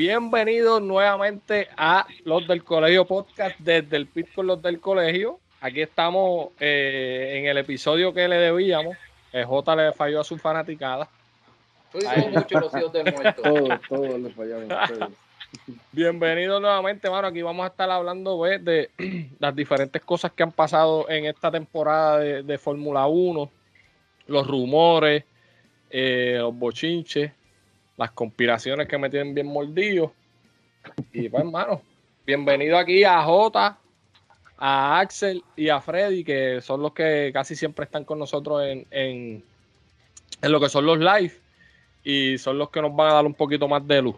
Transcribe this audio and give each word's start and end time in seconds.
bienvenidos 0.00 0.80
nuevamente 0.80 1.68
a 1.76 2.06
los 2.24 2.48
del 2.48 2.64
Colegio 2.64 3.04
Podcast 3.04 3.58
desde 3.58 3.98
el 3.98 4.06
pit 4.06 4.32
con 4.34 4.46
los 4.46 4.62
del 4.62 4.80
Colegio. 4.80 5.38
Aquí 5.60 5.82
estamos 5.82 6.52
eh, 6.58 7.34
en 7.34 7.44
el 7.44 7.58
episodio 7.58 8.14
que 8.14 8.26
le 8.26 8.36
debíamos. 8.36 8.96
El 9.30 9.44
J 9.44 9.76
le 9.76 9.92
falló 9.92 10.22
a 10.22 10.24
su 10.24 10.38
fanaticada. 10.38 11.06
muchos 11.92 12.62
los 12.62 12.74
hijos 12.76 12.92
de 12.94 13.04
muerto. 13.12 13.42
Todos, 13.42 13.80
todos 13.90 14.20
le 14.20 14.30
fallaron. 14.30 15.14
Bienvenidos 15.92 16.62
nuevamente, 16.62 17.10
mano. 17.10 17.28
Aquí 17.28 17.42
vamos 17.42 17.64
a 17.64 17.68
estar 17.68 17.90
hablando 17.90 18.38
pues, 18.38 18.64
de 18.64 18.88
las 19.38 19.54
diferentes 19.54 20.00
cosas 20.00 20.32
que 20.32 20.42
han 20.42 20.52
pasado 20.52 21.10
en 21.10 21.26
esta 21.26 21.50
temporada 21.50 22.20
de, 22.20 22.56
Fórmula 22.56 23.06
1, 23.06 23.50
los 24.28 24.46
rumores, 24.46 25.24
eh, 25.90 26.36
los 26.38 26.56
bochinches, 26.56 27.32
las 28.00 28.12
conspiraciones 28.12 28.88
que 28.88 28.96
me 28.96 29.10
tienen 29.10 29.34
bien 29.34 29.46
mordido. 29.46 30.14
Y 31.12 31.28
pues, 31.28 31.44
hermano, 31.44 31.82
bienvenido 32.24 32.78
aquí 32.78 33.04
a 33.04 33.22
Jota, 33.22 33.76
a 34.56 35.00
Axel 35.00 35.44
y 35.54 35.68
a 35.68 35.82
Freddy, 35.82 36.24
que 36.24 36.62
son 36.62 36.80
los 36.80 36.94
que 36.94 37.30
casi 37.30 37.54
siempre 37.54 37.84
están 37.84 38.06
con 38.06 38.18
nosotros 38.18 38.62
en, 38.64 38.86
en, 38.90 39.44
lo 40.50 40.58
que 40.58 40.70
son 40.70 40.86
los 40.86 40.98
live 40.98 41.34
y 42.02 42.38
son 42.38 42.56
los 42.56 42.70
que 42.70 42.80
nos 42.80 42.96
van 42.96 43.10
a 43.10 43.14
dar 43.16 43.26
un 43.26 43.34
poquito 43.34 43.68
más 43.68 43.86
de 43.86 44.00
luz. 44.00 44.16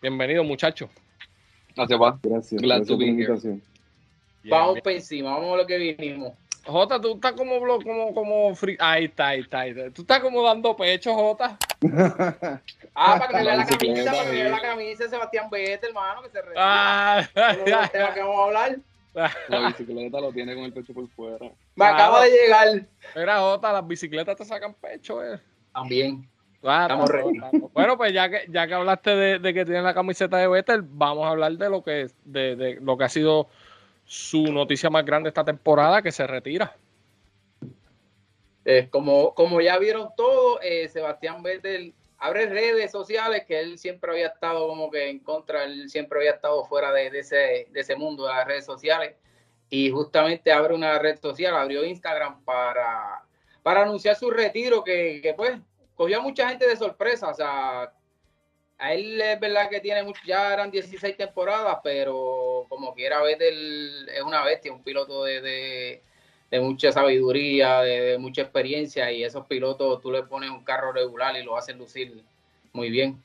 Bienvenido, 0.00 0.42
muchachos. 0.42 0.88
Gracias, 1.76 1.98
pa. 1.98 2.18
Gracias. 2.22 2.62
Glad 2.62 2.86
to 2.86 2.96
be 2.96 3.60
Vamos 4.44 4.80
para 4.80 4.96
encima, 4.96 5.32
vamos 5.32 5.52
a 5.52 5.56
lo 5.58 5.66
que 5.66 5.76
vinimos. 5.76 6.32
Jota, 6.70 7.00
tú 7.00 7.14
estás 7.14 7.32
como, 7.32 7.60
como, 7.60 8.14
como 8.14 8.54
free. 8.54 8.76
Ahí 8.80 9.06
está, 9.06 9.28
ahí 9.28 9.40
está, 9.40 9.60
ahí 9.60 9.70
está. 9.70 9.90
Tú 9.90 10.02
estás 10.02 10.20
como 10.20 10.42
dando 10.42 10.76
pecho, 10.76 11.14
Jota. 11.14 11.58
ah, 12.94 13.18
para 13.18 13.28
que 13.28 13.36
le 13.38 13.44
vea 13.44 13.56
la 13.56 13.66
camisa, 13.66 14.04
para 14.12 14.24
que 14.24 14.32
le 14.32 14.42
vea 14.42 14.50
la 14.50 14.60
camisa 14.60 15.04
de 15.04 15.10
Sebastián 15.10 15.50
Vettel, 15.50 15.90
hermano, 15.90 16.22
que 16.22 16.30
se 16.30 16.42
re... 16.42 16.54
Ah, 16.56 17.22
tema 17.92 18.14
que 18.14 18.20
vamos 18.20 18.38
a 18.38 18.44
hablar. 18.44 18.78
La 19.48 19.68
bicicleta 19.68 20.20
lo 20.20 20.32
tiene 20.32 20.54
con 20.54 20.64
el 20.64 20.72
pecho 20.72 20.94
por 20.94 21.08
fuera. 21.08 21.50
Me 21.74 21.84
acaba 21.84 22.24
de 22.24 22.30
llegar. 22.30 22.86
Mira, 23.16 23.40
Jota, 23.40 23.72
las 23.72 23.86
bicicletas 23.86 24.36
te 24.36 24.44
sacan 24.44 24.74
pecho, 24.74 25.24
eh. 25.24 25.40
También. 25.72 26.28
Estamos 26.62 27.10
bueno, 27.72 27.96
pues 27.96 28.12
ya 28.12 28.28
que, 28.28 28.44
ya 28.50 28.66
que 28.66 28.74
hablaste 28.74 29.16
de, 29.16 29.38
de 29.38 29.54
que 29.54 29.64
tiene 29.64 29.80
la 29.80 29.94
camiseta 29.94 30.36
de 30.36 30.46
Vettel, 30.46 30.82
vamos 30.82 31.24
a 31.24 31.30
hablar 31.30 31.52
de 31.52 31.70
lo 31.70 31.82
que, 31.82 32.10
de, 32.24 32.54
de 32.54 32.78
lo 32.82 32.98
que 32.98 33.04
ha 33.04 33.08
sido 33.08 33.48
su 34.10 34.42
noticia 34.52 34.90
más 34.90 35.04
grande 35.04 35.28
esta 35.28 35.44
temporada, 35.44 36.02
que 36.02 36.10
se 36.10 36.26
retira. 36.26 36.76
Eh, 38.64 38.88
como, 38.90 39.32
como 39.34 39.60
ya 39.60 39.78
vieron 39.78 40.08
todo, 40.16 40.60
eh, 40.62 40.88
Sebastián 40.88 41.44
Vettel 41.44 41.94
abre 42.18 42.46
redes 42.46 42.90
sociales 42.90 43.44
que 43.46 43.60
él 43.60 43.78
siempre 43.78 44.10
había 44.10 44.26
estado 44.26 44.66
como 44.66 44.90
que 44.90 45.08
en 45.08 45.20
contra, 45.20 45.62
él 45.62 45.88
siempre 45.88 46.18
había 46.18 46.32
estado 46.32 46.64
fuera 46.64 46.90
de, 46.90 47.06
ese, 47.06 47.68
de 47.70 47.80
ese 47.80 47.94
mundo 47.94 48.26
de 48.26 48.34
las 48.34 48.48
redes 48.48 48.64
sociales 48.64 49.14
y 49.68 49.92
justamente 49.92 50.50
abre 50.50 50.74
una 50.74 50.98
red 50.98 51.16
social, 51.20 51.54
abrió 51.54 51.84
Instagram 51.84 52.44
para, 52.44 53.22
para 53.62 53.82
anunciar 53.82 54.16
su 54.16 54.28
retiro 54.28 54.82
que, 54.82 55.20
que 55.22 55.34
pues 55.34 55.56
cogió 55.94 56.18
a 56.18 56.22
mucha 56.22 56.48
gente 56.48 56.66
de 56.66 56.74
sorpresa, 56.74 57.28
o 57.28 57.34
sea, 57.34 57.92
a 58.80 58.94
él 58.94 59.20
es 59.20 59.38
verdad 59.38 59.68
que 59.68 59.80
tiene 59.80 60.02
mucho, 60.02 60.22
ya 60.24 60.54
eran 60.54 60.70
16 60.70 61.14
temporadas, 61.14 61.78
pero 61.84 62.64
como 62.70 62.94
quiera 62.94 63.20
Vettel 63.20 64.08
es 64.08 64.22
una 64.22 64.42
bestia, 64.42 64.72
un 64.72 64.82
piloto 64.82 65.24
de, 65.24 66.00
mucha 66.52 66.90
sabiduría, 66.90 67.82
de, 67.82 68.16
mucha 68.16 68.40
experiencia, 68.40 69.12
y 69.12 69.22
esos 69.22 69.44
pilotos 69.46 70.00
tú 70.00 70.10
le 70.10 70.22
pones 70.22 70.48
un 70.48 70.64
carro 70.64 70.92
regular 70.92 71.36
y 71.36 71.42
lo 71.42 71.58
hacen 71.58 71.76
lucir 71.76 72.24
muy 72.72 72.88
bien. 72.88 73.22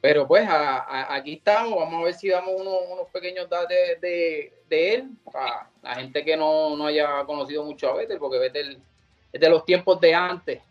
Pero 0.00 0.26
pues 0.26 0.46
aquí 0.48 1.34
estamos, 1.34 1.76
vamos 1.76 2.00
a 2.00 2.04
ver 2.04 2.14
si 2.14 2.28
damos 2.28 2.52
unos, 2.60 3.08
pequeños 3.12 3.48
datos 3.48 3.70
de, 4.00 4.52
él, 4.70 5.10
para 5.24 5.68
la 5.82 5.96
gente 5.96 6.24
que 6.24 6.36
no, 6.36 6.86
haya 6.86 7.24
conocido 7.24 7.64
mucho 7.64 7.90
a 7.90 7.96
Vettel, 7.96 8.18
porque 8.18 8.38
Vettel 8.38 8.80
es 9.32 9.40
de 9.40 9.50
los 9.50 9.64
tiempos 9.64 10.00
de 10.00 10.14
antes. 10.14 10.62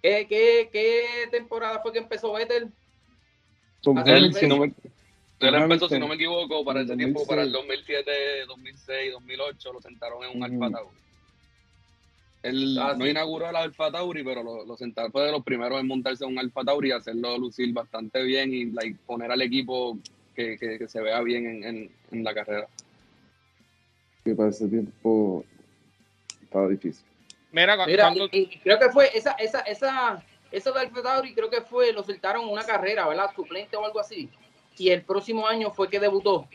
¿Qué, 0.00 0.26
qué, 0.26 0.70
qué 0.72 1.28
temporada 1.30 1.80
fue 1.80 1.92
que 1.92 1.98
empezó 1.98 2.32
Vettel? 2.32 2.72
Él, 4.06 4.34
si 4.34 4.46
no 4.46 4.58
me, 4.58 4.72
empezó, 5.40 5.88
si 5.88 5.98
no 5.98 6.08
me 6.08 6.16
equivoco, 6.16 6.64
para 6.64 6.80
ese 6.80 6.96
tiempo, 6.96 7.26
para 7.26 7.42
el 7.42 7.52
2007, 7.52 8.10
2006, 8.46 9.12
2008, 9.12 9.72
lo 9.72 9.80
sentaron 9.80 10.24
en 10.24 10.36
un 10.36 10.42
Alfa 10.42 10.70
Tauri. 10.70 10.96
Él 12.42 12.78
ah, 12.80 12.94
no 12.96 13.06
inauguró 13.06 13.48
el 13.50 13.56
Alfa 13.56 13.90
Tauri, 13.90 14.22
pero 14.22 14.42
lo, 14.42 14.76
sentaron, 14.76 15.12
fue 15.12 15.24
de 15.24 15.32
los 15.32 15.44
primeros 15.44 15.80
en 15.80 15.86
montarse 15.86 16.24
en 16.24 16.32
un 16.32 16.38
Alfa 16.38 16.64
Tauri 16.64 16.88
y 16.88 16.92
hacerlo 16.92 17.38
lucir 17.38 17.72
bastante 17.72 18.22
bien 18.22 18.50
y 18.52 18.66
poner 19.06 19.30
al 19.30 19.42
equipo 19.42 19.98
que, 20.34 20.56
que, 20.56 20.88
se 20.88 21.00
vea 21.00 21.20
bien 21.20 21.46
en, 21.46 21.64
en, 21.64 21.90
en, 22.12 22.24
la 22.24 22.32
carrera. 22.32 22.68
Que 24.24 24.34
para 24.34 24.50
ese 24.50 24.68
tiempo 24.68 25.44
estaba 26.42 26.68
difícil. 26.68 27.04
Mira, 27.50 27.76
y, 28.30 28.46
creo 28.58 28.78
que 28.78 28.90
fue 28.90 29.10
esa, 29.14 29.32
esa, 29.32 29.60
esa 29.60 30.22
eso 30.50 30.72
del 30.72 30.90
y 31.24 31.34
creo 31.34 31.50
que 31.50 31.60
fue, 31.62 31.92
lo 31.92 32.02
soltaron 32.02 32.48
una 32.48 32.64
carrera, 32.64 33.06
¿verdad? 33.06 33.30
Suplente 33.34 33.76
o 33.76 33.84
algo 33.84 34.00
así. 34.00 34.30
Y 34.78 34.90
el 34.90 35.02
próximo 35.02 35.46
año 35.46 35.70
fue 35.70 35.88
que 35.88 36.00
debutó. 36.00 36.48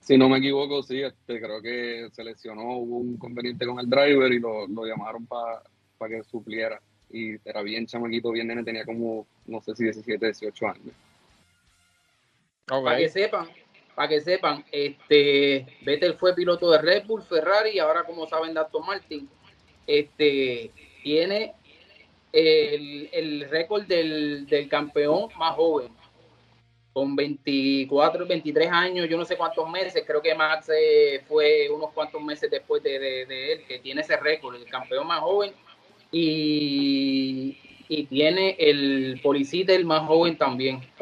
Si 0.00 0.16
no 0.16 0.28
me 0.28 0.38
equivoco, 0.38 0.82
sí, 0.82 1.02
este, 1.02 1.40
creo 1.40 1.60
que 1.60 2.08
se 2.12 2.24
lesionó, 2.24 2.78
hubo 2.78 2.98
un 2.98 3.16
conveniente 3.16 3.66
con 3.66 3.80
el 3.80 3.88
driver 3.88 4.32
y 4.32 4.38
lo, 4.38 4.66
llamaron 4.86 5.26
para 5.26 5.62
que 6.08 6.22
supliera. 6.24 6.80
Y 7.10 7.36
era 7.44 7.62
bien 7.62 7.86
chamaquito, 7.86 8.30
bien 8.30 8.46
nene, 8.46 8.62
tenía 8.64 8.84
como, 8.84 9.26
no 9.46 9.60
sé 9.60 9.74
si 9.74 9.84
17, 9.84 10.26
18 10.26 10.68
años. 10.68 10.94
Para 12.66 12.98
que 12.98 13.08
sepan, 13.08 13.48
para 13.94 14.08
que 14.08 14.20
sepan, 14.20 14.64
este, 14.70 15.66
Vettel 15.82 16.14
fue 16.14 16.34
piloto 16.34 16.70
de 16.70 16.82
Red 16.82 17.06
Bull, 17.06 17.22
Ferrari 17.22 17.70
y 17.70 17.78
ahora 17.78 18.04
como 18.04 18.26
saben 18.26 18.52
de 18.52 18.60
Aston 18.60 18.86
Martin, 18.86 19.28
este, 19.86 20.70
tiene 21.02 21.54
el, 22.32 23.46
récord 23.50 23.84
del, 23.84 24.46
campeón 24.70 25.28
más 25.38 25.54
joven, 25.54 25.88
con 26.92 27.14
24, 27.14 28.26
23 28.26 28.70
años, 28.70 29.08
yo 29.08 29.16
no 29.16 29.24
sé 29.24 29.36
cuántos 29.36 29.68
meses, 29.70 30.02
creo 30.06 30.20
que 30.20 30.34
Max 30.34 30.70
eh, 30.74 31.22
fue 31.28 31.68
unos 31.70 31.92
cuantos 31.92 32.20
meses 32.20 32.50
después 32.50 32.82
de, 32.82 33.22
él, 33.22 33.64
que 33.66 33.78
tiene 33.78 34.00
ese 34.00 34.16
récord, 34.16 34.56
el 34.56 34.64
campeón 34.66 35.06
más 35.06 35.20
joven, 35.20 35.52
y, 36.10 37.56
tiene 38.10 38.54
el 38.58 39.18
policía 39.22 39.64
el 39.68 39.86
más 39.86 40.06
joven 40.06 40.36
también. 40.36 40.76
O 40.76 40.98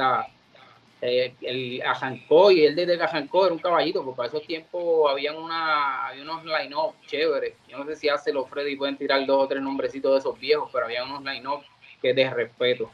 eh, 1.06 1.34
el 1.42 1.82
Ajancó 1.82 2.50
y 2.50 2.64
él 2.64 2.74
desde 2.74 3.02
Ajancó 3.02 3.46
era 3.46 3.54
un 3.54 3.60
caballito, 3.60 4.04
porque 4.04 4.16
para 4.16 4.28
esos 4.28 4.46
tiempos 4.46 5.10
habían 5.10 5.36
una, 5.36 6.08
había 6.08 6.22
unos 6.22 6.44
line-up 6.44 6.94
chéveres. 7.06 7.54
Yo 7.68 7.78
no 7.78 7.86
sé 7.86 7.96
si 7.96 8.08
hace 8.08 8.32
los 8.32 8.48
Freddy 8.48 8.76
pueden 8.76 8.96
tirar 8.96 9.24
dos 9.26 9.44
o 9.44 9.48
tres 9.48 9.62
nombrecitos 9.62 10.12
de 10.12 10.18
esos 10.18 10.38
viejos, 10.38 10.68
pero 10.72 10.86
había 10.86 11.04
unos 11.04 11.22
line-up 11.22 11.60
que 12.02 12.12
de 12.12 12.28
respeto. 12.30 12.90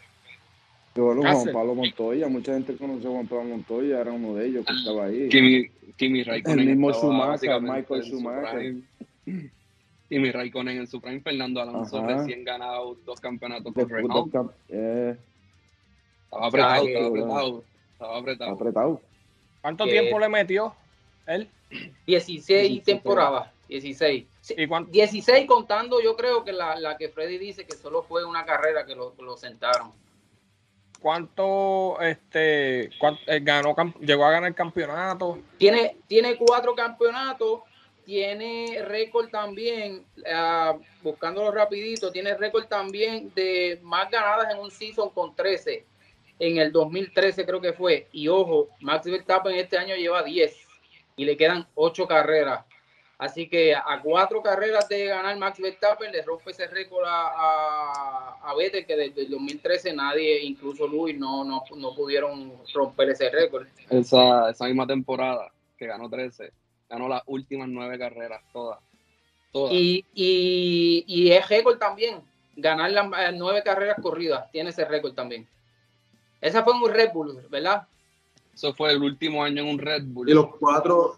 Bueno, 0.95 1.23
Juan 1.23 1.53
Pablo 1.53 1.75
Montoya, 1.75 2.29
mucha 2.29 2.53
gente 2.53 2.77
conoció 2.77 3.11
a 3.11 3.13
Juan 3.15 3.27
Pablo 3.27 3.45
Montoya, 3.45 4.01
era 4.01 4.13
uno 4.13 4.35
de 4.35 4.47
ellos 4.47 4.67
que 4.67 4.73
estaba 4.75 5.07
ahí. 5.07 5.29
Kimi, 5.29 5.69
Kimi 5.97 6.23
Raikkonen. 6.23 6.61
El 6.61 6.67
mismo 6.67 6.93
Schumacher, 6.93 7.63
Michael 7.63 8.05
Schumacher. 8.05 8.75
Kimi 10.11 10.31
Raikkonen 10.31 10.77
en 10.77 10.87
su 10.87 11.01
prime, 11.01 11.21
Fernando 11.21 11.63
Alonso 11.63 12.07
recién 12.07 12.45
ganado 12.45 12.95
dos 13.07 13.19
campeonatos 13.21 13.73
con 13.73 13.89
Renault. 13.89 14.35
Eh. 14.69 15.17
Estaba 16.25 16.47
apretado, 16.49 16.87
estaba 16.87 17.07
apretado. 17.07 17.65
Estaba 18.03 18.53
apretado. 18.53 19.01
¿Cuánto 19.61 19.85
tiempo 19.85 20.19
le 20.19 20.29
metió 20.29 20.75
él? 21.27 21.49
16, 22.07 22.83
temporadas. 22.83 23.51
16. 23.69 24.27
16 24.91 25.47
contando, 25.47 26.03
yo 26.03 26.17
creo 26.17 26.45
que 26.45 26.53
la, 26.53 26.97
que 26.99 27.09
Freddy 27.09 27.39
dice 27.39 27.65
que 27.65 27.77
solo 27.77 28.03
fue 28.03 28.25
una 28.25 28.45
carrera 28.45 28.85
que 28.85 28.97
lo, 28.97 29.37
sentaron. 29.37 29.93
¿Cuánto 31.01 32.01
este 32.01 32.85
eh, 32.85 33.41
ganó 33.41 33.75
llegó 34.01 34.25
a 34.25 34.33
ganar 34.33 34.55
campeonato? 34.55 35.39
Tiene, 35.59 35.97
tiene 36.07 36.37
cuatro 36.37 36.75
campeonatos, 36.75 37.61
tiene 38.05 38.83
récord 38.85 39.29
también, 39.31 40.05
uh, 40.19 40.79
buscándolo 41.03 41.51
rapidito, 41.51 42.13
tiene 42.13 42.37
récord 42.37 42.67
también 42.67 43.33
de 43.35 43.81
más 43.83 44.11
ganadas 44.11 44.53
en 44.53 44.59
un 44.59 44.71
season 44.71 45.11
con 45.11 45.35
13 45.35 45.87
en 46.43 46.59
el 46.59 46.73
2013 46.73 47.47
creo 47.47 47.61
que 47.61 47.73
fue. 47.73 48.09
Y 48.11 48.27
ojo, 48.27 48.71
Max 48.81 49.07
Verstappen 49.07 49.55
este 49.55 49.79
año 49.79 49.95
lleva 49.95 50.25
10 50.25 50.53
y 51.15 51.25
le 51.25 51.37
quedan 51.37 51.69
8 51.77 52.09
carreras. 52.09 52.65
Así 53.17 53.49
que 53.49 53.73
a 53.73 54.01
cuatro 54.03 54.43
carreras 54.43 54.89
de 54.89 55.05
ganar 55.05 55.37
Max 55.39 55.61
Verstappen 55.61 56.11
le 56.11 56.23
rompe 56.23 56.51
ese 56.51 56.67
récord 56.67 57.05
a, 57.07 58.39
a, 58.43 58.55
Vettel, 58.57 58.85
que 58.85 58.97
desde 58.97 59.23
el 59.23 59.31
2013 59.31 59.93
nadie, 59.93 60.43
incluso 60.43 60.89
Luis, 60.89 61.17
no, 61.17 61.45
no, 61.45 61.63
no 61.77 61.95
pudieron 61.95 62.55
romper 62.75 63.11
ese 63.11 63.31
récord. 63.31 63.69
Esa, 63.89 64.51
esa 64.51 64.65
misma 64.65 64.89
temporada 64.89 65.53
que 65.79 65.87
ganó 65.87 66.11
13, 66.11 66.51
ganó 66.91 67.09
las 67.09 67.23
últimas 67.27 67.69
nueve 67.69 67.97
carreras, 67.97 68.43
todas. 68.53 68.81
Y, 69.71 70.05
y, 70.13 71.05
y 71.07 71.31
es 71.31 71.49
récord 71.49 71.79
también, 71.79 72.21
ganar 72.57 72.91
las 72.91 73.33
nueve 73.35 73.63
carreras 73.63 73.99
corridas, 74.03 74.51
tiene 74.51 74.71
ese 74.71 74.85
récord 74.85 75.15
también. 75.15 75.47
Esa 76.43 76.65
fue 76.65 76.75
en 76.75 76.83
un 76.83 76.93
Red 76.93 77.13
Bull, 77.15 77.39
¿verdad? 77.49 77.87
Eso 78.53 78.75
fue 78.75 78.91
el 78.91 79.03
último 79.03 79.43
año 79.43 79.63
en 79.63 79.69
un 79.69 79.79
Red 79.79 80.03
Bull. 80.07 80.29
Y 80.29 80.35
los 80.35 80.57
cuatro. 80.57 81.17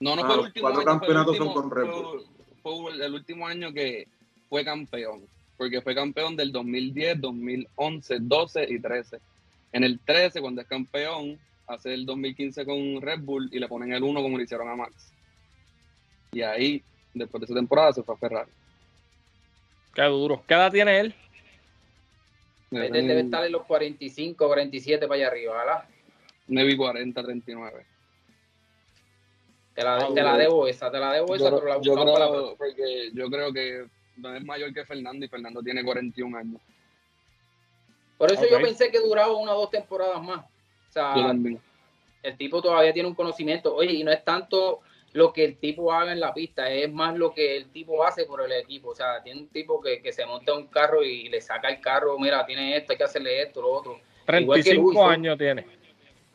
No, 0.00 0.16
no 0.16 0.22
ah, 0.22 0.26
fue 0.26 0.34
el 0.34 0.36
los 0.38 0.46
último 0.48 0.62
cuatro 0.62 0.80
año, 0.80 0.90
campeonatos 0.90 1.36
fue 1.36 1.46
el 1.46 1.52
son 1.52 1.62
con 1.62 1.70
Red 1.70 1.86
Bull. 1.86 2.26
Fue, 2.62 2.76
fue 2.82 3.06
el 3.06 3.14
último 3.14 3.46
año 3.46 3.72
que 3.72 4.08
fue 4.48 4.64
campeón. 4.64 5.22
Porque 5.56 5.80
fue 5.80 5.94
campeón 5.94 6.36
del 6.36 6.52
2010, 6.52 7.20
2011, 7.20 8.18
12 8.20 8.66
y 8.68 8.80
13. 8.80 9.20
En 9.72 9.84
el 9.84 10.00
13, 10.00 10.40
cuando 10.40 10.62
es 10.62 10.66
campeón, 10.66 11.38
hace 11.68 11.94
el 11.94 12.04
2015 12.04 12.64
con 12.64 13.00
Red 13.00 13.20
Bull 13.20 13.48
y 13.52 13.60
le 13.60 13.68
ponen 13.68 13.92
el 13.92 14.02
1 14.02 14.20
como 14.20 14.36
le 14.36 14.44
hicieron 14.44 14.68
a 14.68 14.74
Max. 14.74 15.12
Y 16.32 16.42
ahí, 16.42 16.82
después 17.14 17.40
de 17.40 17.44
esa 17.44 17.54
temporada, 17.54 17.92
se 17.92 18.02
fue 18.02 18.16
a 18.16 18.18
Ferrari. 18.18 18.50
Qué 19.94 20.02
duro. 20.02 20.42
¿Qué 20.46 20.54
edad 20.54 20.72
tiene 20.72 20.98
él? 20.98 21.14
Él 22.70 22.92
debe 22.92 23.20
estar 23.20 23.44
en 23.44 23.52
los 23.52 23.64
45, 23.64 24.46
47 24.46 25.06
para 25.06 25.16
allá 25.16 25.26
arriba, 25.28 25.56
¿verdad? 25.56 25.84
Maybe 26.46 26.76
40, 26.76 27.22
39. 27.22 27.86
Te 29.74 29.82
la, 29.84 29.96
Ah, 29.96 30.08
te 30.12 30.14
la 30.22 30.30
bueno. 30.30 30.38
debo 30.38 30.66
esa, 30.68 30.90
te 30.90 30.98
la 30.98 31.12
debo 31.12 31.34
esa, 31.34 31.50
Yo, 31.50 31.56
pero 31.56 31.68
la 31.68 31.80
yo 31.80 31.92
buscamos 31.92 32.12
para 32.12 32.26
la 32.26 32.30
creo, 32.32 32.56
porque 32.56 33.10
yo 33.12 33.30
creo 33.30 33.52
que 33.52 33.86
no 34.16 34.34
es 34.34 34.44
mayor 34.44 34.72
que 34.74 34.84
Fernando 34.84 35.24
y 35.24 35.28
Fernando 35.28 35.62
tiene 35.62 35.82
41 35.84 36.36
años. 36.36 36.60
Por 38.18 38.30
eso 38.32 38.46
yo 38.48 38.60
pensé 38.60 38.90
que 38.90 39.00
duraba 39.00 39.32
una 39.36 39.54
o 39.54 39.60
dos 39.60 39.70
temporadas 39.70 40.22
más. 40.22 40.40
O 40.40 40.92
sea, 40.92 41.32
el 42.22 42.36
tipo 42.36 42.60
todavía 42.60 42.92
tiene 42.92 43.08
un 43.08 43.14
conocimiento. 43.14 43.74
Oye, 43.74 43.92
y 43.92 44.04
no 44.04 44.12
es 44.12 44.22
tanto 44.24 44.80
lo 45.12 45.32
que 45.32 45.44
el 45.44 45.56
tipo 45.58 45.92
haga 45.92 46.12
en 46.12 46.20
la 46.20 46.32
pista, 46.32 46.70
es 46.70 46.90
más 46.92 47.16
lo 47.16 47.32
que 47.34 47.56
el 47.56 47.70
tipo 47.70 48.04
hace 48.04 48.24
por 48.26 48.42
el 48.42 48.52
equipo. 48.52 48.90
O 48.90 48.94
sea, 48.94 49.22
tiene 49.22 49.40
un 49.40 49.48
tipo 49.48 49.80
que, 49.80 50.00
que 50.02 50.12
se 50.12 50.24
monta 50.26 50.54
un 50.54 50.68
carro 50.68 51.02
y 51.02 51.28
le 51.28 51.40
saca 51.40 51.68
el 51.68 51.80
carro, 51.80 52.16
mira, 52.18 52.44
tiene 52.46 52.76
esto, 52.76 52.92
hay 52.92 52.98
que 52.98 53.04
hacerle 53.04 53.42
esto, 53.42 53.62
lo 53.62 53.70
otro. 53.72 54.00
Igual 54.28 54.58
que 54.62 54.70
35 54.70 54.92
Luis, 54.92 55.12
años 55.12 55.38
tiene. 55.38 55.66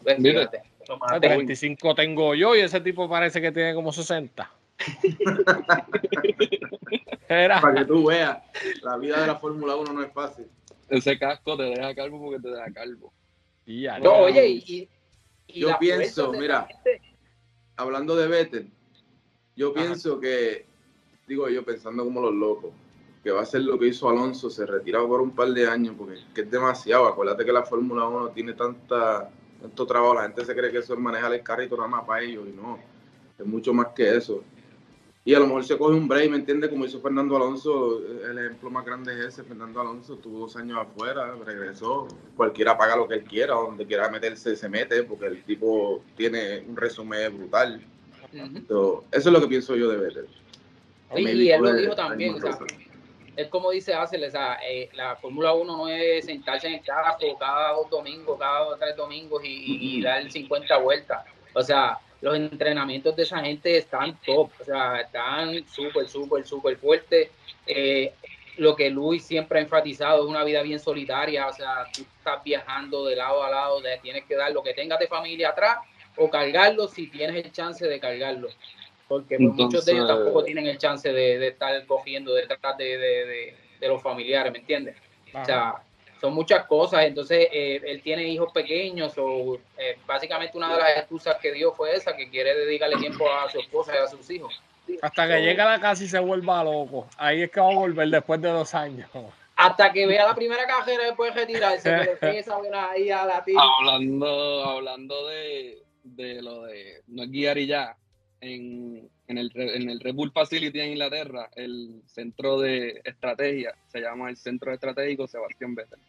Pues, 0.04 0.20
Mira. 0.20 0.40
fíjate, 0.42 0.62
maté. 1.00 1.28
35 1.28 1.96
tengo 1.96 2.36
yo 2.36 2.56
y 2.56 2.60
ese 2.60 2.82
tipo 2.82 3.08
parece 3.10 3.42
que 3.42 3.52
tiene 3.52 3.74
como 3.74 3.92
60. 3.94 4.52
Era. 7.30 7.62
Para 7.62 7.80
que 7.80 7.86
tú 7.86 8.06
veas, 8.08 8.38
la 8.84 8.98
vida 8.98 9.22
de 9.22 9.28
la 9.28 9.36
Fórmula 9.38 9.76
1 9.76 9.94
no 9.94 10.04
es 10.04 10.12
fácil. 10.12 10.46
Ese 10.90 11.18
casco 11.18 11.56
te 11.58 11.64
deja 11.64 11.96
calvo 11.96 12.20
porque 12.22 12.40
te 12.42 12.50
deja 12.50 12.72
calvo. 12.74 13.12
Y 13.66 13.84
ya, 13.84 13.98
No, 14.00 14.14
oye, 14.18 14.48
y, 14.48 14.90
Yo 15.48 15.78
pienso, 15.80 16.32
mira. 16.34 16.68
gente- 16.68 17.02
Hablando 17.78 18.16
de 18.16 18.28
Vettel, 18.28 18.70
yo 19.56 19.72
Ajá. 19.72 19.82
pienso 19.86 20.20
que, 20.20 20.66
digo 21.28 21.50
yo 21.50 21.64
pensando 21.64 22.04
como 22.04 22.22
los 22.22 22.34
locos, 22.34 22.72
que 23.24 23.32
va 23.32 23.42
a 23.42 23.46
ser 23.46 23.64
lo 23.64 23.80
que 23.80 23.88
hizo 23.88 24.08
Alonso, 24.08 24.50
se 24.50 24.66
retiró 24.66 25.08
por 25.08 25.20
un 25.20 25.32
par 25.32 25.50
de 25.50 25.68
años, 25.68 25.96
porque 25.98 26.16
es 26.16 26.26
que 26.34 26.42
es 26.42 26.52
demasiado. 26.52 27.08
Acuérdate 27.08 27.44
que 27.44 27.52
la 27.52 27.64
Fórmula 27.64 28.08
1 28.08 28.30
tiene 28.30 28.54
tanta, 28.54 29.30
tanto 29.60 29.86
trabajo, 29.88 30.14
la 30.14 30.24
gente 30.24 30.46
se 30.46 30.56
cree 30.56 30.72
que 30.72 30.78
eso 30.78 30.94
es 30.94 31.00
manejar 31.00 31.34
el 31.34 31.42
carrito 31.42 31.76
nada 31.76 31.90
más 31.90 32.04
para 32.06 32.22
ellos, 32.22 32.48
y 32.48 32.56
no, 32.56 32.78
es 33.38 33.46
mucho 33.46 33.74
más 33.74 33.88
que 33.96 34.16
eso. 34.16 34.44
Y 35.28 35.34
a 35.34 35.40
lo 35.40 35.48
mejor 35.48 35.66
se 35.66 35.76
coge 35.76 35.96
un 35.96 36.08
break, 36.08 36.30
¿me 36.30 36.38
entiendes? 36.38 36.70
Como 36.70 36.86
hizo 36.86 37.02
Fernando 37.02 37.36
Alonso, 37.36 38.00
el 38.30 38.38
ejemplo 38.38 38.70
más 38.70 38.86
grande 38.86 39.12
es 39.14 39.26
ese. 39.26 39.44
Fernando 39.44 39.82
Alonso 39.82 40.18
tuvo 40.18 40.42
dos 40.42 40.56
años 40.56 40.78
afuera, 40.80 41.34
regresó. 41.44 42.08
Cualquiera 42.38 42.78
paga 42.78 42.96
lo 42.96 43.08
que 43.08 43.16
él 43.16 43.24
quiera, 43.24 43.56
donde 43.56 43.88
quiera 43.88 44.08
meterse, 44.10 44.56
se 44.56 44.70
mete, 44.70 45.02
porque 45.02 45.26
el 45.26 45.44
tipo 45.44 46.04
tiene 46.16 46.60
un 46.68 46.78
resumen 46.78 47.36
brutal. 47.40 47.82
Eso 48.70 49.04
es 49.12 49.26
lo 49.26 49.42
que 49.42 49.48
pienso 49.48 49.76
yo 49.76 49.90
de 49.90 49.98
Vettel. 49.98 50.28
Sí, 51.16 51.24
y 51.46 51.50
él 51.52 51.62
lo 51.62 51.70
dijo 51.82 51.96
también, 51.96 52.36
o 52.36 52.40
sea, 52.40 52.52
es 53.36 53.48
como 53.48 53.72
dice 53.72 53.94
Acel, 53.96 54.24
o 54.26 54.30
sea, 54.32 54.60
eh, 54.70 54.90
la 54.94 55.16
Fórmula 55.16 55.54
1 55.54 55.76
no 55.76 55.88
es 55.88 56.26
sentarse 56.26 56.68
en 56.68 56.74
el 56.76 56.82
carro 56.84 57.18
cada 57.40 57.74
dos 57.74 57.90
domingos, 57.90 58.38
cada 58.38 58.66
dos, 58.66 58.80
tres 58.80 58.96
domingos 58.96 59.44
y, 59.44 59.48
y- 59.48 59.98
y 59.98 60.02
dar 60.04 60.32
50 60.32 60.78
vueltas. 60.78 61.26
O 61.56 61.64
sea, 61.64 61.98
los 62.26 62.36
entrenamientos 62.36 63.16
de 63.16 63.22
esa 63.22 63.40
gente 63.40 63.78
están 63.78 64.18
top, 64.26 64.50
o 64.60 64.64
sea, 64.64 65.00
están 65.02 65.64
súper, 65.68 66.08
súper, 66.08 66.44
súper 66.44 66.76
fuertes. 66.78 67.30
Eh, 67.68 68.12
lo 68.58 68.76
que 68.76 68.90
Luis 68.90 69.24
siempre 69.24 69.60
ha 69.60 69.62
enfatizado 69.62 70.24
es 70.24 70.30
una 70.30 70.44
vida 70.44 70.64
bien 70.64 70.80
solitaria, 70.80 71.46
o 71.48 71.54
sea, 71.54 71.86
tú 71.96 72.02
estás 72.02 72.44
viajando 72.44 73.06
de 73.06 73.16
lado 73.16 73.44
a 73.44 73.50
lado, 73.52 73.80
de- 73.80 74.00
tienes 74.00 74.26
que 74.26 74.36
dar 74.36 74.52
lo 74.52 74.64
que 74.64 74.74
tengas 74.74 74.98
de 74.98 75.08
familia 75.08 75.50
atrás 75.50 75.78
o 76.18 76.28
cargarlo 76.28 76.88
si 76.88 77.08
tienes 77.12 77.46
el 77.46 77.52
chance 77.52 77.86
de 77.88 78.00
cargarlo. 78.00 78.48
Porque 79.08 79.38
pues, 79.38 79.50
muchos 79.54 79.86
de 79.86 79.92
ellos 79.92 80.08
tampoco 80.08 80.44
tienen 80.44 80.66
el 80.66 80.80
chance 80.80 81.08
de, 81.14 81.38
de 81.38 81.48
estar 81.50 81.86
cogiendo 81.86 82.34
detrás 82.34 82.76
de, 82.78 82.98
de, 82.98 83.26
de- 83.26 83.56
de 83.80 83.88
los 83.88 84.02
familiares, 84.02 84.52
¿me 84.52 84.60
entiendes? 84.60 84.96
O 85.42 85.46
sea, 85.46 85.76
son 86.26 86.34
muchas 86.34 86.66
cosas. 86.66 87.06
Entonces, 87.06 87.48
eh, 87.52 87.82
él 87.86 88.02
tiene 88.02 88.24
hijos 88.28 88.52
pequeños, 88.52 89.14
o 89.18 89.58
eh, 89.78 89.98
básicamente 90.08 90.58
una 90.58 90.74
de 90.74 90.80
las 90.80 90.98
excusas 90.98 91.36
que 91.42 91.52
dio 91.52 91.72
fue 91.72 91.96
esa, 91.96 92.16
que 92.16 92.30
quiere 92.30 92.56
dedicarle 92.56 92.98
tiempo 92.98 93.30
a 93.32 93.50
su 93.50 93.60
esposa 93.60 93.94
y 93.94 93.98
a 94.04 94.08
sus 94.08 94.28
hijos. 94.32 94.60
Hasta 95.02 95.28
que 95.28 95.42
llega 95.42 95.64
a 95.64 95.78
la 95.78 95.80
casa 95.80 96.04
y 96.04 96.08
se 96.08 96.20
vuelva 96.20 96.64
loco. 96.64 97.08
Ahí 97.18 97.44
es 97.44 97.52
que 97.52 97.60
va 97.60 97.72
a 97.72 97.76
volver 97.76 98.08
después 98.10 98.42
de 98.42 98.50
dos 98.50 98.74
años. 98.74 99.10
Hasta 99.56 99.92
que 99.94 100.06
vea 100.06 100.26
la 100.26 100.36
primera 100.36 100.66
carrera 100.66 101.06
después 101.06 101.34
de 101.34 101.42
retirarse, 101.42 102.18
que 102.20 102.44
ahí 102.74 103.10
a 103.10 103.26
la 103.26 103.44
tía. 103.44 103.60
Hablando, 103.60 104.64
hablando 104.66 105.28
de, 105.28 105.82
de 106.04 106.42
lo 106.42 106.64
de 106.64 107.02
no 107.08 107.24
es 107.24 107.32
guiar 107.32 107.58
y 107.58 107.68
ya, 107.68 107.96
en, 108.42 109.10
en, 109.28 109.38
el, 109.38 109.50
Re- 109.52 109.76
en 109.78 109.90
el 109.90 110.00
Red 110.00 110.14
Bull 110.14 110.32
Facility 110.32 110.80
en 110.80 110.92
Inglaterra, 110.92 111.50
el 111.56 112.02
centro 112.06 112.60
de 112.60 113.02
estrategia 113.04 113.74
se 113.88 114.02
llama 114.02 114.30
el 114.30 114.38
Centro 114.38 114.72
Estratégico 114.74 115.26
Sebastián 115.28 115.74
Vettel. 115.74 116.00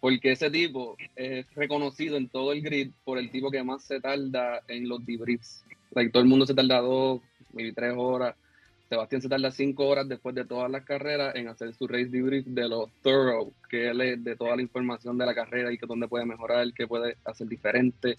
Porque 0.00 0.32
ese 0.32 0.50
tipo 0.50 0.96
es 1.16 1.46
reconocido 1.54 2.16
en 2.16 2.28
todo 2.28 2.52
el 2.52 2.62
grid 2.62 2.90
por 3.04 3.18
el 3.18 3.30
tipo 3.30 3.50
que 3.50 3.62
más 3.64 3.82
se 3.82 4.00
tarda 4.00 4.62
en 4.68 4.88
los 4.88 5.04
debriefs. 5.04 5.64
Like, 5.92 6.12
todo 6.12 6.22
el 6.22 6.28
mundo 6.28 6.46
se 6.46 6.54
tarda 6.54 6.80
dos, 6.80 7.20
maybe 7.52 7.72
tres 7.72 7.94
horas. 7.96 8.36
Sebastián 8.88 9.20
se 9.20 9.28
tarda 9.28 9.50
cinco 9.50 9.86
horas 9.86 10.08
después 10.08 10.34
de 10.34 10.46
todas 10.46 10.70
las 10.70 10.84
carreras 10.84 11.34
en 11.34 11.48
hacer 11.48 11.74
su 11.74 11.86
race 11.86 12.06
debrief 12.06 12.46
de 12.46 12.68
lo 12.68 12.90
thorough, 13.02 13.52
que 13.68 13.88
él 13.88 14.00
es 14.00 14.24
de 14.24 14.34
toda 14.34 14.56
la 14.56 14.62
información 14.62 15.18
de 15.18 15.26
la 15.26 15.34
carrera 15.34 15.70
y 15.70 15.76
que 15.76 15.86
dónde 15.86 16.08
puede 16.08 16.24
mejorar, 16.24 16.72
qué 16.72 16.86
puede 16.86 17.16
hacer 17.24 17.48
diferente. 17.48 18.18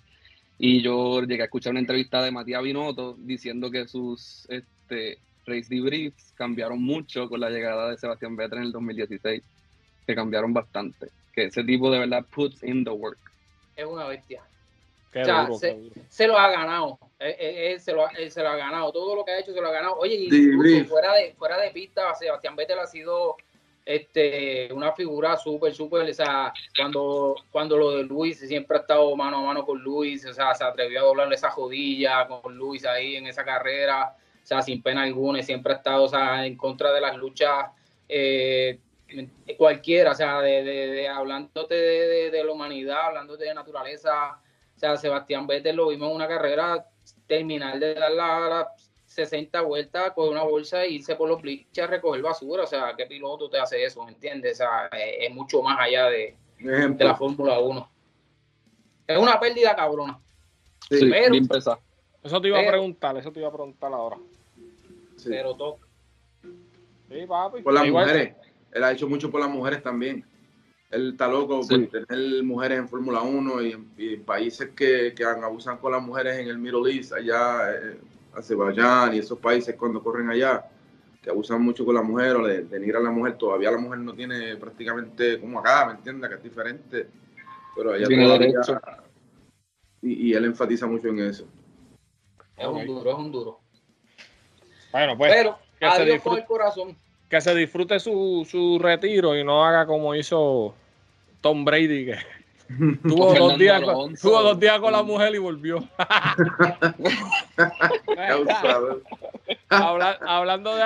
Y 0.59 0.81
yo 0.81 1.21
llegué 1.21 1.41
a 1.41 1.45
escuchar 1.45 1.71
una 1.71 1.79
entrevista 1.79 2.21
de 2.21 2.31
Matías 2.31 2.61
Binotto 2.61 3.15
diciendo 3.17 3.71
que 3.71 3.87
sus 3.87 4.45
este, 4.49 5.17
race 5.45 5.67
debriefs 5.69 6.33
cambiaron 6.35 6.81
mucho 6.83 7.27
con 7.29 7.39
la 7.39 7.49
llegada 7.49 7.89
de 7.89 7.97
Sebastián 7.97 8.35
Vettel 8.35 8.59
en 8.59 8.65
el 8.65 8.71
2016, 8.71 9.41
que 10.05 10.15
cambiaron 10.15 10.53
bastante. 10.53 11.07
Que 11.39 11.45
ese 11.47 11.63
tipo 11.63 11.89
de 11.91 11.99
verdad 11.99 12.25
puts 12.33 12.61
in 12.63 12.83
the 12.83 12.89
work. 12.91 13.17
Es 13.75 13.85
una 13.85 14.05
bestia. 14.07 14.43
Qué 15.11 15.21
O 15.21 15.25
sea, 15.25 15.41
duro, 15.43 15.53
se- 15.57 15.73
duro. 15.73 15.95
se 16.09 16.27
lo 16.27 16.37
ha 16.37 16.49
ganado. 16.51 16.99
Él, 17.17 17.35
él- 17.39 17.55
él 17.73 17.79
se 17.79 17.93
lo, 17.93 18.05
ha- 18.05 18.11
él 18.17 18.29
se 18.31 18.43
lo 18.43 18.49
ha 18.49 18.55
ganado. 18.55 18.91
Todo 18.91 19.15
lo 19.15 19.23
que 19.25 19.31
ha 19.31 19.39
hecho 19.39 19.53
se 19.53 19.61
lo 19.61 19.67
ha 19.67 19.71
ganado. 19.71 19.95
Oye, 19.97 20.15
y 20.15 20.83
fuera 20.83 21.13
de, 21.15 21.33
fuera 21.33 21.57
de 21.59 21.71
pista, 21.71 22.13
Sebastián 22.15 22.55
Vettel 22.55 22.79
ha 22.79 22.85
sido 22.87 23.35
este, 23.85 24.71
una 24.73 24.91
figura 24.91 25.35
súper, 25.37 25.73
súper. 25.73 26.09
O 26.09 26.13
sea, 26.13 26.53
cuando, 26.77 27.35
cuando 27.51 27.77
lo 27.77 27.91
de 27.91 28.03
Luis 28.03 28.37
siempre 28.39 28.77
ha 28.77 28.81
estado 28.81 29.15
mano 29.15 29.37
a 29.37 29.41
mano 29.41 29.65
con 29.65 29.79
Luis. 29.81 30.25
O 30.25 30.33
sea, 30.33 30.53
se 30.53 30.63
atrevió 30.63 30.99
a 30.99 31.03
doblarle 31.05 31.35
esa 31.35 31.49
jodilla 31.49 32.27
con 32.27 32.55
Luis 32.55 32.85
ahí 32.85 33.15
en 33.15 33.25
esa 33.27 33.43
carrera. 33.43 34.15
O 34.43 34.45
sea, 34.45 34.61
sin 34.61 34.81
pena 34.83 35.03
alguna. 35.03 35.41
Siempre 35.41 35.73
ha 35.73 35.77
estado 35.77 36.03
o 36.03 36.07
sea, 36.09 36.45
en 36.45 36.55
contra 36.55 36.91
de 36.93 37.01
las 37.01 37.15
luchas. 37.17 37.67
eh, 38.07 38.77
cualquiera, 39.57 40.11
o 40.11 40.15
sea, 40.15 40.41
de, 40.41 40.63
de, 40.63 40.87
de- 40.87 41.07
hablándote 41.07 41.73
de, 41.75 42.07
de- 42.07 42.31
de 42.31 42.43
la 42.43 42.51
humanidad, 42.51 43.01
hablándote 43.07 43.45
de 43.45 43.53
naturaleza, 43.53 44.39
o 44.75 44.79
sea, 44.79 44.95
Sebastián 44.97 45.47
Vettel 45.47 45.75
lo 45.75 45.87
vimos 45.89 46.09
en 46.09 46.15
una 46.15 46.27
carrera 46.27 46.85
terminar 47.27 47.79
de 47.79 47.93
dar 47.95 48.11
las 48.11 48.67
60 49.05 49.61
vueltas, 49.61 50.11
coger 50.11 50.31
una 50.31 50.43
bolsa 50.43 50.83
e 50.83 50.91
irse 50.91 51.15
por 51.15 51.27
los 51.27 51.41
bleachers 51.41 51.87
a 51.87 51.91
recoger 51.91 52.21
basura. 52.21 52.63
O 52.63 52.67
sea, 52.67 52.93
¿qué 52.95 53.05
piloto 53.07 53.49
te 53.49 53.59
hace 53.59 53.83
eso? 53.83 54.03
¿Me 54.05 54.11
entiendes? 54.11 54.53
O 54.53 54.57
sea, 54.57 54.87
es, 54.97 55.27
es 55.29 55.35
mucho 55.35 55.61
más 55.63 55.77
allá 55.79 56.05
de, 56.05 56.35
de 56.59 57.03
la 57.03 57.15
Fórmula 57.15 57.59
1. 57.59 57.91
Es 59.07 59.17
una 59.17 59.39
pérdida 59.39 59.75
cabrona. 59.75 60.19
Sí, 60.89 61.09
pero- 61.09 61.31
bien. 61.31 61.47
Eso 62.23 62.41
te 62.41 62.47
iba 62.49 62.59
a 62.59 62.67
preguntar, 62.67 63.17
eso 63.17 63.31
te 63.31 63.39
iba 63.39 63.47
a 63.49 63.51
preguntar 63.53 63.91
ahora. 63.93 64.17
sí. 65.17 65.29
Pero 65.29 65.55
toca. 65.55 65.87
Sí, 67.09 67.25
papi. 67.27 67.61
Por 67.63 67.73
las 67.73 67.85
Igual- 67.85 68.05
mujeres. 68.07 68.35
Él 68.71 68.83
ha 68.83 68.91
hecho 68.91 69.07
mucho 69.07 69.29
por 69.31 69.41
las 69.41 69.49
mujeres 69.49 69.81
también. 69.81 70.25
Él 70.89 71.11
está 71.11 71.27
loco 71.27 71.61
Sí. 71.63 71.77
por 71.85 72.05
tener 72.05 72.43
mujeres 72.43 72.79
en 72.79 72.87
Fórmula 72.89 73.21
1 73.21 73.61
y, 73.61 73.87
y 73.97 74.13
en 74.15 74.23
países 74.23 74.69
que, 74.75 75.13
que 75.15 75.23
abusan 75.23 75.77
con 75.77 75.91
las 75.91 76.01
mujeres 76.01 76.39
en 76.39 76.47
el 76.47 76.57
Middle 76.57 76.91
East, 76.91 77.13
allá, 77.13 77.71
eh, 77.73 77.99
Azerbaiyán 78.33 79.13
y 79.13 79.19
esos 79.19 79.37
países 79.39 79.75
cuando 79.75 80.01
corren 80.01 80.29
allá, 80.29 80.65
que 81.21 81.29
abusan 81.29 81.61
mucho 81.61 81.85
con 81.85 81.95
la 81.95 82.01
mujer 82.01 82.37
o 82.37 82.47
le 82.47 82.63
denigran 82.63 83.03
a 83.03 83.09
la 83.09 83.11
mujer. 83.11 83.37
Todavía 83.37 83.71
la 83.71 83.77
mujer 83.77 83.99
no 83.99 84.13
tiene 84.13 84.55
prácticamente 84.55 85.39
como 85.39 85.59
acá, 85.59 85.85
¿me 85.87 85.91
entiendes? 85.93 86.29
Que 86.29 86.35
es 86.37 86.43
diferente. 86.43 87.07
Pero 87.75 87.93
allá 87.93 88.07
Tiene 88.07 88.27
derecho. 88.27 88.79
Y, 90.01 90.29
y 90.29 90.33
él 90.33 90.45
enfatiza 90.45 90.87
mucho 90.87 91.09
en 91.09 91.19
eso. 91.19 91.45
Es 92.57 92.67
un 92.67 92.85
duro, 92.85 93.11
es 93.11 93.17
un 93.17 93.31
duro. 93.31 93.59
Bueno, 94.91 95.17
pues 95.17 95.31
Pero, 95.33 95.57
que 95.79 95.85
se 95.85 96.01
adiós 96.01 96.21
con 96.23 96.37
el 96.37 96.45
corazón. 96.45 96.97
Que 97.29 97.41
se 97.41 97.55
disfrute 97.55 97.99
su, 97.99 98.47
su 98.49 98.79
retiro 98.79 99.37
y 99.37 99.43
no 99.43 99.63
haga 99.63 99.85
como 99.85 100.15
hizo 100.15 100.73
Tom 101.41 101.63
Brady 101.63 102.07
que 102.07 102.17
tuvo, 103.07 103.33
dos 103.33 103.57
días, 103.57 103.81
con, 103.81 104.15
tuvo 104.15 104.41
dos 104.41 104.59
días 104.59 104.79
con 104.79 104.91
la 104.91 105.03
mujer 105.03 105.33
y 105.33 105.37
volvió. 105.37 105.77
hablando, 109.69 110.75
de, 110.75 110.83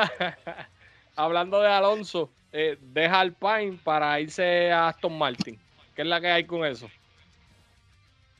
hablando 1.15 1.61
de 1.61 1.67
Alonso, 1.67 2.29
eh, 2.51 2.77
deja 2.79 3.19
al 3.19 3.33
Pine 3.33 3.79
para 3.83 4.19
irse 4.19 4.71
a 4.71 4.89
Aston 4.89 5.17
Martin. 5.17 5.59
¿Qué 5.95 6.03
es 6.03 6.07
la 6.07 6.21
que 6.21 6.27
hay 6.27 6.43
con 6.45 6.63
eso? 6.65 6.87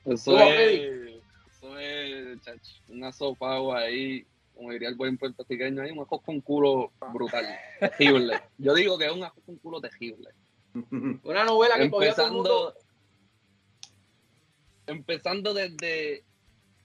Eso 0.06 0.40
es, 0.40 1.12
eso 1.52 1.80
es 1.80 2.38
una 2.90 3.12
sopa 3.12 3.58
ahí 3.78 4.26
como 4.56 4.72
diría 4.72 4.90
el 4.90 4.96
buen 4.96 5.18
puertorriqueño, 5.18 5.82
hay 5.82 5.92
un 5.92 6.00
ajo 6.00 6.20
con 6.20 6.42
culo 6.42 6.92
brutal, 7.12 7.46
tejible. 7.80 8.42
Yo 8.58 8.74
digo 8.74 8.98
que 8.98 9.06
es 9.06 9.12
un 9.12 9.24
ajo 9.24 9.42
con 9.46 9.58
culo 9.58 9.82
tejible. 9.82 10.30
Una 11.24 11.44
novela 11.44 11.78
que 11.78 11.84
empezando, 11.84 12.74
empezando 14.88 15.54
desde 15.54 16.24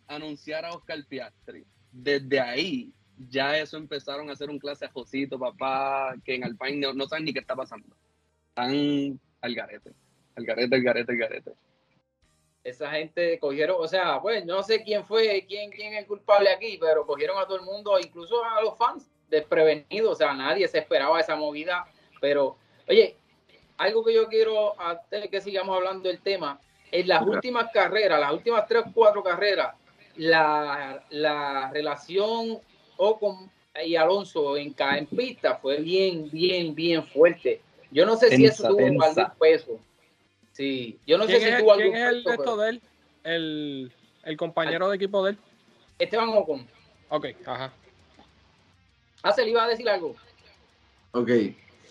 anunciar 0.07 0.65
a 0.65 0.73
Oscar 0.73 1.05
Piastri, 1.07 1.65
desde 1.93 2.41
ahí 2.41 2.93
ya 3.31 3.59
eso 3.59 3.77
empezaron 3.77 4.29
a 4.29 4.33
hacer 4.33 4.51
un 4.51 4.59
clase 4.59 4.85
a 4.85 4.91
Josito, 4.91 5.39
papá, 5.39 6.15
que 6.25 6.35
en 6.35 6.45
Alpine 6.45 6.93
no, 6.95 7.09
saben 7.09 7.25
ni 7.25 7.33
qué 7.33 7.41
está 7.41 7.57
pasando. 7.57 7.89
Están 8.51 9.21
al 9.41 9.55
garete, 9.55 9.93
al 10.37 10.45
garete, 10.45 10.77
al 10.77 10.83
garete, 10.83 11.13
al 11.13 11.19
garete 11.19 11.53
esa 12.69 12.91
gente 12.91 13.39
cogieron, 13.39 13.77
o 13.79 13.89
sea, 13.89 14.21
pues 14.21 14.45
no 14.45 14.63
sé 14.63 14.83
quién 14.83 15.05
fue, 15.05 15.45
quién, 15.49 15.71
quién 15.71 15.93
es 15.95 16.01
el 16.01 16.07
culpable 16.07 16.51
aquí, 16.51 16.79
pero 16.81 17.07
cogieron 17.07 17.39
a 17.39 17.47
todo 17.47 17.57
el 17.57 17.65
mundo, 17.65 17.99
incluso 17.99 18.45
a 18.45 18.63
los 18.63 18.77
fans 18.77 19.09
desprevenidos, 19.29 20.13
o 20.13 20.15
sea, 20.15 20.33
nadie 20.35 20.67
se 20.69 20.79
esperaba 20.79 21.21
esa 21.21 21.37
movida, 21.37 21.87
pero 22.21 22.57
oye, 22.89 23.17
algo 23.77 24.05
que 24.05 24.15
yo 24.15 24.27
quiero, 24.29 24.81
antes 24.81 25.29
que 25.29 25.41
sigamos 25.41 25.77
hablando 25.77 26.09
del 26.09 26.21
tema, 26.21 26.61
en 26.91 27.07
las 27.07 27.23
últimas 27.27 27.71
carreras, 27.73 28.19
las 28.19 28.33
últimas 28.33 28.67
tres, 28.67 28.85
cuatro 28.95 29.23
carreras, 29.23 29.75
la, 30.17 31.05
la 31.11 31.71
relación 31.73 32.59
Ocon 32.97 33.51
y 33.85 33.95
Alonso 33.95 34.57
en, 34.57 34.75
en 34.79 35.07
pista 35.07 35.57
fue 35.57 35.77
bien, 35.77 36.29
bien, 36.31 36.75
bien 36.75 37.05
fuerte. 37.05 37.61
Yo 37.91 38.05
no 38.05 38.17
sé 38.17 38.35
si 38.35 38.45
eso 38.45 38.69
tuvo 38.69 38.85
un 38.85 38.99
peso. 39.39 39.79
Sí, 40.59 40.99
yo 41.07 41.19
no 41.19 41.29
sé 41.29 41.39
si 41.39 41.57
tuvo 41.57 41.73
algún 41.73 41.93
¿Quién 41.93 42.03
es 42.05 42.09
el 42.09 42.25
resto 42.25 42.57
de 42.57 42.71
él? 42.71 42.83
El, 43.23 43.93
el 44.25 44.37
compañero 44.37 44.89
de 44.89 44.97
equipo 44.97 45.25
de 45.25 45.31
él. 45.31 45.39
Esteban 46.01 46.31
Ocon. 46.31 46.67
Ok, 47.11 47.27
ajá. 47.47 47.73
Ah, 49.23 49.33
se 49.33 49.45
le 49.45 49.51
iba 49.51 49.63
a 49.63 49.69
decir 49.69 49.89
algo. 49.89 50.17
Ok, 51.13 51.31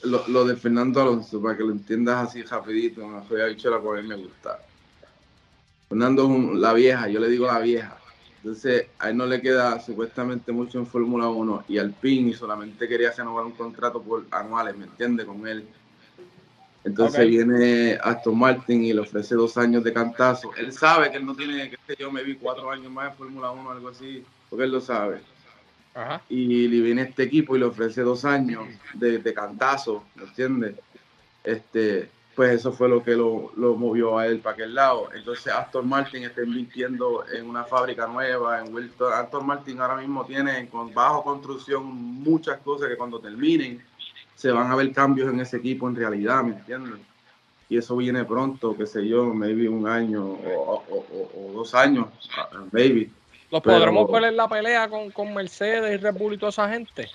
lo, 0.04 0.28
lo, 0.28 0.44
de 0.44 0.58
Fernando 0.58 1.02
Alonso, 1.02 1.42
para 1.42 1.56
que 1.56 1.64
lo 1.64 1.72
entiendas 1.72 2.28
así 2.28 2.44
rapidito, 2.44 3.08
me 3.08 3.20
había 3.20 3.46
dicho 3.46 3.70
la 3.70 3.80
cual 3.80 4.04
me 4.04 4.16
gusta. 4.16 4.60
Fernando 5.88 6.30
es 6.30 6.60
la 6.60 6.74
vieja, 6.74 7.08
yo 7.08 7.22
le 7.22 7.30
digo 7.30 7.48
la 7.48 7.60
vieja. 7.60 7.98
Entonces, 8.44 8.88
a 9.00 9.10
él 9.12 9.16
no 9.16 9.28
le 9.28 9.42
queda 9.42 9.80
supuestamente 9.80 10.52
mucho 10.52 10.78
en 10.78 10.88
Fórmula 10.88 11.30
1 11.30 11.64
y 11.70 11.78
al 11.78 11.94
PIN 11.94 12.28
y 12.28 12.34
solamente 12.34 12.86
quería 12.86 13.12
renovar 13.12 13.46
un 13.46 13.54
contrato 13.54 14.02
por 14.02 14.26
anuales, 14.30 14.76
¿me 14.76 14.84
entiende? 14.84 15.26
Con 15.26 15.48
él. 15.48 15.66
Entonces 16.88 17.28
viene 17.28 17.98
Aston 18.02 18.40
Martin 18.40 18.86
y 18.86 18.94
le 18.94 19.02
ofrece 19.02 19.36
dos 19.36 19.58
años 19.58 19.84
de 19.84 19.92
cantazo. 19.92 20.52
Él 20.56 20.72
sabe 20.72 21.12
que 21.12 21.18
él 21.18 21.26
no 21.26 21.36
tiene, 21.36 21.70
que 21.70 21.96
yo 22.00 22.10
me 22.10 22.24
vi 22.24 22.36
cuatro 22.36 22.72
años 22.72 22.90
más 22.90 23.12
en 23.12 23.18
Fórmula 23.18 23.52
1 23.52 23.68
o 23.68 23.72
algo 23.72 23.90
así, 23.90 24.24
porque 24.50 24.64
él 24.64 24.72
lo 24.72 24.80
sabe. 24.80 25.20
Y 26.30 26.68
le 26.68 26.82
viene 26.82 27.02
este 27.02 27.24
equipo 27.24 27.56
y 27.56 27.60
le 27.60 27.66
ofrece 27.66 28.04
dos 28.04 28.24
años 28.24 28.64
de, 28.94 29.34
cantazo, 29.34 30.04
¿me 30.16 30.24
entiendes? 30.24 30.76
Este, 31.44 32.10
pues 32.36 32.52
eso 32.52 32.72
fue 32.72 32.88
lo 32.88 33.04
que 33.04 33.16
lo, 33.16 33.52
movió 33.58 34.18
a 34.18 34.28
él 34.28 34.40
para 34.40 34.54
aquel 34.54 34.74
lado. 34.74 35.10
Entonces 35.14 35.52
Aston 35.52 35.90
Martin 35.90 36.24
está 36.24 36.42
invirtiendo 36.42 37.26
en 37.34 37.50
una 37.50 37.66
fábrica 37.66 38.08
nueva 38.08 38.62
en 38.62 38.74
Wilton. 38.74 39.12
Aston 39.12 39.46
Martin 39.46 39.82
ahora 39.82 39.98
mismo 39.98 40.24
tiene 40.26 40.70
con 40.70 40.94
bajo 40.94 41.24
construcción 41.24 41.84
muchas 41.86 42.60
cosas 42.60 42.88
que 42.88 42.96
cuando 42.96 43.20
terminen 43.20 43.84
se 44.38 44.52
van 44.52 44.72
a 44.72 44.76
ver 44.76 44.92
cambios 44.94 45.34
en 45.34 45.40
ese 45.40 45.58
equipo 45.58 45.90
en 45.90 45.96
realidad, 45.96 46.44
¿me 46.44 46.52
entiendes? 46.52 47.00
Y 47.70 47.78
eso 47.78 47.98
viene 47.98 48.24
pronto, 48.24 48.78
qué 48.78 48.86
sé 48.86 49.06
yo, 49.06 49.34
maybe 49.34 49.68
un 49.68 49.88
año 49.88 50.24
o, 50.24 50.84
dos 51.54 51.74
años, 51.74 52.06
maybe. 52.72 53.10
¿Los 53.50 53.64
podremos 53.64 54.10
ver 54.12 54.26
en 54.26 54.38
la 54.38 54.48
pelea 54.48 54.88
con, 54.88 55.10
con 55.10 55.34
Mercedes 55.34 55.96
y 55.96 55.98
Red 55.98 56.14
Bull 56.14 56.36
y 56.36 56.38
toda 56.38 56.52
esa 56.52 56.70
gente? 56.70 57.10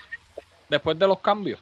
Después 0.68 0.98
de 0.98 1.06
los 1.06 1.20
cambios. 1.20 1.60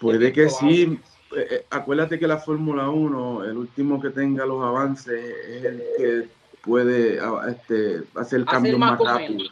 Puede 0.00 0.32
que 0.32 0.50
sí. 0.50 0.98
Eh, 1.36 1.46
eh, 1.50 1.66
acuérdate 1.70 2.18
que 2.18 2.26
la 2.26 2.38
Fórmula 2.38 2.88
1, 2.88 3.44
el 3.44 3.56
último 3.56 4.00
que 4.00 4.10
tenga 4.10 4.44
los 4.46 4.64
avances 4.64 5.22
es 5.48 5.64
el 5.64 5.82
que 5.96 6.28
puede 6.60 7.20
ah, 7.20 7.46
este, 7.48 8.02
hacer 8.16 8.44
cambios 8.44 8.78
más, 8.78 8.98
más 8.98 9.20
rápido. 9.20 9.48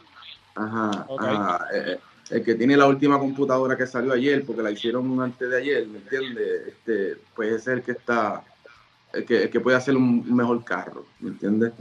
Ajá, 0.55 1.07
ajá. 1.19 1.67
El 2.29 2.43
que 2.43 2.55
tiene 2.55 2.75
la 2.75 2.87
última 2.87 3.19
computadora 3.19 3.77
que 3.77 3.85
salió 3.85 4.13
ayer, 4.13 4.43
porque 4.45 4.63
la 4.63 4.71
hicieron 4.71 5.21
antes 5.21 5.49
de 5.49 5.57
ayer, 5.57 5.87
¿me 5.87 5.99
entiendes? 5.99 6.67
Este, 6.67 7.17
pues 7.35 7.53
es 7.53 7.67
el 7.67 7.83
que 7.83 7.91
está, 7.91 8.43
el 9.13 9.25
que, 9.25 9.49
que 9.49 9.59
puede 9.59 9.77
hacer 9.77 9.95
un 9.95 10.35
mejor 10.35 10.63
carro, 10.63 11.05
¿me 11.19 11.29
entiendes? 11.29 11.73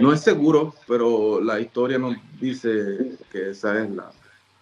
No 0.00 0.12
es 0.12 0.20
seguro, 0.20 0.74
pero 0.86 1.40
la 1.40 1.60
historia 1.60 1.98
nos 1.98 2.16
dice 2.40 3.18
que 3.30 3.50
esa 3.50 3.82
es 3.82 3.90
la. 3.90 4.10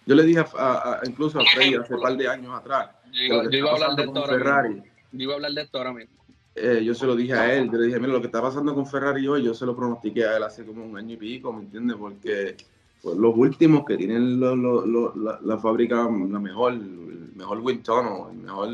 Yo 0.05 0.13
le 0.13 0.23
dije 0.23 0.43
a, 0.57 0.99
incluso 1.05 1.39
a 1.39 1.45
Frey 1.45 1.73
hace 1.73 1.93
un 1.93 2.01
par 2.01 2.17
de 2.17 2.27
años 2.27 2.53
atrás. 2.53 2.89
Yo, 3.11 3.43
iba, 3.49 3.71
a 3.71 3.73
hablar 3.73 3.95
de 3.95 4.03
esto 4.03 4.25
Ferrari. 4.25 4.83
Yo 5.13 5.23
iba 5.23 5.33
a 5.33 5.35
hablar 5.37 5.51
de 5.53 5.61
esto 5.61 5.77
ahora 5.77 5.93
mismo. 5.93 6.15
Eh, 6.53 6.83
yo 6.83 6.93
se 6.93 7.05
lo 7.05 7.15
dije 7.15 7.33
a 7.33 7.53
él, 7.53 7.69
yo 7.69 7.77
le 7.77 7.87
dije, 7.87 7.99
mira, 7.99 8.13
lo 8.13 8.21
que 8.21 8.27
está 8.27 8.41
pasando 8.41 8.73
con 8.73 8.85
Ferrari 8.85 9.27
hoy, 9.27 9.43
yo 9.43 9.53
se 9.53 9.65
lo 9.65 9.75
pronostiqué 9.75 10.25
a 10.25 10.37
él 10.37 10.43
hace 10.43 10.65
como 10.65 10.85
un 10.85 10.97
año 10.97 11.13
y 11.13 11.17
pico, 11.17 11.51
¿me 11.51 11.63
entiendes? 11.63 11.97
Porque 11.97 12.55
pues, 13.01 13.17
los 13.17 13.35
últimos 13.35 13.85
que 13.85 13.97
tienen 13.97 14.39
la, 14.39 15.57
fábrica, 15.57 15.95
la 16.03 16.39
mejor, 16.39 16.73
el 16.73 17.31
mejor 17.35 17.59
wind 17.59 17.83
tunnel, 17.83 18.31
el 18.31 18.37
mejor, 18.37 18.69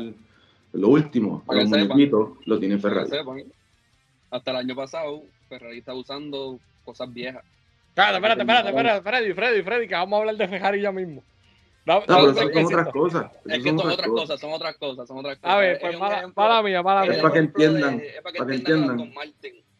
lo 0.72 0.88
último, 0.88 1.44
los 1.48 1.68
muñequitos, 1.68 2.30
lo 2.46 2.58
tiene 2.58 2.78
Ferrari. 2.78 3.10
Hasta 4.30 4.50
el 4.50 4.56
año 4.56 4.74
pasado, 4.74 5.22
Ferrari 5.48 5.78
está 5.78 5.94
usando 5.94 6.58
cosas 6.84 7.12
viejas. 7.12 7.44
Espérate, 7.88 8.16
espérate, 8.16 8.40
espérate, 8.40 8.68
espérate, 8.68 9.02
Freddy, 9.02 9.34
Freddy, 9.34 9.62
Freddy, 9.62 9.88
que 9.88 9.94
vamos 9.94 10.16
a 10.16 10.20
hablar 10.20 10.36
de 10.36 10.48
Ferrari 10.48 10.80
ya 10.80 10.92
mismo. 10.92 11.22
No, 11.84 12.02
pero 12.06 12.32
son 12.32 12.64
otras 12.64 12.88
cosas. 12.88 13.32
Es 13.44 13.62
que 13.62 13.68
son 13.68 13.80
otras 13.80 14.08
cosas, 14.08 14.40
son 14.40 14.52
otras 14.52 14.76
cosas, 14.76 15.08
son 15.08 15.18
otras 15.18 15.36
cosas. 15.36 15.52
A 15.52 15.58
ver, 15.58 15.78
pues 15.80 15.98
mala, 15.98 16.62
mía, 16.62 16.82
mala 16.82 17.02
mía. 17.02 17.12
Es 17.12 17.18
para 17.18 17.34
que 17.34 17.40
entiendan. 17.40 18.00
Es 18.00 18.22
para 18.22 18.46
que 18.46 18.54
entiendan. 18.54 19.12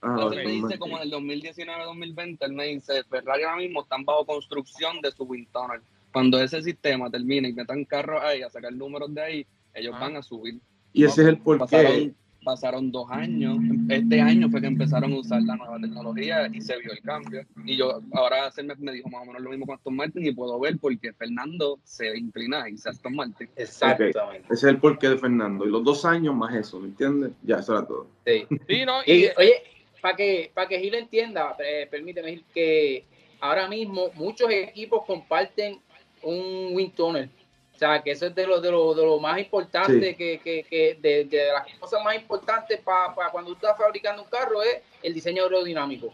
Entonces 0.03 0.45
me 0.45 0.51
dice 0.51 0.79
como 0.79 0.97
en 0.97 1.03
el 1.05 1.13
2019-2020, 1.13 2.39
él 2.41 2.53
me 2.53 2.67
dice, 2.67 3.05
Ferrari 3.05 3.45
ahora 3.45 3.59
mismo 3.59 3.83
están 3.83 4.05
bajo 4.05 4.27
construcción 4.27 5.01
de 5.01 5.13
su 5.13 5.25
wind 5.25 5.47
tunnel. 5.53 5.81
Cuando 6.13 6.41
ese 6.41 6.61
sistema 6.63 7.09
termine 7.09 7.49
y 7.49 7.53
metan 7.53 7.85
carros 7.85 8.23
ahí 8.23 8.43
a 8.43 8.51
sacar 8.51 8.73
números 8.73 9.15
de 9.15 9.23
ahí, 9.23 9.47
ellos 9.75 9.95
ah. 9.97 10.01
van 10.01 10.17
a 10.17 10.23
subir. 10.23 10.61
Y 10.93 11.05
ese 11.05 11.23
es 11.23 11.29
el 11.29 11.39
porqué. 11.39 12.13
Pasaron, 12.45 12.91
dos 12.91 13.09
años. 13.09 13.57
Este 13.89 14.21
año 14.21 14.51
fue 14.51 14.61
que 14.61 14.67
empezaron 14.67 15.13
a 15.13 15.17
usar 15.17 15.41
la 15.43 15.55
nueva 15.55 15.79
tecnología 15.79 16.49
y 16.53 16.61
se 16.61 16.77
vio 16.79 16.91
el 16.91 17.01
cambio. 17.03 17.47
Y 17.65 17.77
yo 17.77 18.01
ahora 18.15 18.51
me, 18.65 18.75
me 18.75 18.93
dijo 18.93 19.09
más 19.09 19.23
o 19.23 19.27
menos 19.27 19.43
lo 19.43 19.51
mismo 19.51 19.65
con 19.65 19.77
Aston 19.77 19.95
Martin 19.95 20.27
y 20.27 20.33
puedo 20.33 20.59
ver 20.59 20.77
porque 20.81 21.13
Fernando 21.13 21.79
se 21.85 22.19
inclina 22.19 22.69
y 22.69 22.77
se 22.77 22.89
Aston 22.89 23.15
Martin. 23.15 23.49
Exactamente. 23.55 24.49
Ese 24.51 24.55
es 24.55 24.65
el 24.65 24.79
porqué 24.79 25.11
de 25.11 25.19
Fernando. 25.19 25.65
Y 25.65 25.71
los 25.71 25.85
dos 25.85 26.05
años 26.05 26.35
más 26.35 26.53
eso, 26.57 26.81
¿me 26.81 26.89
entiendes? 26.89 27.31
Ya, 27.45 27.59
eso 27.59 27.79
era 27.79 27.87
todo. 27.87 28.09
Sí. 28.27 28.45
sí 28.69 28.85
no, 28.85 29.03
y, 29.07 29.29
oye, 29.39 29.63
para 30.03 30.17
que, 30.17 30.51
para 30.53 30.69
que 30.69 30.81
Gil 30.81 30.95
entienda, 30.97 31.57
eh, 31.65 31.87
permíteme 31.89 32.43
que 32.53 33.05
ahora 33.41 33.69
mismo 33.69 34.11
muchos 34.15 34.51
equipos 34.51 35.05
comparten 35.07 35.81
un 36.23 36.71
wind 36.73 36.95
tunnel. 36.95 37.31
O 37.73 37.79
sea, 37.79 38.03
que 38.03 38.11
eso 38.11 38.27
es 38.27 38.35
de 38.35 38.47
lo, 38.47 38.61
de 38.61 38.71
lo, 38.71 38.95
de 38.95 39.03
lo 39.05 39.21
más 39.21 39.39
importante, 39.39 40.17
que, 40.17 40.41
que, 40.41 40.65
que 40.65 40.99
de, 41.01 41.25
de, 41.25 41.47
las 41.53 41.79
cosas 41.79 42.03
más 42.03 42.17
importantes 42.17 42.81
para 42.81 43.31
cuando 43.31 43.51
tú 43.51 43.55
estás 43.55 43.79
fabricando 43.79 44.23
un 44.23 44.29
carro 44.29 44.61
es 44.63 44.83
el 45.05 45.15
diseño 45.15 45.45
aerodinámico. 45.45 46.13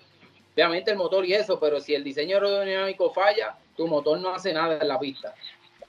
Obviamente 0.55 0.91
el 0.91 0.99
motor 0.99 1.25
y 1.25 1.33
eso, 1.33 1.59
pero 1.59 1.81
si 1.81 1.95
el 1.95 2.05
diseño 2.05 2.37
aerodinámico 2.37 3.11
falla, 3.11 3.57
tu 3.75 3.87
motor 3.87 4.21
no 4.21 4.35
hace 4.35 4.53
nada 4.53 4.79
en 4.81 4.89
la 4.89 4.99
pista. 4.99 5.35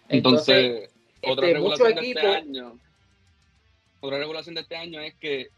Entonces, 0.07 0.89
otra, 1.21 1.47
este, 1.47 1.53
regulación 1.53 1.95
de 1.95 2.07
este 2.11 2.27
año, 2.27 2.79
otra 3.99 4.17
regulación 4.19 4.55
de 4.55 4.61
este 4.61 4.75
año 4.77 5.01
es 5.01 5.15
que 5.15 5.49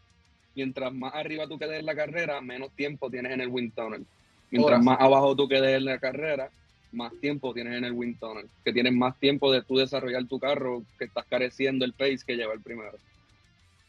mientras 0.54 0.92
más 0.92 1.14
arriba 1.14 1.46
tú 1.46 1.58
quedes 1.58 1.80
en 1.80 1.86
la 1.86 1.94
carrera, 1.94 2.40
menos 2.40 2.70
tiempo 2.72 3.10
tienes 3.10 3.32
en 3.32 3.40
el 3.40 3.48
wind 3.48 3.74
tunnel. 3.74 4.04
Mientras 4.50 4.82
más 4.82 5.00
abajo 5.00 5.34
tú 5.34 5.48
quedes 5.48 5.76
en 5.78 5.86
la 5.86 5.98
carrera, 5.98 6.50
más 6.92 7.12
tiempo 7.20 7.54
tienes 7.54 7.78
en 7.78 7.84
el 7.84 7.92
wind 7.92 8.18
tunnel. 8.18 8.48
Que 8.64 8.72
tienes 8.72 8.92
más 8.92 9.18
tiempo 9.18 9.50
de 9.50 9.62
tú 9.62 9.78
desarrollar 9.78 10.26
tu 10.26 10.38
carro, 10.38 10.82
que 10.98 11.06
estás 11.06 11.24
careciendo 11.28 11.84
el 11.84 11.94
pace 11.94 12.20
que 12.26 12.36
lleva 12.36 12.52
el 12.52 12.60
primero. 12.60 12.98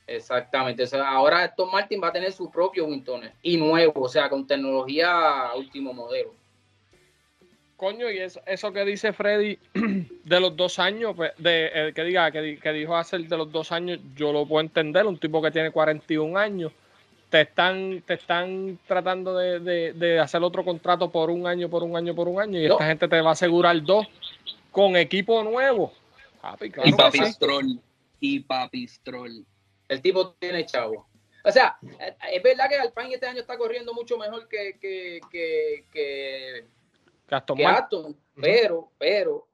Exactamente. 0.08 0.84
ahora 0.98 1.44
Aston 1.44 1.72
Martin 1.72 2.02
va 2.02 2.10
a 2.10 2.14
tener 2.14 2.32
su 2.32 2.50
propio 2.50 2.86
wind 2.86 3.06
tunnel 3.06 3.32
y 3.42 3.58
nuevo, 3.58 4.02
o 4.02 4.10
sea, 4.10 4.30
con 4.30 4.46
tecnología 4.46 5.50
último 5.56 5.94
modelo. 5.94 6.34
Coño, 7.78 8.10
y 8.10 8.20
eso, 8.20 8.42
eso 8.46 8.72
que 8.72 8.86
dice 8.86 9.14
Freddy 9.14 9.58
de 9.74 10.40
los 10.40 10.56
dos 10.56 10.80
años, 10.80 11.14
pues, 11.16 11.32
de, 11.38 11.72
eh, 11.74 11.94
que 11.94 12.04
diga, 12.04 12.32
que, 12.32 12.60
que 12.60 12.72
dijo 12.72 12.96
hacer 12.96 13.28
de 13.28 13.38
los 13.38 13.52
dos 13.52 13.72
años, 13.72 14.00
yo 14.16 14.32
lo 14.32 14.46
puedo 14.46 14.62
entender, 14.62 15.06
un 15.06 15.18
tipo 15.18 15.42
que 15.42 15.52
tiene 15.52 15.72
41 15.72 16.38
años, 16.38 16.72
te 17.34 17.42
están, 17.42 18.04
te 18.06 18.14
están 18.14 18.78
tratando 18.88 19.36
de, 19.36 20.20
hacer 20.22 20.44
otro 20.44 20.64
contrato 20.64 21.10
por 21.10 21.32
un 21.32 21.48
año, 21.48 21.68
por 21.68 21.82
un 21.82 21.98
año, 21.98 22.14
por 22.14 22.28
un 22.28 22.40
año, 22.40 22.60
y 22.60 22.66
esta 22.66 22.86
gente 22.86 23.08
te 23.08 23.22
va 23.22 23.30
a 23.30 23.34
asegurar 23.34 23.82
dos 23.82 24.06
con 24.70 24.96
equipo 24.96 25.44
nuevo. 25.44 25.92
y 26.84 26.92
papistrol, 26.94 27.80
y 28.20 28.40
papistrol. 28.40 29.46
El 29.88 30.02
tipo 30.02 30.34
tiene 30.34 30.64
chavo. 30.66 31.08
O 31.44 31.52
sea, 31.52 31.78
es 32.32 32.44
verdad 32.44 32.70
que 32.70 32.76
Alpine 32.76 33.16
este 33.16 33.26
año 33.26 33.42
está 33.42 33.58
corriendo 33.58 33.96
mucho 33.96 34.16
mejor 34.16 34.48
que, 34.48 34.78
que, 34.80 35.20
que 35.92 36.66
Aston, 37.34 38.18
pero, 38.40 38.90
pero 38.98 39.48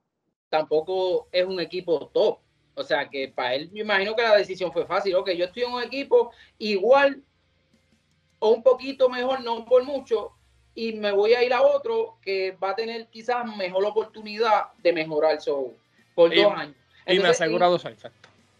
tampoco 0.48 1.28
es 1.32 1.44
un 1.44 1.60
equipo 1.60 2.08
top. 2.12 2.38
O 2.74 2.82
sea 2.82 3.08
que 3.08 3.28
para 3.28 3.54
él, 3.54 3.70
me 3.72 3.80
imagino 3.80 4.14
que 4.14 4.22
la 4.22 4.36
decisión 4.36 4.72
fue 4.72 4.86
fácil. 4.86 5.14
Ok, 5.14 5.30
yo 5.30 5.44
estoy 5.44 5.64
en 5.64 5.72
un 5.72 5.82
equipo 5.82 6.32
igual 6.58 7.22
o 8.38 8.50
un 8.50 8.62
poquito 8.62 9.08
mejor, 9.08 9.42
no 9.42 9.64
por 9.66 9.84
mucho, 9.84 10.32
y 10.74 10.92
me 10.94 11.12
voy 11.12 11.34
a 11.34 11.44
ir 11.44 11.52
a 11.52 11.62
otro 11.62 12.16
que 12.22 12.52
va 12.52 12.70
a 12.70 12.74
tener 12.74 13.08
quizás 13.08 13.44
mejor 13.56 13.84
oportunidad 13.84 14.72
de 14.78 14.92
mejorar 14.92 15.40
su 15.40 15.74
por 16.14 16.34
dos 16.34 16.52
años. 16.54 16.76
y 17.06 17.18
me 17.18 17.28
asegura 17.28 17.66
dos 17.66 17.84
años. 17.84 18.02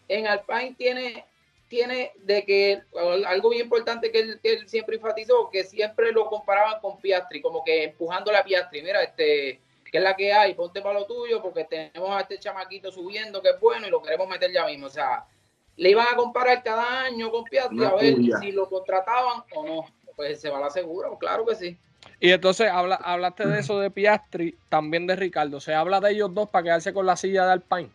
En 0.09 0.27
Alpine 0.27 0.75
tiene 0.77 1.25
tiene 1.71 2.13
de 2.17 2.45
que 2.45 2.83
algo 3.29 3.51
bien 3.51 3.63
importante 3.63 4.11
que 4.11 4.19
él, 4.43 4.69
siempre 4.69 4.97
enfatizó, 4.97 5.49
que 5.51 5.63
siempre 5.63 6.11
lo 6.11 6.27
comparaban 6.27 6.81
con 6.81 7.01
Piastri, 7.01 7.41
como 7.41 7.63
que 7.63 7.85
empujando 7.85 8.37
a 8.37 8.43
Piastri, 8.43 8.83
mira, 8.83 9.01
este, 9.05 9.61
que 9.85 9.99
es 9.99 10.03
la 10.03 10.17
que 10.17 10.33
hay, 10.33 10.55
ponte 10.55 10.83
para 10.83 10.99
lo 10.99 11.07
tuyo, 11.07 11.41
porque 11.41 11.65
tenemos 11.65 12.11
a 12.11 12.23
este 12.23 12.41
chamaquito 12.41 12.91
subiendo 12.91 13.41
que 13.41 13.51
es 13.51 13.61
bueno 13.61 13.87
y 13.87 13.91
lo 13.91 14.03
queremos 14.03 14.29
meter 14.29 14.51
ya 14.51 14.67
mismo. 14.67 14.89
O 14.89 14.91
sea, 14.91 15.25
le 15.77 15.91
iban 15.91 16.09
a 16.13 16.17
comparar 16.17 16.61
cada 16.65 17.03
año 17.03 17.31
con 17.31 17.45
Piastri 17.45 17.85
a 17.85 17.95
ver 17.95 18.17
si 18.41 18.51
lo 18.51 18.69
contrataban 18.69 19.45
o 19.55 19.65
no. 19.65 19.87
Pues 20.17 20.41
se 20.41 20.51
va 20.51 20.59
a 20.59 20.63
la 20.63 20.71
segura, 20.71 21.09
claro 21.21 21.47
que 21.47 21.55
sí. 21.55 21.79
Y 22.19 22.33
entonces 22.33 22.69
habla, 22.69 22.97
hablaste 22.97 23.47
de 23.47 23.61
eso 23.61 23.79
de 23.79 23.93
Piastri, 23.93 24.59
también 24.69 25.07
de 25.07 25.15
Ricardo. 25.15 25.61
¿Se 25.61 25.73
habla 25.73 26.01
de 26.01 26.11
ellos 26.11 26.35
dos 26.35 26.51
para 26.51 26.65
quedarse 26.65 26.93
con 26.93 27.07
la 27.07 27.17
silla 27.17 27.47
de 27.47 27.53
Alpine? 27.53 27.91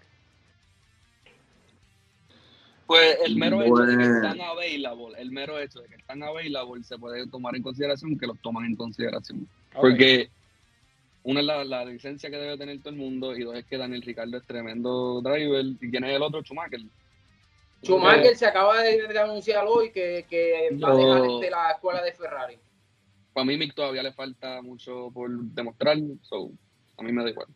Pues 2.87 3.17
el 3.25 3.35
mero 3.35 3.63
hecho 3.63 3.75
de 3.75 3.97
que 3.97 4.03
están 4.03 4.41
available, 4.41 5.19
el 5.19 5.31
mero 5.31 5.57
hecho 5.59 5.79
de 5.81 5.87
que 5.87 5.95
están 5.95 6.21
available 6.21 6.83
se 6.83 6.97
puede 6.97 7.27
tomar 7.27 7.55
en 7.55 7.63
consideración 7.63 8.17
que 8.17 8.27
los 8.27 8.39
toman 8.41 8.65
en 8.65 8.75
consideración. 8.75 9.47
Porque 9.73 10.29
una 11.23 11.39
es 11.39 11.67
la, 11.67 11.85
licencia 11.85 12.29
que 12.29 12.37
debe 12.37 12.57
tener 12.57 12.79
todo 12.79 12.91
el 12.91 12.97
mundo 12.97 13.35
y 13.35 13.43
dos 13.43 13.55
es 13.55 13.65
que 13.65 13.77
Daniel 13.77 14.03
Ricardo 14.03 14.37
es 14.37 14.45
tremendo 14.45 15.19
driver. 15.21 15.65
¿Y 15.81 15.89
quién 15.89 16.03
es 16.03 16.15
el 16.15 16.21
otro? 16.21 16.43
Schumacher. 16.43 16.81
Schumacher 17.81 18.35
se 18.35 18.45
acaba 18.45 18.79
de, 18.81 19.19
anunciar 19.19 19.65
hoy 19.67 19.91
que, 19.91 20.23
va 20.83 20.91
a 20.91 20.95
dejar 20.95 21.39
de 21.39 21.49
la 21.49 21.71
escuela 21.71 22.03
de 22.03 22.13
Ferrari. 22.13 22.59
Para 23.33 23.45
mí 23.45 23.57
Mick 23.57 23.73
todavía 23.73 24.03
le 24.03 24.13
falta 24.13 24.61
mucho 24.61 25.09
por 25.11 25.29
demostrar, 25.29 25.97
so, 26.21 26.51
a 26.97 27.03
mí 27.03 27.11
me 27.11 27.23
da 27.23 27.31
igual. 27.31 27.47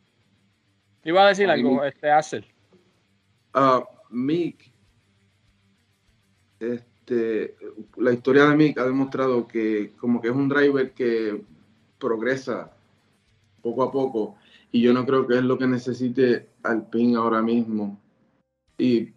Iba 1.04 1.24
a 1.24 1.28
decir 1.28 1.48
algo, 1.48 1.84
este 1.84 2.10
Axel. 2.10 2.44
Uh, 3.54 3.82
Mick 4.10 4.69
este, 6.60 7.56
la 7.96 8.12
historia 8.12 8.44
de 8.44 8.56
Mick 8.56 8.78
ha 8.78 8.84
demostrado 8.84 9.48
que 9.48 9.92
como 9.98 10.20
que 10.20 10.28
es 10.28 10.34
un 10.34 10.48
driver 10.48 10.92
que 10.92 11.42
progresa 11.98 12.72
poco 13.62 13.82
a 13.82 13.90
poco 13.90 14.36
y 14.72 14.82
yo 14.82 14.92
no 14.92 15.04
creo 15.04 15.26
que 15.26 15.38
es 15.38 15.42
lo 15.42 15.58
que 15.58 15.66
necesite 15.66 16.46
Alpine 16.62 17.16
ahora 17.16 17.42
mismo. 17.42 17.98
Y 18.78 19.08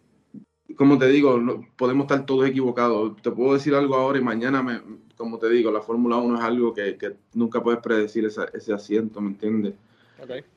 como 0.75 0.97
te 0.97 1.07
digo, 1.07 1.39
podemos 1.75 2.05
estar 2.05 2.25
todos 2.25 2.47
equivocados. 2.47 3.21
Te 3.21 3.29
puedo 3.31 3.53
decir 3.53 3.75
algo 3.75 3.95
ahora 3.95 4.17
y 4.17 4.23
mañana, 4.23 4.63
me, 4.63 4.81
como 5.15 5.37
te 5.37 5.49
digo, 5.49 5.71
la 5.71 5.81
Fórmula 5.81 6.17
1 6.17 6.37
es 6.37 6.43
algo 6.43 6.73
que, 6.73 6.97
nunca 7.33 7.61
puedes 7.61 7.81
predecir 7.81 8.25
ese 8.25 8.73
asiento, 8.73 9.21
¿me 9.21 9.29
entiendes? 9.29 9.75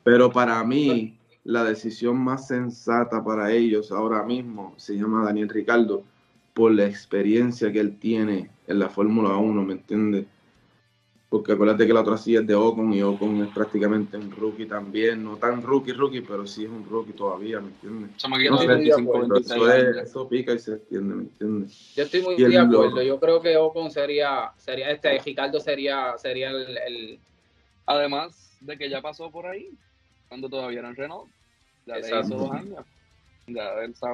Pero 0.03 0.31
para 0.31 0.63
mí, 0.63 1.17
la 1.43 1.63
decisión 1.63 2.17
más 2.17 2.47
sensata 2.47 3.23
para 3.23 3.51
ellos 3.51 3.91
ahora 3.91 4.23
mismo 4.23 4.73
se 4.77 4.95
llama 4.95 5.25
Daniel 5.25 5.49
Ricardo 5.49 6.03
por 6.57 6.73
la 6.73 6.87
experiencia 6.87 7.71
que 7.71 7.79
él 7.79 7.99
tiene 7.99 8.49
en 8.65 8.79
la 8.79 8.89
Fórmula 8.89 9.37
1, 9.37 9.63
¿me 9.63 9.73
entiendes? 9.73 10.25
Porque 11.29 11.51
acuérdate 11.51 11.85
que 11.85 11.93
la 11.93 12.01
otra 12.01 12.17
silla 12.17 12.39
es 12.39 12.47
de 12.47 12.55
Ocon 12.55 12.91
y 12.93 13.03
Ocon 13.03 13.43
es 13.43 13.53
prácticamente 13.53 14.17
un 14.17 14.31
rookie 14.31 14.65
también, 14.65 15.23
no 15.23 15.35
tan 15.37 15.61
rookie, 15.61 15.91
rookie, 15.91 16.21
pero 16.21 16.47
sí 16.47 16.63
es 16.63 16.71
un 16.71 16.83
rookie 16.89 17.13
todavía, 17.13 17.59
¿me 17.59 17.67
entiendes? 17.67 18.09
eso, 20.01 20.27
pica 20.27 20.53
y 20.53 20.57
se 20.57 20.73
extiende, 20.73 21.13
¿me 21.13 21.21
entiendes? 21.23 21.93
Yo 21.95 22.03
estoy 22.03 22.21
muy 22.23 22.35
de 22.35 22.57
acuerdo, 22.57 23.03
yo 23.03 23.19
creo 23.19 23.39
que 23.39 23.55
Ocon 23.55 23.91
sería, 23.91 24.51
sería 24.57 24.89
este, 24.89 25.19
Ricardo 25.19 25.59
sería, 25.59 26.17
sería 26.17 26.49
el, 26.49 27.19
Además 27.85 28.57
de 28.61 28.79
que 28.79 28.89
ya 28.89 29.03
pasó 29.03 29.29
por 29.29 29.45
ahí, 29.45 29.69
cuando 30.27 30.49
todavía 30.49 30.79
era 30.79 30.89
en 30.89 30.95
Renault, 30.95 31.29
ya 31.85 31.97
le 31.97 32.19
hizo 32.19 32.35
dos 32.35 32.51
años. 32.51 32.83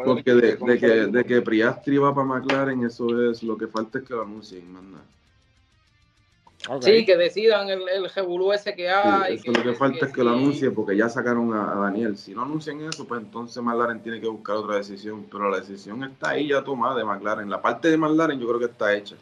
Porque 0.05 0.33
de, 0.33 0.57
que, 0.79 0.87
de, 1.07 1.25
que, 1.25 1.41
Priastri 1.41 1.97
va 1.97 2.13
para 2.13 2.27
McLaren, 2.27 2.85
eso 2.85 3.31
es 3.31 3.41
lo 3.41 3.57
que 3.57 3.67
falta 3.67 3.97
es 3.97 4.05
que 4.05 4.13
lo 4.13 4.21
anuncien, 4.21 4.63
Sí, 6.79 7.05
que 7.05 7.17
decidan 7.17 7.67
el, 7.69 7.89
el 7.89 8.05
ese 8.53 8.73
que 8.73 8.89
hay. 8.89 9.35
eso 9.35 9.51
lo 9.51 9.63
que 9.63 9.73
falta 9.73 10.05
es 10.05 10.13
que 10.13 10.23
lo 10.23 10.29
anuncien 10.29 10.73
porque 10.73 10.95
ya 10.95 11.09
sacaron 11.09 11.53
a, 11.53 11.75
Daniel. 11.75 12.15
Si 12.15 12.33
no 12.33 12.43
anuncian 12.43 12.79
eso, 12.81 13.05
pues 13.05 13.21
entonces 13.21 13.61
McLaren 13.61 14.01
tiene 14.01 14.21
que 14.21 14.27
buscar 14.27 14.55
otra 14.55 14.77
decisión. 14.77 15.25
Pero 15.29 15.49
la 15.49 15.59
decisión 15.59 16.03
está 16.03 16.29
ahí 16.29 16.49
ya 16.49 16.63
tomada 16.63 16.95
de 16.95 17.03
McLaren. 17.03 17.49
La 17.49 17.61
parte 17.61 17.89
de 17.89 17.97
McLaren 17.97 18.39
yo 18.39 18.47
creo 18.47 18.59
que 18.59 18.67
está 18.67 18.93
hecha. 18.93 19.15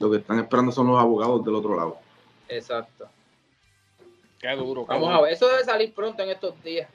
Lo 0.00 0.10
que 0.10 0.16
están 0.16 0.40
esperando 0.40 0.72
son 0.72 0.88
los 0.88 0.98
abogados 0.98 1.44
del 1.44 1.54
otro 1.54 1.76
lado. 1.76 1.98
Exacto. 2.48 3.08
Qué 4.40 4.56
duro. 4.56 4.84
Vamos 4.86 5.14
a 5.14 5.20
ver, 5.20 5.34
eso 5.34 5.46
debe 5.46 5.62
salir 5.64 5.92
pronto 5.92 6.22
en 6.22 6.30
estos 6.30 6.60
días. 6.64 6.88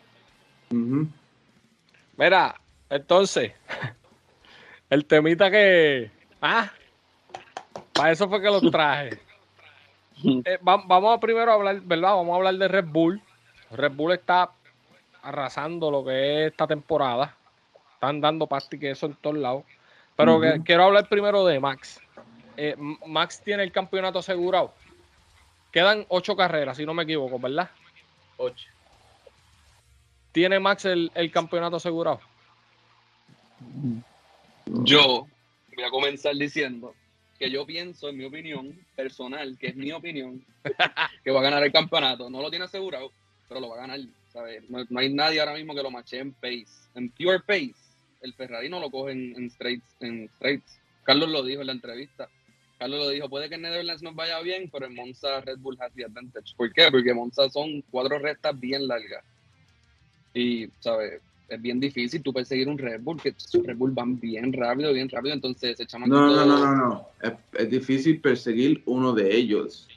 Mira, 2.17 2.55
entonces, 2.89 3.53
el 4.89 5.05
temita 5.05 5.49
que. 5.49 6.11
Ah, 6.41 6.71
para 7.93 8.11
eso 8.11 8.27
fue 8.27 8.41
que 8.41 8.47
lo 8.47 8.61
traje. 8.69 9.19
Eh, 10.25 10.57
vamos 10.61 11.17
a 11.17 11.19
primero 11.19 11.51
hablar, 11.51 11.81
¿verdad? 11.81 12.15
Vamos 12.15 12.31
a 12.31 12.35
hablar 12.37 12.53
de 12.53 12.69
Red 12.69 12.85
Bull. 12.85 13.21
Red 13.71 13.91
Bull 13.91 14.13
está 14.13 14.51
arrasando 15.21 15.91
lo 15.91 16.05
que 16.05 16.45
es 16.45 16.51
esta 16.51 16.65
temporada. 16.65 17.35
Están 17.95 18.21
dando 18.21 18.47
pasti 18.47 18.79
que 18.79 18.91
eso 18.91 19.07
en 19.07 19.15
todos 19.15 19.35
lados. 19.35 19.63
Pero 20.15 20.39
quiero 20.63 20.85
hablar 20.85 21.09
primero 21.09 21.45
de 21.45 21.59
Max. 21.59 21.99
Eh, 22.55 22.73
Max 23.05 23.41
tiene 23.43 23.63
el 23.63 23.73
campeonato 23.73 24.19
asegurado. 24.19 24.73
Quedan 25.73 26.05
ocho 26.07 26.37
carreras, 26.37 26.77
si 26.77 26.85
no 26.85 26.93
me 26.93 27.03
equivoco, 27.03 27.37
¿verdad? 27.37 27.69
Ocho. 28.37 28.69
¿Tiene 30.31 30.57
Max 30.57 30.85
el 30.85 31.31
campeonato 31.33 31.75
asegurado? 31.75 32.21
Yo 34.65 35.27
voy 35.75 35.83
a 35.83 35.89
comenzar 35.89 36.35
diciendo 36.35 36.93
que 37.37 37.49
yo 37.49 37.65
pienso, 37.65 38.09
en 38.09 38.17
mi 38.17 38.25
opinión 38.25 38.79
personal, 38.95 39.57
que 39.57 39.67
es 39.67 39.75
mi 39.75 39.91
opinión, 39.91 40.45
que 41.23 41.31
va 41.31 41.39
a 41.39 41.43
ganar 41.43 41.63
el 41.63 41.71
campeonato. 41.71 42.29
No 42.29 42.41
lo 42.41 42.49
tiene 42.49 42.65
asegurado, 42.65 43.11
pero 43.47 43.59
lo 43.59 43.69
va 43.69 43.75
a 43.75 43.87
ganar. 43.87 43.99
No, 44.69 44.99
hay 44.99 45.13
nadie 45.13 45.39
ahora 45.39 45.53
mismo 45.53 45.75
que 45.75 45.83
lo 45.83 45.91
mache 45.91 46.19
en 46.19 46.33
pace. 46.33 46.89
En 46.95 47.09
pure 47.09 47.39
pace, 47.39 47.75
el 48.21 48.33
Ferrari 48.33 48.69
no 48.69 48.79
lo 48.79 48.89
coge 48.89 49.11
en, 49.11 49.49
straights, 49.49 49.95
en 49.99 50.29
straights. 50.35 50.79
Carlos 51.03 51.29
lo 51.29 51.43
dijo 51.43 51.61
en 51.61 51.67
la 51.67 51.73
entrevista. 51.73 52.29
Carlos 52.79 52.99
lo 52.99 53.09
dijo, 53.09 53.29
puede 53.29 53.49
que 53.49 53.55
en 53.55 53.61
Netherlands 53.61 54.01
nos 54.01 54.15
vaya 54.15 54.39
bien, 54.41 54.69
pero 54.71 54.85
en 54.85 54.95
Monza 54.95 55.41
Red 55.41 55.59
Bull 55.59 55.77
has 55.79 55.93
the 55.93 56.05
advantage. 56.05 56.55
¿Por 56.55 56.71
qué? 56.73 56.89
Porque 56.89 57.13
Monza 57.13 57.49
son 57.49 57.81
cuatro 57.91 58.19
rectas 58.19 58.59
bien 58.59 58.87
largas. 58.87 59.23
Y, 60.33 60.67
¿sabes? 60.79 61.21
Es 61.49 61.61
bien 61.61 61.79
difícil 61.79 62.21
tú 62.21 62.33
perseguir 62.33 62.67
un 62.67 62.77
Red 62.77 63.01
Bull, 63.01 63.21
que 63.21 63.35
los 63.53 63.65
Red 63.65 63.77
Bull 63.77 63.91
van 63.91 64.19
bien 64.19 64.51
rápido, 64.53 64.93
bien 64.93 65.09
rápido, 65.09 65.33
entonces 65.33 65.77
se 65.77 65.99
No, 65.99 66.07
no, 66.07 66.45
no, 66.45 66.45
no, 66.45 66.75
no, 66.75 67.07
Es, 67.53 67.69
difícil 67.69 68.21
perseguir 68.21 68.81
uno 68.85 69.13
de 69.13 69.35
ellos. 69.35 69.87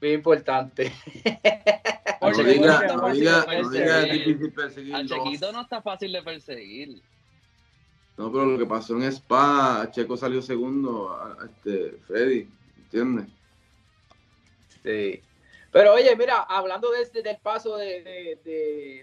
Muy 0.00 0.12
importante. 0.12 0.92
no 2.22 2.44
diga, 2.44 2.96
no 2.96 3.12
diga, 3.12 3.46
no 3.60 3.70
diga 3.70 4.06
es 4.06 4.12
difícil 4.12 4.52
perseguir. 4.52 4.94
Al 4.94 5.08
Chequito 5.08 5.52
no 5.52 5.62
está 5.62 5.82
fácil 5.82 6.12
de 6.12 6.22
perseguir. 6.22 7.02
No, 8.16 8.32
pero 8.32 8.46
lo 8.46 8.58
que 8.58 8.66
pasó 8.66 8.96
en 8.96 9.04
Spa, 9.04 9.88
Checo 9.92 10.16
salió 10.16 10.42
segundo, 10.42 11.36
este, 11.44 11.98
Freddy, 12.06 12.48
¿entiendes? 12.76 13.26
Sí. 14.82 15.20
Pero 15.70 15.94
oye, 15.94 16.14
mira, 16.16 16.42
hablando 16.42 16.90
de 16.90 17.02
este, 17.02 17.22
del 17.22 17.38
paso 17.38 17.76
de, 17.76 18.38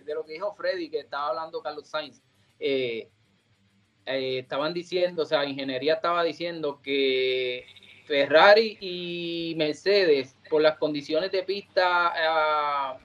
lo 0.08 0.26
que 0.26 0.34
dijo 0.34 0.56
Freddy, 0.56 0.90
que 0.90 1.00
estaba 1.00 1.30
hablando 1.30 1.62
Carlos 1.62 1.88
Sainz, 1.88 2.22
eh, 2.60 3.10
eh, 4.06 4.40
estaban 4.40 4.74
diciendo, 4.74 5.24
o 5.24 5.26
sea, 5.26 5.46
ingeniería 5.46 5.96
estaba 5.96 6.24
diciendo 6.24 6.80
que 6.82 7.66
Ferrari 8.06 8.78
y 8.80 9.54
Mercedes, 9.58 10.36
por 10.50 10.62
las 10.62 10.78
condiciones 10.78 11.32
de 11.32 11.44
pista 11.44 12.14
ah, 12.16 12.98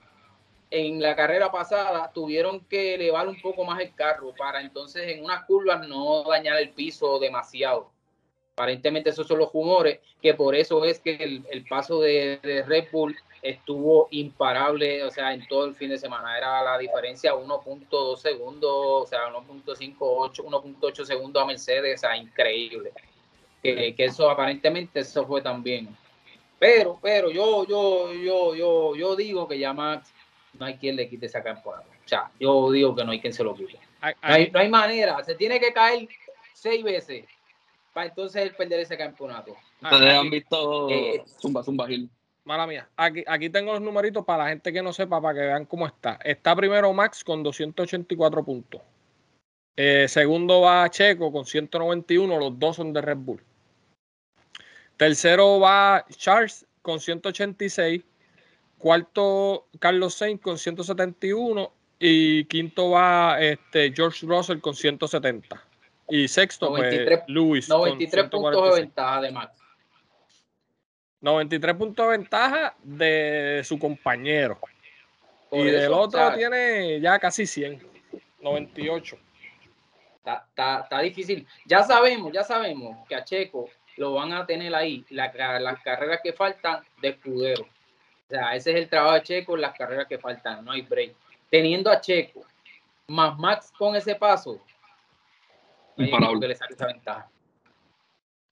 en 0.70 1.00
la 1.00 1.16
carrera 1.16 1.50
pasada, 1.50 2.10
tuvieron 2.12 2.60
que 2.66 2.94
elevar 2.94 3.26
un 3.28 3.40
poco 3.40 3.64
más 3.64 3.80
el 3.80 3.94
carro 3.94 4.34
para 4.36 4.60
entonces 4.60 5.08
en 5.08 5.24
unas 5.24 5.44
curvas 5.44 5.86
no 5.88 6.24
dañar 6.24 6.58
el 6.58 6.70
piso 6.70 7.18
demasiado. 7.18 7.90
Aparentemente 8.54 9.10
esos 9.10 9.26
son 9.26 9.38
los 9.38 9.52
rumores, 9.52 10.00
que 10.20 10.34
por 10.34 10.54
eso 10.54 10.84
es 10.84 11.00
que 11.00 11.14
el, 11.50 11.64
paso 11.64 12.00
de, 12.00 12.38
Red 12.66 12.88
Bull 12.92 13.16
estuvo 13.42 14.08
imparable, 14.10 15.02
o 15.04 15.10
sea, 15.10 15.32
en 15.32 15.46
todo 15.46 15.66
el 15.66 15.74
fin 15.74 15.90
de 15.90 15.98
semana. 15.98 16.36
Era 16.36 16.62
la 16.62 16.78
diferencia 16.78 17.34
1.2 17.34 18.16
segundos, 18.16 18.72
o 18.72 19.06
sea, 19.06 19.28
1.58, 19.30 19.98
1.8 19.98 21.04
segundos 21.04 21.42
a 21.42 21.46
Mercedes, 21.46 21.98
o 21.98 22.00
sea, 22.00 22.16
increíble 22.16 22.92
que, 23.62 23.94
eso 23.98 24.30
aparentemente 24.30 25.00
eso 25.00 25.26
fue 25.26 25.42
también. 25.42 25.88
Pero, 26.58 26.98
pero 27.00 27.30
yo, 27.30 27.66
yo, 27.66 28.12
yo, 28.12 28.54
yo, 28.54 28.94
yo 28.94 29.16
digo 29.16 29.48
que 29.48 29.58
ya 29.58 29.72
Max 29.72 30.12
no 30.58 30.66
hay 30.66 30.76
quien 30.76 30.96
le 30.96 31.08
quite 31.08 31.26
esa 31.26 31.42
campeonato. 31.42 31.88
O 32.04 32.08
sea, 32.08 32.30
yo 32.38 32.70
digo 32.70 32.94
que 32.94 33.04
no 33.04 33.12
hay 33.12 33.20
quien 33.20 33.32
se 33.32 33.44
lo 33.44 33.54
quite. 33.54 33.78
No 34.02 34.12
hay, 34.20 34.50
no 34.50 34.60
hay 34.60 34.68
manera, 34.68 35.22
se 35.24 35.34
tiene 35.34 35.60
que 35.60 35.72
caer 35.72 36.08
seis 36.52 36.82
veces 36.82 37.24
para 37.92 38.06
entonces 38.06 38.42
él 38.42 38.54
perder 38.54 38.80
ese 38.80 38.96
campeonato. 38.96 39.56
Ustedes 39.82 40.14
han 40.14 40.30
visto 40.30 40.90
eh, 40.90 41.22
Zumba, 41.40 41.62
Zumba 41.62 41.86
Gil. 41.86 42.08
Mala 42.50 42.66
mía. 42.66 42.88
Aquí, 42.96 43.22
aquí 43.28 43.48
tengo 43.48 43.74
los 43.74 43.80
numeritos 43.80 44.24
para 44.24 44.42
la 44.42 44.48
gente 44.48 44.72
que 44.72 44.82
no 44.82 44.92
sepa, 44.92 45.22
para 45.22 45.34
que 45.34 45.46
vean 45.46 45.66
cómo 45.66 45.86
está. 45.86 46.18
Está 46.24 46.56
primero 46.56 46.92
Max 46.92 47.22
con 47.22 47.44
284 47.44 48.44
puntos. 48.44 48.82
Eh, 49.76 50.08
segundo 50.08 50.62
va 50.62 50.90
Checo 50.90 51.30
con 51.30 51.46
191, 51.46 52.40
los 52.40 52.58
dos 52.58 52.74
son 52.74 52.92
de 52.92 53.02
Red 53.02 53.18
Bull. 53.18 53.40
Tercero 54.96 55.60
va 55.60 56.04
Charles 56.10 56.66
con 56.82 56.98
186. 56.98 58.02
Cuarto, 58.78 59.68
Carlos 59.78 60.14
Sainz 60.14 60.40
con 60.40 60.58
171. 60.58 61.72
Y 62.00 62.46
quinto 62.46 62.90
va 62.90 63.40
este, 63.40 63.92
George 63.94 64.26
Russell 64.26 64.58
con 64.58 64.74
170. 64.74 65.62
Y 66.08 66.26
sexto, 66.26 66.70
93, 66.70 67.18
pues, 67.20 67.28
Lewis. 67.28 67.68
93 67.68 68.28
puntos 68.28 68.74
de 68.74 68.80
ventaja 68.80 69.20
de 69.20 69.30
Max. 69.30 69.59
93 71.20 71.76
puntos 71.76 72.06
de 72.06 72.18
ventaja 72.18 72.74
de 72.82 73.62
su 73.64 73.78
compañero. 73.78 74.58
y 75.52 75.64
del 75.64 75.92
otro 75.92 76.32
tiene 76.34 77.00
ya 77.00 77.18
casi 77.18 77.46
100. 77.46 77.90
98. 78.40 79.18
Está, 80.16 80.44
está, 80.48 80.80
está, 80.80 81.00
difícil. 81.00 81.46
Ya 81.66 81.82
sabemos, 81.82 82.32
ya 82.32 82.42
sabemos 82.42 83.06
que 83.08 83.14
a 83.14 83.24
Checo 83.24 83.68
lo 83.96 84.14
van 84.14 84.32
a 84.32 84.46
tener 84.46 84.74
ahí, 84.74 85.04
las 85.10 85.32
carreras 85.82 86.20
que 86.22 86.32
faltan 86.32 86.82
de 87.02 87.08
escudero. 87.08 87.62
O 87.64 88.30
sea, 88.30 88.54
ese 88.54 88.70
es 88.70 88.76
el 88.76 88.88
trabajo 88.88 89.14
de 89.14 89.22
Checo, 89.22 89.56
las 89.56 89.76
carreras 89.76 90.06
que 90.06 90.18
faltan, 90.18 90.64
no 90.64 90.72
hay 90.72 90.82
break. 90.82 91.14
Teniendo 91.50 91.90
a 91.90 92.00
Checo, 92.00 92.46
más 93.08 93.38
Max 93.38 93.72
con 93.76 93.96
ese 93.96 94.14
paso, 94.14 94.60
que 95.96 96.48
le 96.48 96.54
saque 96.54 96.74
esa 96.74 96.86
ventaja. 96.86 97.28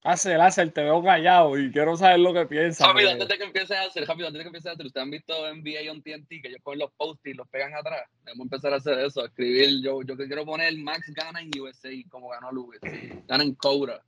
Hacer, 0.09 0.41
hacer, 0.41 0.71
te 0.71 0.83
veo 0.83 1.03
callado 1.03 1.59
y 1.59 1.71
quiero 1.71 1.95
saber 1.95 2.21
lo 2.21 2.33
que 2.33 2.47
piensas. 2.47 2.89
Rápido, 2.89 3.11
antes 3.11 3.29
de 3.29 3.37
que 3.37 3.45
empieces 3.45 3.77
a 3.77 3.83
hacer, 3.83 4.07
rápido, 4.07 4.29
antes 4.29 4.39
de 4.39 4.45
que 4.45 4.49
empieces 4.49 4.71
a 4.71 4.73
hacer, 4.73 4.87
ustedes 4.87 5.05
han 5.05 5.11
visto 5.11 5.35
NBA 5.55 5.93
on 5.93 6.01
TNT 6.01 6.29
que 6.41 6.49
ellos 6.49 6.63
ponen 6.63 6.79
los 6.79 6.93
posts 6.93 7.27
y 7.27 7.35
los 7.35 7.47
pegan 7.49 7.75
atrás. 7.75 8.09
Debemos 8.25 8.47
empezar 8.47 8.73
a 8.73 8.77
hacer 8.77 8.99
eso, 9.01 9.23
escribir. 9.23 9.83
Yo, 9.83 10.01
yo 10.01 10.17
quiero 10.17 10.47
poner 10.47 10.75
Max 10.79 11.13
gana 11.15 11.43
en 11.43 11.51
USA 11.61 11.91
como 12.09 12.31
ganó 12.31 12.51
Lewis, 12.51 12.81
gana 13.29 13.45
en 13.45 13.55
Cobra. 13.55 14.03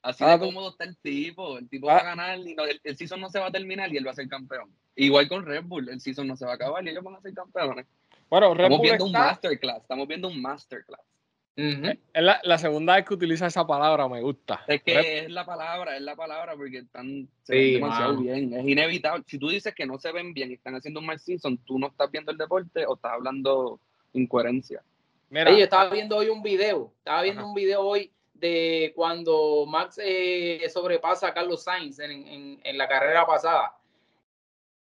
Así 0.00 0.24
ah, 0.24 0.30
de 0.30 0.38
pues. 0.38 0.48
cómodo 0.48 0.70
está 0.70 0.84
el 0.84 0.96
tipo. 0.96 1.58
El 1.58 1.68
tipo 1.68 1.88
va 1.88 1.98
a 1.98 1.98
ah. 1.98 2.04
ganar 2.04 2.38
y 2.38 2.56
el, 2.84 2.96
season 2.96 3.20
no 3.20 3.28
se 3.28 3.38
va 3.38 3.48
a 3.48 3.52
terminar 3.52 3.92
y 3.92 3.98
él 3.98 4.06
va 4.06 4.12
a 4.12 4.14
ser 4.14 4.28
campeón. 4.28 4.74
Igual 4.96 5.28
con 5.28 5.44
Red 5.44 5.64
Bull, 5.64 5.86
el 5.90 6.00
season 6.00 6.28
no 6.28 6.34
se 6.34 6.46
va 6.46 6.52
a 6.52 6.54
acabar 6.54 6.82
y 6.82 6.88
ellos 6.88 7.04
van 7.04 7.16
a 7.16 7.20
ser 7.20 7.34
campeones. 7.34 7.84
Bueno, 8.30 8.54
Red 8.54 8.64
estamos 8.64 8.78
Bull 8.78 8.88
viendo 8.88 9.04
un 9.04 9.12
masterclass. 9.12 9.82
Estamos 9.82 10.08
viendo 10.08 10.28
un 10.28 10.40
masterclass. 10.40 11.11
Es 11.54 11.98
la, 12.14 12.58
segunda 12.58 12.96
vez 12.96 13.04
que 13.04 13.14
utiliza 13.14 13.46
esa 13.46 13.66
palabra, 13.66 14.08
me 14.08 14.22
gusta. 14.22 14.64
Es 14.66 14.82
que 14.82 15.18
es 15.18 15.30
la 15.30 15.44
palabra, 15.44 15.96
es 15.96 16.02
la 16.02 16.16
palabra 16.16 16.56
porque 16.56 16.78
están 16.78 17.28
se 17.42 17.54
ven 17.54 17.74
demasiado 17.74 18.16
bien. 18.16 18.54
Es 18.54 18.66
inevitable. 18.66 19.24
Si 19.26 19.38
tú 19.38 19.50
dices 19.50 19.74
que 19.74 19.84
no 19.84 19.98
se 19.98 20.12
ven 20.12 20.32
bien 20.32 20.50
y 20.50 20.54
están 20.54 20.74
haciendo 20.74 21.00
un 21.00 21.06
mal 21.06 21.18
season, 21.18 21.58
tú 21.58 21.78
no 21.78 21.88
estás 21.88 22.10
viendo 22.10 22.32
el 22.32 22.38
deporte 22.38 22.86
o 22.86 22.94
estás 22.94 23.12
hablando 23.12 23.78
incoherencia. 24.14 24.82
Mira, 25.28 25.50
yo 25.50 25.64
estaba 25.64 25.90
viendo 25.90 26.16
hoy 26.16 26.28
un 26.28 26.42
video, 26.42 26.92
estaba 26.98 27.22
viendo 27.22 27.46
un 27.46 27.54
video 27.54 27.80
hoy 27.82 28.12
de 28.34 28.92
cuando 28.94 29.64
Max 29.66 29.98
eh, 30.02 30.60
sobrepasa 30.72 31.28
a 31.28 31.34
Carlos 31.34 31.62
Sainz 31.64 31.98
en, 32.00 32.60
la 32.76 32.88
carrera 32.88 33.24
pasada. 33.24 33.76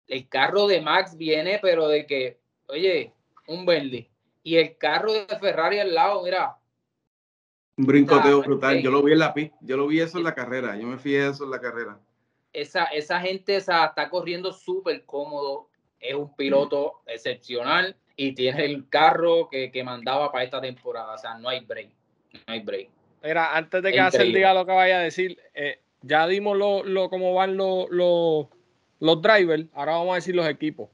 El 0.08 0.28
carro 0.28 0.66
de 0.66 0.80
Max 0.80 1.16
viene, 1.16 1.58
pero 1.60 1.86
de 1.86 2.06
que, 2.06 2.38
oye, 2.66 3.12
un 3.46 3.66
verde. 3.66 4.08
Y 4.42 4.56
el 4.56 4.76
carro 4.76 5.12
de 5.12 5.26
Ferrari 5.38 5.78
al 5.78 5.94
lado, 5.94 6.22
mira. 6.22 6.56
Un 7.76 7.86
brincoteo 7.86 8.42
brutal. 8.42 8.80
Yo 8.82 8.90
lo 8.90 9.02
vi 9.02 9.12
en 9.12 9.18
la 9.18 9.32
pista, 9.32 9.56
yo 9.60 9.76
lo 9.76 9.86
vi 9.86 10.00
eso 10.00 10.18
en 10.18 10.24
la 10.24 10.34
carrera. 10.34 10.76
Yo 10.76 10.86
me 10.86 10.98
fijé 10.98 11.28
eso 11.28 11.44
en 11.44 11.50
la 11.50 11.60
carrera. 11.60 11.98
Esa, 12.52 12.84
esa 12.84 13.20
gente 13.20 13.56
está 13.56 13.94
corriendo 14.10 14.52
súper 14.52 15.04
cómodo. 15.04 15.68
Es 15.98 16.14
un 16.14 16.34
piloto 16.34 17.02
excepcional 17.06 17.96
y 18.16 18.32
tiene 18.32 18.64
el 18.64 18.88
carro 18.88 19.48
que, 19.48 19.70
que 19.70 19.84
mandaba 19.84 20.30
para 20.32 20.44
esta 20.44 20.60
temporada. 20.60 21.14
O 21.14 21.18
sea, 21.18 21.38
no 21.38 21.48
hay 21.48 21.60
break. 21.60 21.90
No 22.46 22.52
hay 22.52 22.60
break. 22.60 22.90
Mira, 23.22 23.56
antes 23.56 23.82
de 23.82 23.92
que 23.92 24.00
Hacer 24.00 24.26
diga 24.26 24.52
lo 24.52 24.66
que 24.66 24.72
vaya 24.72 24.98
a 24.98 25.02
decir, 25.02 25.38
eh, 25.54 25.78
ya 26.02 26.26
dimos 26.26 26.56
lo, 26.56 26.82
lo, 26.82 27.08
cómo 27.08 27.34
van 27.34 27.56
los, 27.56 27.88
los, 27.90 29.22
drivers, 29.22 29.66
ahora 29.74 29.92
vamos 29.92 30.12
a 30.12 30.16
decir 30.16 30.34
los 30.34 30.48
equipos. 30.48 30.88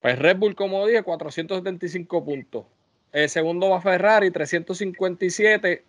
Pues 0.00 0.18
Red 0.18 0.36
Bull, 0.36 0.54
como 0.54 0.86
dije, 0.86 1.02
475 1.02 2.24
puntos. 2.24 2.64
El 3.12 3.28
segundo 3.28 3.70
va 3.70 3.80
Ferrari, 3.80 4.30
357. 4.30 5.84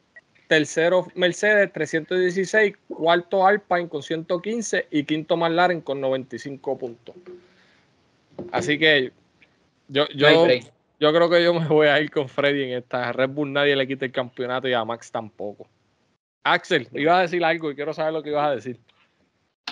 Tercero 0.47 1.07
Mercedes, 1.15 1.71
316. 1.71 2.75
Cuarto 2.87 3.45
Alpine 3.45 3.87
con 3.87 4.01
115. 4.01 4.87
Y 4.89 5.03
quinto 5.03 5.37
McLaren 5.37 5.81
con 5.81 6.01
95 6.01 6.77
puntos. 6.77 7.15
Así 8.51 8.79
que 8.79 9.11
yo, 9.89 10.07
yo, 10.15 10.47
yo 10.99 11.13
creo 11.13 11.29
que 11.29 11.43
yo 11.43 11.53
me 11.53 11.67
voy 11.67 11.87
a 11.87 11.99
ir 12.01 12.09
con 12.09 12.27
Freddy 12.27 12.63
en 12.63 12.77
esta. 12.79 13.11
Red 13.11 13.29
Bull 13.29 13.53
nadie 13.53 13.75
le 13.75 13.87
quita 13.87 14.05
el 14.05 14.11
campeonato 14.11 14.67
y 14.67 14.73
a 14.73 14.83
Max 14.83 15.11
tampoco. 15.11 15.67
Axel, 16.43 16.87
iba 16.93 17.17
a 17.17 17.21
decir 17.21 17.43
algo 17.43 17.69
y 17.69 17.75
quiero 17.75 17.93
saber 17.93 18.13
lo 18.13 18.23
que 18.23 18.29
ibas 18.29 18.47
a 18.47 18.55
decir. 18.55 18.79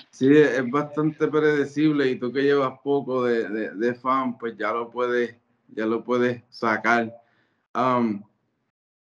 Sí, 0.09 0.35
es 0.35 0.69
bastante 0.69 1.27
predecible 1.27 2.09
y 2.09 2.17
tú 2.17 2.31
que 2.31 2.43
llevas 2.43 2.79
poco 2.83 3.23
de, 3.23 3.95
fan, 3.95 4.37
pues 4.37 4.57
ya 4.57 4.71
lo 4.71 4.89
puedes, 4.89 5.35
ya 5.69 5.85
lo 5.85 6.03
puedes 6.03 6.43
sacar. 6.49 7.13
Um, 7.75 8.23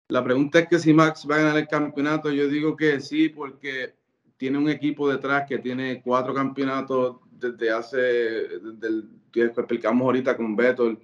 la 0.08 0.22
pregunta 0.22 0.60
es 0.60 0.68
que 0.68 0.78
si 0.78 0.92
Max 0.92 1.26
va 1.28 1.36
a 1.36 1.38
ganar 1.38 1.56
el 1.56 1.68
campeonato, 1.68 2.30
yo 2.30 2.48
digo 2.48 2.76
que 2.76 3.00
sí, 3.00 3.28
porque 3.28 3.94
tiene 4.36 4.58
un 4.58 4.68
equipo 4.68 5.10
detrás 5.10 5.46
que 5.48 5.58
tiene 5.58 6.00
cuatro 6.02 6.32
campeonatos 6.32 7.16
desde 7.30 7.70
hace, 7.70 7.98
desde 7.98 8.88
el 8.88 9.08
que 9.30 9.44
explicamos 9.44 10.04
ahorita 10.04 10.36
con 10.36 10.56
Vettel 10.56 10.98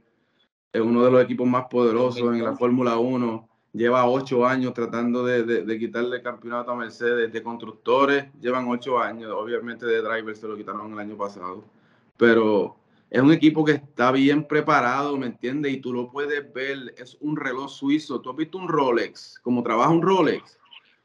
es 0.73 0.81
uno 0.81 1.05
de 1.05 1.11
los 1.11 1.25
equipos 1.25 1.47
más 1.47 1.67
poderosos 1.71 2.35
en 2.35 2.45
la 2.45 2.55
Fórmula 2.55 2.99
1. 2.99 3.49
Lleva 3.77 4.09
ocho 4.09 4.47
años 4.47 4.73
tratando 4.73 5.23
de, 5.23 5.79
quitarle 5.79 6.17
el 6.17 6.23
campeonato 6.23 6.71
a 6.71 6.77
Mercedes. 6.77 7.31
De 7.31 7.43
constructores 7.43 8.25
llevan 8.41 8.67
ocho 8.69 8.99
años. 8.99 9.31
Obviamente 9.37 9.85
de 9.85 10.01
drivers 10.01 10.41
se 10.41 10.49
lo 10.49 10.57
quitaron 10.57 10.95
el 10.95 10.99
año 10.99 11.15
pasado. 11.15 11.63
Pero 12.17 12.75
es 13.11 13.21
un 13.21 13.33
equipo 13.33 13.67
que 13.67 13.73
está 13.73 14.13
bien 14.13 14.49
preparado, 14.49 15.19
¿me 15.19 15.27
entiendes? 15.27 15.75
Y 15.75 15.77
tú 15.83 15.93
lo 15.93 16.11
puedes 16.11 16.51
ver. 16.55 16.95
Es 16.97 17.19
un 17.21 17.37
reloj 17.37 17.71
suizo. 17.71 18.23
¿Tú 18.23 18.31
has 18.31 18.37
visto 18.37 18.57
un 18.57 18.67
Rolex? 18.67 19.39
Como 19.43 19.63
trabaja 19.63 19.91
un 19.91 20.01
Rolex. 20.01 20.59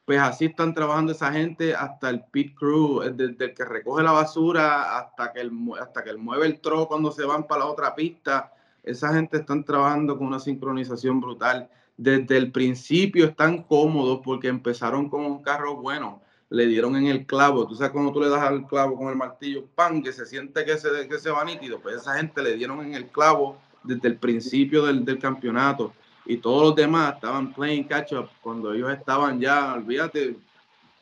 Pues 0.06 0.18
así 0.18 0.46
están 0.46 0.72
trabajando 0.72 1.12
esa 1.12 1.30
gente 1.30 1.74
hasta 1.74 2.08
el 2.08 2.24
pit 2.32 2.54
crew, 2.54 3.00
desde 3.00 3.44
el 3.44 3.54
que 3.54 3.64
recoge 3.66 4.02
la 4.02 4.12
basura 4.12 4.98
hasta 4.98 5.30
que, 5.30 5.42
el, 5.42 5.52
hasta 5.78 6.02
que 6.02 6.08
el 6.08 6.16
mueve 6.16 6.46
el 6.46 6.58
tro 6.60 6.88
cuando 6.88 7.12
se 7.12 7.24
van 7.24 7.46
para 7.46 7.64
la 7.64 7.70
otra 7.70 7.94
pista 7.94 8.50
esa 8.82 9.14
gente 9.14 9.38
están 9.38 9.64
trabajando 9.64 10.18
con 10.18 10.26
una 10.26 10.40
sincronización 10.40 11.20
brutal. 11.20 11.68
Desde 11.96 12.36
el 12.36 12.50
principio 12.50 13.26
están 13.26 13.62
cómodos 13.62 14.20
porque 14.24 14.48
empezaron 14.48 15.08
con 15.08 15.24
un 15.24 15.42
carro 15.42 15.76
bueno. 15.76 16.22
Le 16.48 16.66
dieron 16.66 16.96
en 16.96 17.06
el 17.06 17.26
clavo. 17.26 17.66
Tú 17.66 17.74
sabes 17.74 17.92
cuando 17.92 18.12
tú 18.12 18.20
le 18.20 18.28
das 18.28 18.42
al 18.42 18.66
clavo 18.66 18.96
con 18.96 19.08
el 19.08 19.16
martillo, 19.16 19.64
¡pam! 19.74 20.02
Que 20.02 20.12
se 20.12 20.26
siente 20.26 20.64
que 20.64 20.76
se, 20.76 21.08
que 21.08 21.18
se 21.18 21.30
va 21.30 21.44
nítido. 21.44 21.80
Pues 21.80 21.96
esa 21.96 22.14
gente 22.14 22.42
le 22.42 22.56
dieron 22.56 22.84
en 22.84 22.94
el 22.94 23.06
clavo 23.06 23.58
desde 23.82 24.08
el 24.08 24.16
principio 24.16 24.84
del, 24.84 25.04
del 25.04 25.18
campeonato. 25.18 25.92
Y 26.26 26.36
todos 26.36 26.62
los 26.62 26.74
demás 26.74 27.14
estaban 27.14 27.52
playing 27.52 27.84
catch 27.84 28.12
up 28.12 28.28
cuando 28.42 28.72
ellos 28.72 28.92
estaban 28.92 29.40
ya, 29.40 29.74
olvídate, 29.74 30.36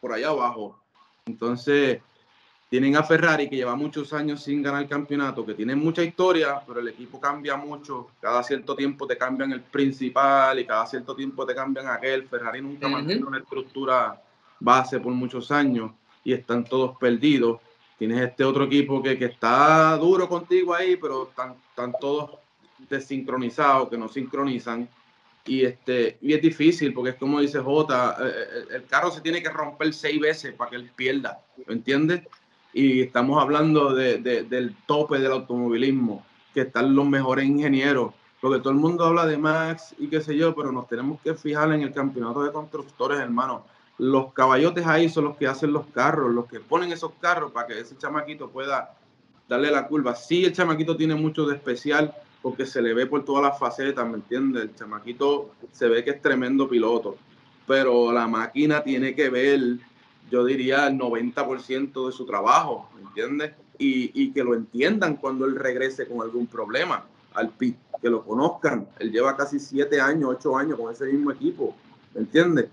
por 0.00 0.12
allá 0.12 0.28
abajo. 0.28 0.78
Entonces, 1.26 2.00
tienen 2.70 2.94
a 2.94 3.02
Ferrari 3.02 3.50
que 3.50 3.56
lleva 3.56 3.74
muchos 3.74 4.12
años 4.12 4.44
sin 4.44 4.62
ganar 4.62 4.82
el 4.82 4.88
campeonato, 4.88 5.44
que 5.44 5.54
tiene 5.54 5.74
mucha 5.74 6.04
historia, 6.04 6.62
pero 6.64 6.78
el 6.78 6.86
equipo 6.86 7.20
cambia 7.20 7.56
mucho. 7.56 8.10
Cada 8.20 8.44
cierto 8.44 8.76
tiempo 8.76 9.08
te 9.08 9.18
cambian 9.18 9.50
el 9.50 9.60
principal 9.60 10.56
y 10.60 10.64
cada 10.64 10.86
cierto 10.86 11.16
tiempo 11.16 11.44
te 11.44 11.52
cambian 11.52 11.88
aquel. 11.88 12.28
Ferrari 12.28 12.62
nunca 12.62 12.86
mantiene 12.86 13.24
una 13.24 13.38
estructura 13.38 14.22
base 14.60 15.00
por 15.00 15.12
muchos 15.12 15.50
años. 15.50 15.90
y 16.22 16.32
están 16.32 16.64
todos 16.64 16.96
perdidos. 16.98 17.60
Tienes 17.98 18.20
este 18.20 18.44
otro 18.44 18.64
equipo 18.64 19.02
que, 19.02 19.18
que 19.18 19.24
está 19.24 19.96
duro 19.96 20.28
contigo 20.28 20.72
ahí, 20.72 20.96
pero 20.96 21.28
están, 21.28 21.56
están 21.70 21.92
todos 22.00 22.38
desincronizados, 22.88 23.88
que 23.88 23.98
no 23.98 24.08
sincronizan. 24.08 24.88
Y, 25.44 25.64
este, 25.64 26.18
y 26.20 26.34
es 26.34 26.40
difícil 26.40 26.92
porque 26.92 27.10
es 27.10 27.16
como 27.16 27.40
dice 27.40 27.58
Jota, 27.58 28.16
eh, 28.20 28.28
eh, 28.28 28.76
el 28.76 28.84
carro 28.84 29.10
se 29.10 29.22
tiene 29.22 29.42
que 29.42 29.48
romper 29.48 29.92
seis 29.92 30.20
veces 30.20 30.54
para 30.54 30.70
que 30.70 30.76
él 30.76 30.90
pierda, 30.94 31.40
¿me 31.66 31.74
entiendes? 31.74 32.22
Y 32.72 33.00
estamos 33.00 33.42
hablando 33.42 33.94
de, 33.94 34.18
del 34.18 34.76
tope 34.86 35.18
del 35.18 35.32
automovilismo, 35.32 36.24
que 36.54 36.62
están 36.62 36.94
los 36.94 37.06
mejores 37.06 37.44
ingenieros, 37.44 38.12
porque 38.40 38.60
todo 38.60 38.70
el 38.70 38.78
mundo 38.78 39.04
habla 39.04 39.26
de 39.26 39.36
Max 39.36 39.94
y 39.98 40.08
qué 40.08 40.20
sé 40.20 40.36
yo, 40.36 40.54
pero 40.54 40.72
nos 40.72 40.88
tenemos 40.88 41.20
que 41.20 41.34
fijar 41.34 41.72
en 41.72 41.82
el 41.82 41.92
campeonato 41.92 42.42
de 42.42 42.52
constructores, 42.52 43.18
hermano. 43.18 43.64
Los 43.98 44.32
caballotes 44.32 44.86
ahí 44.86 45.08
son 45.08 45.24
los 45.24 45.36
que 45.36 45.46
hacen 45.46 45.72
los 45.72 45.86
carros, 45.88 46.32
los 46.32 46.46
que 46.46 46.60
ponen 46.60 46.90
esos 46.90 47.12
carros 47.20 47.52
para 47.52 47.66
que 47.66 47.80
ese 47.80 47.98
chamaquito 47.98 48.48
pueda 48.48 48.96
darle 49.48 49.70
la 49.70 49.86
curva. 49.86 50.14
Sí, 50.14 50.44
el 50.44 50.52
chamaquito 50.52 50.96
tiene 50.96 51.14
mucho 51.14 51.44
de 51.44 51.56
especial, 51.56 52.14
porque 52.40 52.64
se 52.64 52.80
le 52.80 52.94
ve 52.94 53.06
por 53.06 53.24
todas 53.24 53.42
las 53.42 53.58
facetas, 53.58 54.06
¿me 54.08 54.14
entiendes? 54.14 54.62
El 54.62 54.74
chamaquito 54.74 55.50
se 55.72 55.88
ve 55.88 56.02
que 56.02 56.10
es 56.10 56.22
tremendo 56.22 56.68
piloto, 56.68 57.16
pero 57.66 58.12
la 58.12 58.26
máquina 58.26 58.82
tiene 58.82 59.14
que 59.14 59.28
ver, 59.28 59.60
yo 60.30 60.44
diría, 60.44 60.86
el 60.86 60.98
90% 60.98 62.06
de 62.06 62.12
su 62.12 62.24
trabajo, 62.24 62.88
¿me 62.94 63.02
entiendes? 63.02 63.52
Y, 63.78 64.10
y, 64.14 64.32
que 64.32 64.44
lo 64.44 64.54
entiendan 64.54 65.16
cuando 65.16 65.46
él 65.46 65.56
regrese 65.56 66.06
con 66.06 66.20
algún 66.20 66.46
problema 66.46 67.04
al 67.34 67.50
pit, 67.50 67.76
que 68.00 68.10
lo 68.10 68.24
conozcan. 68.24 68.86
Él 68.98 69.10
lleva 69.10 69.36
casi 69.36 69.58
siete 69.58 70.00
años, 70.00 70.30
ocho 70.30 70.56
años 70.56 70.78
con 70.78 70.92
ese 70.92 71.06
mismo 71.06 71.30
equipo, 71.30 71.74
¿me 72.14 72.20
entiendes? 72.20 72.68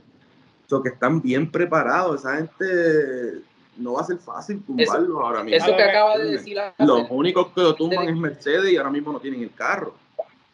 So 0.67 0.83
que 0.83 0.89
están 0.89 1.21
bien 1.21 1.49
preparados, 1.49 2.19
esa 2.19 2.35
gente 2.35 3.41
no 3.77 3.93
va 3.93 4.01
a 4.01 4.05
ser 4.05 4.17
fácil 4.17 4.61
tumbarlo 4.63 5.25
ahora 5.25 5.43
mismo. 5.43 5.57
Eso 5.57 5.75
que 5.75 5.83
acaba 5.83 6.17
de 6.17 6.31
decir 6.31 6.57
Los 6.77 7.07
únicos 7.09 7.47
que 7.53 7.61
lo 7.61 7.75
tumban 7.75 8.09
es 8.09 8.15
Mercedes 8.15 8.71
y 8.71 8.77
ahora 8.77 8.89
mismo 8.89 9.13
no 9.13 9.19
tienen 9.19 9.41
el 9.41 9.53
carro. 9.53 9.93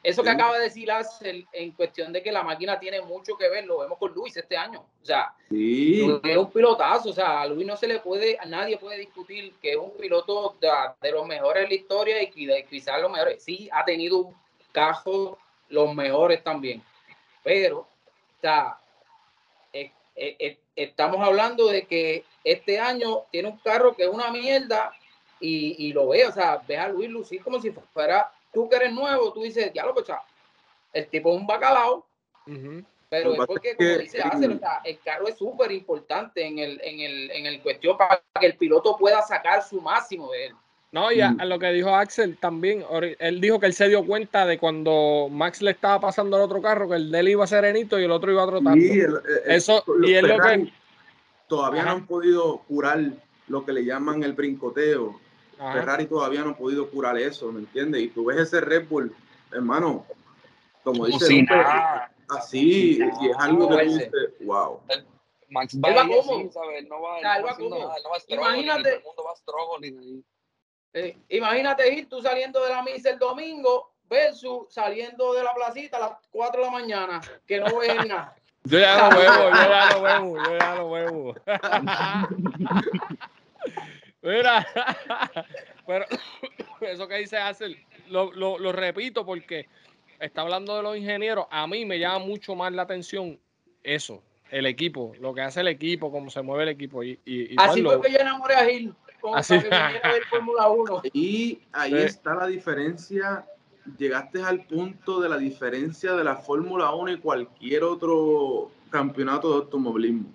Eso 0.03 0.21
que 0.21 0.29
acaba 0.29 0.57
de 0.57 0.65
decir 0.65 0.91
Axel 0.91 1.47
en 1.53 1.71
cuestión 1.71 2.11
de 2.11 2.21
que 2.21 2.31
la 2.31 2.43
máquina 2.43 2.77
tiene 2.77 3.01
mucho 3.01 3.37
que 3.37 3.49
ver, 3.49 3.65
lo 3.65 3.79
vemos 3.79 3.97
con 3.97 4.13
Luis 4.13 4.35
este 4.35 4.57
año. 4.57 4.85
O 5.01 5.05
sea, 5.05 5.33
sí. 5.49 6.01
es 6.23 6.37
un 6.37 6.51
pilotazo. 6.51 7.09
O 7.09 7.13
sea, 7.13 7.41
a 7.41 7.47
Luis 7.47 7.65
no 7.65 7.77
se 7.77 7.87
le 7.87 7.99
puede, 7.99 8.37
a 8.37 8.45
nadie 8.45 8.77
puede 8.77 8.97
discutir 8.99 9.53
que 9.61 9.71
es 9.71 9.77
un 9.77 9.95
piloto 9.97 10.57
de, 10.59 11.11
los 11.11 11.25
mejores 11.25 11.63
de 11.63 11.69
la 11.69 11.75
historia 11.75 12.21
y 12.21 12.29
quizás 12.65 13.01
los 13.01 13.11
mejores. 13.11 13.41
Sí, 13.41 13.69
ha 13.71 13.85
tenido 13.85 14.17
un 14.17 14.35
caso 14.73 15.37
los 15.69 15.95
mejores 15.95 16.43
también. 16.43 16.83
Pero, 17.41 17.79
o 17.79 17.87
sea, 18.41 18.77
estamos 20.75 21.25
hablando 21.25 21.67
de 21.67 21.85
que 21.85 22.25
este 22.43 22.79
año 22.79 23.23
tiene 23.31 23.49
un 23.49 23.57
carro 23.57 23.95
que 23.95 24.03
es 24.03 24.09
una 24.09 24.31
mierda 24.31 24.93
y, 25.39 25.91
lo 25.91 26.09
ve, 26.09 26.25
o 26.25 26.31
sea, 26.31 26.61
ve 26.65 26.77
a 26.77 26.87
Luis 26.87 27.09
lucir 27.09 27.43
como 27.43 27.59
si 27.59 27.71
fuera 27.71 28.31
tú 28.53 28.69
que 28.69 28.75
eres 28.75 28.93
nuevo, 28.93 29.33
tú 29.33 29.41
dices, 29.41 29.71
ya 29.73 29.85
lo 29.85 29.93
que 29.93 30.03
el 30.93 31.07
tipo 31.07 31.33
es 31.33 31.39
un 31.39 31.47
bacalao, 31.47 32.05
pero 33.09 33.33
es 33.33 33.45
porque, 33.45 33.75
como 33.75 33.89
dice 33.97 34.23
el 34.85 34.99
carro 34.99 35.27
es 35.27 35.37
súper 35.37 35.71
importante 35.71 36.45
en 36.45 36.59
el, 36.59 36.79
en, 36.83 36.99
el, 36.99 37.31
en 37.31 37.45
el 37.45 37.61
cuestión 37.61 37.97
para 37.97 38.21
que 38.39 38.45
el 38.45 38.57
piloto 38.57 38.97
pueda 38.97 39.21
sacar 39.21 39.63
su 39.63 39.81
máximo 39.81 40.31
de 40.31 40.47
él. 40.47 40.53
No, 40.91 41.11
y 41.11 41.21
a, 41.21 41.31
mm. 41.31 41.41
lo 41.45 41.57
que 41.57 41.71
dijo 41.71 41.89
Axel 41.95 42.37
también, 42.37 42.85
él 43.17 43.41
dijo 43.41 43.59
que 43.59 43.65
él 43.65 43.73
se 43.73 43.87
dio 43.87 44.05
cuenta 44.05 44.45
de 44.45 44.59
cuando 44.59 45.27
Max 45.31 45.63
le 45.63 45.71
estaba 45.71 45.99
pasando 45.99 46.37
al 46.37 46.43
otro 46.43 46.61
carro, 46.61 46.87
que 46.87 46.95
el 46.95 47.11
de 47.11 47.19
él 47.19 47.29
iba 47.29 47.47
serenito 47.47 47.99
y 47.99 48.03
el 48.03 48.11
otro 48.11 48.31
iba 48.31 48.45
trotando. 48.45 48.79
Sí, 48.79 49.01
Eso, 49.45 49.83
y 50.03 50.13
él 50.13 50.27
lo 50.27 50.37
que... 50.37 50.71
Todavía 51.47 51.83
no 51.83 51.91
han 51.91 52.05
podido 52.05 52.59
curar 52.67 52.99
lo 53.47 53.65
que 53.65 53.73
le 53.73 53.85
llaman 53.85 54.23
el 54.23 54.33
brincoteo. 54.33 55.19
Ferrari 55.57 56.05
todavía 56.05 56.41
no 56.41 56.51
ha 56.51 56.57
podido 56.57 56.89
curar 56.89 57.17
eso, 57.17 57.51
¿me 57.51 57.59
entiendes? 57.59 58.01
Y 58.01 58.07
tú 58.09 58.25
ves 58.25 58.37
ese 58.37 58.61
Red 58.61 58.87
Bull, 58.87 59.15
hermano, 59.51 60.05
como, 60.83 61.05
dice, 61.05 61.45
así, 62.29 62.99
y 62.99 63.29
es 63.29 63.37
algo 63.37 63.69
que 63.69 63.83
dice, 63.83 64.11
wow. 64.41 64.79
Max 65.49 65.77
va, 65.79 65.93
va 65.93 66.07
como, 66.07 66.51
¿sabes? 66.51 66.87
No 66.87 67.01
va, 67.01 67.21
no 67.21 67.45
va, 67.45 67.55
como. 67.55 67.69
Nada, 67.69 67.95
no 68.03 68.09
va 68.09 68.17
Imagínate. 68.27 68.95
El 68.95 69.03
mundo 69.03 69.23
va 69.23 69.35
struggling 69.35 70.23
eh, 70.95 71.17
imagínate 71.29 71.91
ir 71.91 72.07
tú 72.07 72.21
saliendo 72.21 72.63
de 72.63 72.69
la 72.69 72.83
misa 72.83 73.09
el 73.09 73.17
domingo 73.17 73.93
versus 74.07 74.71
saliendo 74.71 75.33
de 75.33 75.43
la 75.43 75.53
placita 75.55 75.97
a 75.97 76.01
las 76.01 76.11
4 76.29 76.59
de 76.59 76.65
la 76.67 76.71
mañana, 76.71 77.21
que 77.47 77.59
no 77.59 77.79
ves 77.79 78.05
nada. 78.05 78.35
Yo 78.65 78.79
ya 78.79 79.09
lo 79.09 79.17
veo, 79.17 79.49
yo 79.49 79.67
ya 79.67 79.89
lo 79.91 80.01
veo, 80.01 80.37
yo 80.45 80.57
ya 80.57 80.75
lo 80.75 80.89
veo. 80.91 81.35
Mira, 84.23 84.65
pero 85.85 86.05
eso 86.81 87.07
que 87.07 87.17
dice 87.17 87.37
Axel, 87.37 87.77
lo, 88.09 88.31
lo, 88.31 88.57
lo, 88.57 88.71
repito 88.71 89.25
porque 89.25 89.67
está 90.19 90.41
hablando 90.41 90.75
de 90.77 90.83
los 90.83 90.97
ingenieros. 90.97 91.45
A 91.51 91.67
mí 91.67 91.85
me 91.85 91.99
llama 91.99 92.19
mucho 92.19 92.55
más 92.55 92.71
la 92.71 92.83
atención 92.83 93.37
eso, 93.83 94.23
el 94.49 94.65
equipo, 94.65 95.13
lo 95.19 95.33
que 95.33 95.41
hace 95.41 95.59
el 95.59 95.67
equipo, 95.67 96.09
cómo 96.09 96.29
se 96.29 96.41
mueve 96.41 96.63
el 96.63 96.69
equipo. 96.69 97.03
Y, 97.03 97.19
y, 97.25 97.55
Así 97.57 97.83
fue 97.83 98.01
que 98.01 98.13
yo 98.13 98.19
enamoré 98.19 98.55
a 98.55 98.65
Gil. 98.65 98.95
Así. 99.33 99.55
Fórmula 100.29 100.69
1. 100.69 101.01
Y 101.13 101.59
ahí 101.71 101.93
está 101.93 102.35
la 102.35 102.47
diferencia. 102.47 103.45
Llegaste 103.97 104.41
al 104.41 104.65
punto 104.65 105.19
de 105.19 105.27
la 105.27 105.37
diferencia 105.37 106.13
de 106.13 106.23
la 106.23 106.37
Fórmula 106.37 106.93
1 106.93 107.11
y 107.11 107.17
cualquier 107.19 107.83
otro 107.83 108.71
campeonato 108.89 109.49
de 109.49 109.55
automovilismo. 109.55 110.29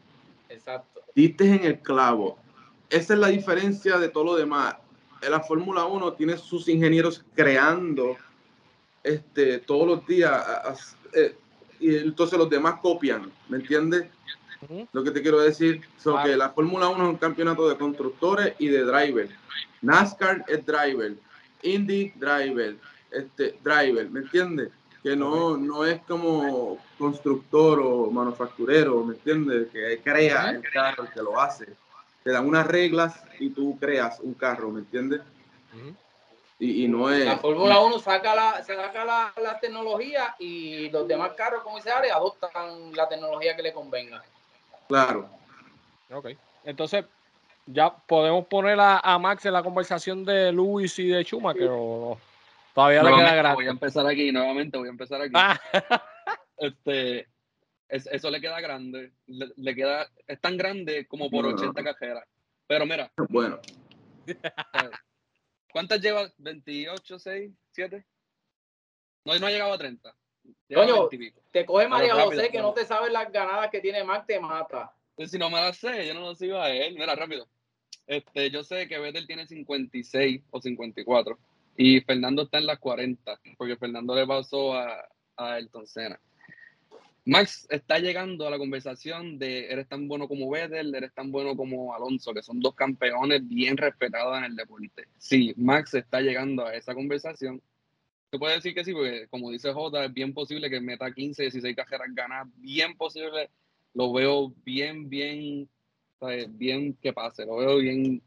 Exacto. 0.51 1.01
Diste 1.15 1.45
en 1.47 1.65
el 1.65 1.81
clavo. 1.81 2.39
Esa 2.91 3.15
es 3.15 3.21
la 3.21 3.29
diferencia 3.29 3.99
de 3.99 4.09
todo 4.09 4.25
lo 4.25 4.37
demás. 4.37 4.77
La 5.29 5.41
Fórmula 5.41 5.85
1 5.85 6.13
tiene 6.15 6.39
sus 6.39 6.69
ingenieros 6.69 7.25
creando 7.35 8.17
este, 9.03 9.59
todos 9.59 9.87
los 9.87 10.07
días. 10.07 10.97
Eh, 11.13 11.35
y 11.81 11.97
entonces 11.97 12.39
los 12.39 12.51
demás 12.51 12.81
copian, 12.81 13.31
¿me 13.49 13.59
entiendes? 13.59 14.07
Lo 14.93 15.05
que 15.05 15.13
te 15.13 15.23
quiero 15.23 15.41
decir 15.41 15.83
es 15.97 16.05
que 16.25 16.37
la 16.37 16.51
Fórmula 16.51 16.89
1 16.89 17.05
es 17.05 17.11
un 17.11 17.17
campeonato 17.17 17.69
de 17.69 17.77
constructores 17.77 18.55
y 18.59 18.69
de 18.69 18.83
driver. 18.83 19.29
NASCAR 19.83 20.45
es 20.49 20.67
driver, 20.67 21.15
Indy 21.63 22.13
driver, 22.17 22.77
este 23.13 23.57
driver, 23.63 24.11
¿me 24.11 24.21
entiendes? 24.21 24.71
Que 25.03 25.15
no, 25.15 25.57
no 25.57 25.85
es 25.85 26.01
como 26.03 26.79
constructor 26.99 27.81
o 27.81 28.11
manufacturero, 28.11 29.05
¿me 29.05 29.15
entiendes? 29.15 29.69
Que 29.69 30.01
crea 30.03 30.51
el 30.51 30.63
carro, 30.73 31.09
que 31.13 31.23
lo 31.23 31.41
hace. 31.41 31.69
Te 32.29 32.35
dan 32.35 32.47
unas 32.47 32.67
reglas 32.67 33.25
y 33.41 33.49
tú 33.49 33.79
creas 33.81 34.21
un 34.21 34.35
carro, 34.35 34.69
¿me 34.69 34.81
entiendes? 34.81 35.23
Y, 36.59 36.87
no 36.87 37.11
es. 37.11 37.25
La 37.25 37.39
Fórmula 37.39 37.81
1 37.81 37.99
saca 38.01 38.35
la, 38.35 38.63
saca 38.63 39.03
la, 39.07 39.33
la, 39.43 39.59
tecnología 39.59 40.37
y 40.39 40.91
los 40.91 41.09
demás 41.09 41.33
carros, 41.39 41.63
como 41.63 41.77
dice 41.77 41.91
Ari, 41.91 42.11
adoptan 42.11 42.95
la 42.95 43.09
tecnología 43.09 43.57
que 43.57 43.63
le 43.63 43.73
convenga. 43.73 44.23
Claro. 44.89 45.31
Ok. 46.13 46.27
Entonces, 46.65 47.07
ya 47.65 47.97
podemos 47.97 48.45
poner 48.45 48.77
a, 48.79 49.19
Max 49.19 49.47
en 49.47 49.55
la 49.55 49.63
conversación 49.63 50.23
de 50.27 50.53
Luis 50.53 50.99
y 50.99 51.07
de 51.07 51.25
Schumacher 51.25 51.71
o 51.73 52.19
todavía 52.75 53.05
le 53.05 53.15
queda 53.17 53.35
grande. 53.37 53.55
Voy 53.55 53.69
a 53.69 53.71
empezar 53.71 54.07
aquí, 54.07 54.31
nuevamente 54.33 54.77
voy 54.77 54.89
a 54.89 54.91
empezar 54.91 55.23
aquí. 55.23 55.33
Ah. 55.35 55.59
este, 56.59 57.27
eso 57.89 58.31
le 58.31 58.41
queda 58.41 58.61
grande. 58.61 59.13
Le, 59.27 59.75
queda, 59.75 60.11
es 60.27 60.41
tan 60.41 60.57
grande 60.57 61.07
como 61.07 61.31
por 61.31 61.47
80 61.47 61.83
cajeras. 61.83 62.25
Pero 62.67 62.87
mira. 62.87 63.11
Bueno. 63.29 63.61
¿Cuántas 65.73 66.01
lleva? 66.01 66.31
¿28, 66.39 67.19
6, 67.19 67.53
7? 67.73 68.05
No, 69.25 69.39
no 69.39 69.47
ha 69.47 69.51
llegado 69.51 69.73
a 69.73 69.79
30. 69.79 70.15
Coño, 70.75 71.09
te 71.53 71.67
coge 71.67 71.89
María 71.89 72.15
José 72.15 72.51
que 72.51 72.61
no 72.61 72.73
te 72.73 72.85
sabe 72.85 73.11
las 73.11 73.31
ganadas 73.31 73.71
que 73.71 73.81
tiene 73.81 74.05
Max, 74.05 74.27
te 74.27 74.41
mata. 74.41 74.93
Pues 75.15 75.31
si 75.31 75.39
no 75.39 75.51
me 75.51 75.61
las 75.61 75.77
sé, 75.77 76.07
yo 76.07 76.15
no 76.15 76.21
lo 76.21 76.35
sigo 76.35 76.59
a 76.59 76.71
él. 76.71 76.95
Mira, 76.95 77.15
rápido. 77.15 77.49
Este, 78.07 78.51
yo 78.51 78.63
sé 78.65 78.89
que 78.89 78.99
Vettel 78.99 79.27
tiene 79.27 79.47
56 79.47 80.43
o 80.51 80.61
54 80.61 81.39
y 81.77 82.01
Fernando 82.01 82.43
está 82.43 82.59
en 82.59 82.67
las 82.67 82.79
40 82.79 83.39
porque 83.59 83.77
Fernando 83.77 84.15
le 84.15 84.27
pasó 84.27 84.75
a, 84.75 85.07
a 85.37 85.59
Elton 85.59 85.87
Senna. 85.87 86.19
Max 87.29 87.67
está 87.69 87.99
llegando 87.99 88.47
a 88.47 88.51
la 88.51 88.57
conversación 88.57 89.39
de 89.39 89.71
eres 89.71 89.87
tan 89.87 90.09
bueno 90.09 90.27
como 90.29 90.49
Vettel, 90.49 90.95
eres 90.95 91.13
tan 91.13 91.31
bueno 91.31 91.55
como 91.55 91.95
Alonso, 91.95 92.33
que 92.33 92.43
son 92.43 92.59
dos 92.59 92.75
campeones 92.75 93.47
bien 93.47 93.77
respetados 93.77 94.39
en 94.39 94.45
el 94.45 94.57
deporte. 94.57 95.09
Sí, 95.19 95.53
Max 95.59 95.93
está 95.93 96.23
llegando 96.23 96.65
a 96.65 96.75
esa 96.75 96.95
conversación. 96.95 97.61
Se 98.31 98.39
puede 98.39 98.55
decir 98.55 98.75
que 98.75 98.83
sí, 98.83 98.95
porque 98.95 99.27
como 99.29 99.51
dice 99.51 99.75
Jota, 99.75 100.07
es 100.07 100.15
bien 100.15 100.33
posible 100.33 100.71
que 100.71 100.81
meta 100.81 101.13
15, 101.13 101.43
16 101.43 101.77
carreras 101.77 102.09
ganadas, 102.15 102.49
bien 102.57 102.97
posible, 102.97 103.51
lo 103.93 104.11
veo 104.11 104.55
bien, 104.65 105.11
bien, 105.11 105.69
bien 106.49 106.95
que 106.95 107.13
pase, 107.13 107.45
lo 107.45 107.57
veo 107.57 107.77
bien, 107.77 108.23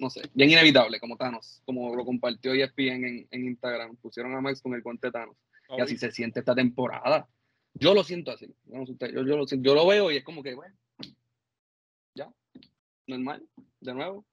no 0.00 0.10
sé, 0.10 0.22
bien 0.34 0.50
inevitable, 0.50 0.98
como 0.98 1.16
Thanos, 1.16 1.62
como 1.64 1.94
lo 1.94 2.04
compartió 2.04 2.52
ESPN 2.52 3.04
en, 3.04 3.28
en 3.30 3.44
Instagram, 3.44 3.94
pusieron 3.94 4.34
a 4.34 4.40
Max 4.40 4.60
con 4.60 4.74
el 4.74 4.82
guante 4.82 5.12
Thanos, 5.12 5.36
y 5.78 5.80
así 5.80 5.96
se 5.96 6.10
siente 6.10 6.40
esta 6.40 6.56
temporada. 6.56 7.28
Yo 7.74 7.92
lo 7.92 8.04
siento 8.04 8.30
así, 8.30 8.54
yo, 8.66 8.84
yo, 9.24 9.36
lo, 9.36 9.46
yo 9.46 9.74
lo 9.74 9.86
veo 9.86 10.10
y 10.10 10.16
es 10.16 10.24
como 10.24 10.42
que, 10.42 10.54
bueno, 10.54 10.74
ya, 12.14 12.32
normal, 13.06 13.42
de 13.80 13.94
nuevo. 13.94 14.24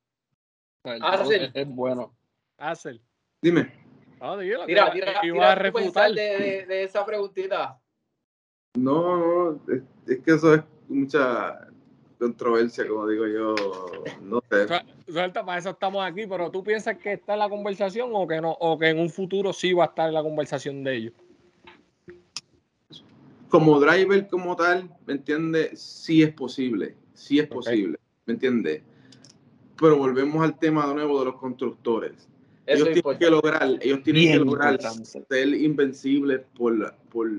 es, 0.83 1.67
bueno. 1.67 2.15
Hacer. 2.57 3.01
Dime. 3.41 3.73
Ah, 4.19 4.37
mira, 4.37 4.65
mira, 4.67 4.93
mira, 5.23 5.51
a 5.51 5.55
refutar 5.55 6.11
de, 6.11 6.65
de, 6.67 6.83
esa 6.83 7.03
preguntita. 7.03 7.79
No, 8.75 9.17
no, 9.17 9.61
es, 10.05 10.19
que 10.19 10.31
eso 10.31 10.53
es 10.53 10.61
mucha 10.87 11.67
controversia, 12.19 12.87
como 12.87 13.07
digo 13.07 13.25
yo, 13.25 13.55
no 14.21 14.43
sé. 14.47 14.67
Suelta, 15.07 15.43
para 15.43 15.57
eso 15.57 15.71
estamos 15.71 16.05
aquí, 16.05 16.27
pero 16.27 16.51
¿tú 16.51 16.63
piensas 16.63 16.97
que 16.99 17.13
está 17.13 17.33
en 17.33 17.39
la 17.39 17.49
conversación 17.49 18.11
o 18.13 18.27
que 18.27 18.39
no, 18.39 18.51
o 18.51 18.77
que 18.77 18.89
en 18.89 18.99
un 18.99 19.09
futuro 19.09 19.51
sí 19.51 19.73
va 19.73 19.85
a 19.85 19.87
estar 19.87 20.07
en 20.07 20.13
la 20.13 20.21
conversación 20.21 20.83
de 20.83 20.95
ellos? 20.95 21.13
Como 23.51 23.81
driver 23.81 24.27
como 24.29 24.55
tal, 24.55 24.89
¿me 25.05 25.13
entiendes? 25.13 25.79
Sí 25.79 26.23
es 26.23 26.33
posible, 26.33 26.95
sí 27.13 27.37
es 27.39 27.47
posible, 27.47 27.99
¿me 28.25 28.33
entiendes? 28.33 28.81
Pero 29.77 29.97
volvemos 29.97 30.41
al 30.41 30.57
tema 30.57 30.87
de 30.87 30.95
nuevo 30.95 31.19
de 31.19 31.25
los 31.25 31.35
constructores. 31.35 32.29
ellos 32.65 32.91
tienen 32.93 33.19
que 33.19 33.29
lograr, 33.29 33.77
ellos 33.81 34.01
tienen 34.03 34.31
que 34.31 34.39
lograr 34.39 34.79
ser 34.79 35.49
invencibles 35.49 36.41
por, 36.55 36.95
por 37.09 37.29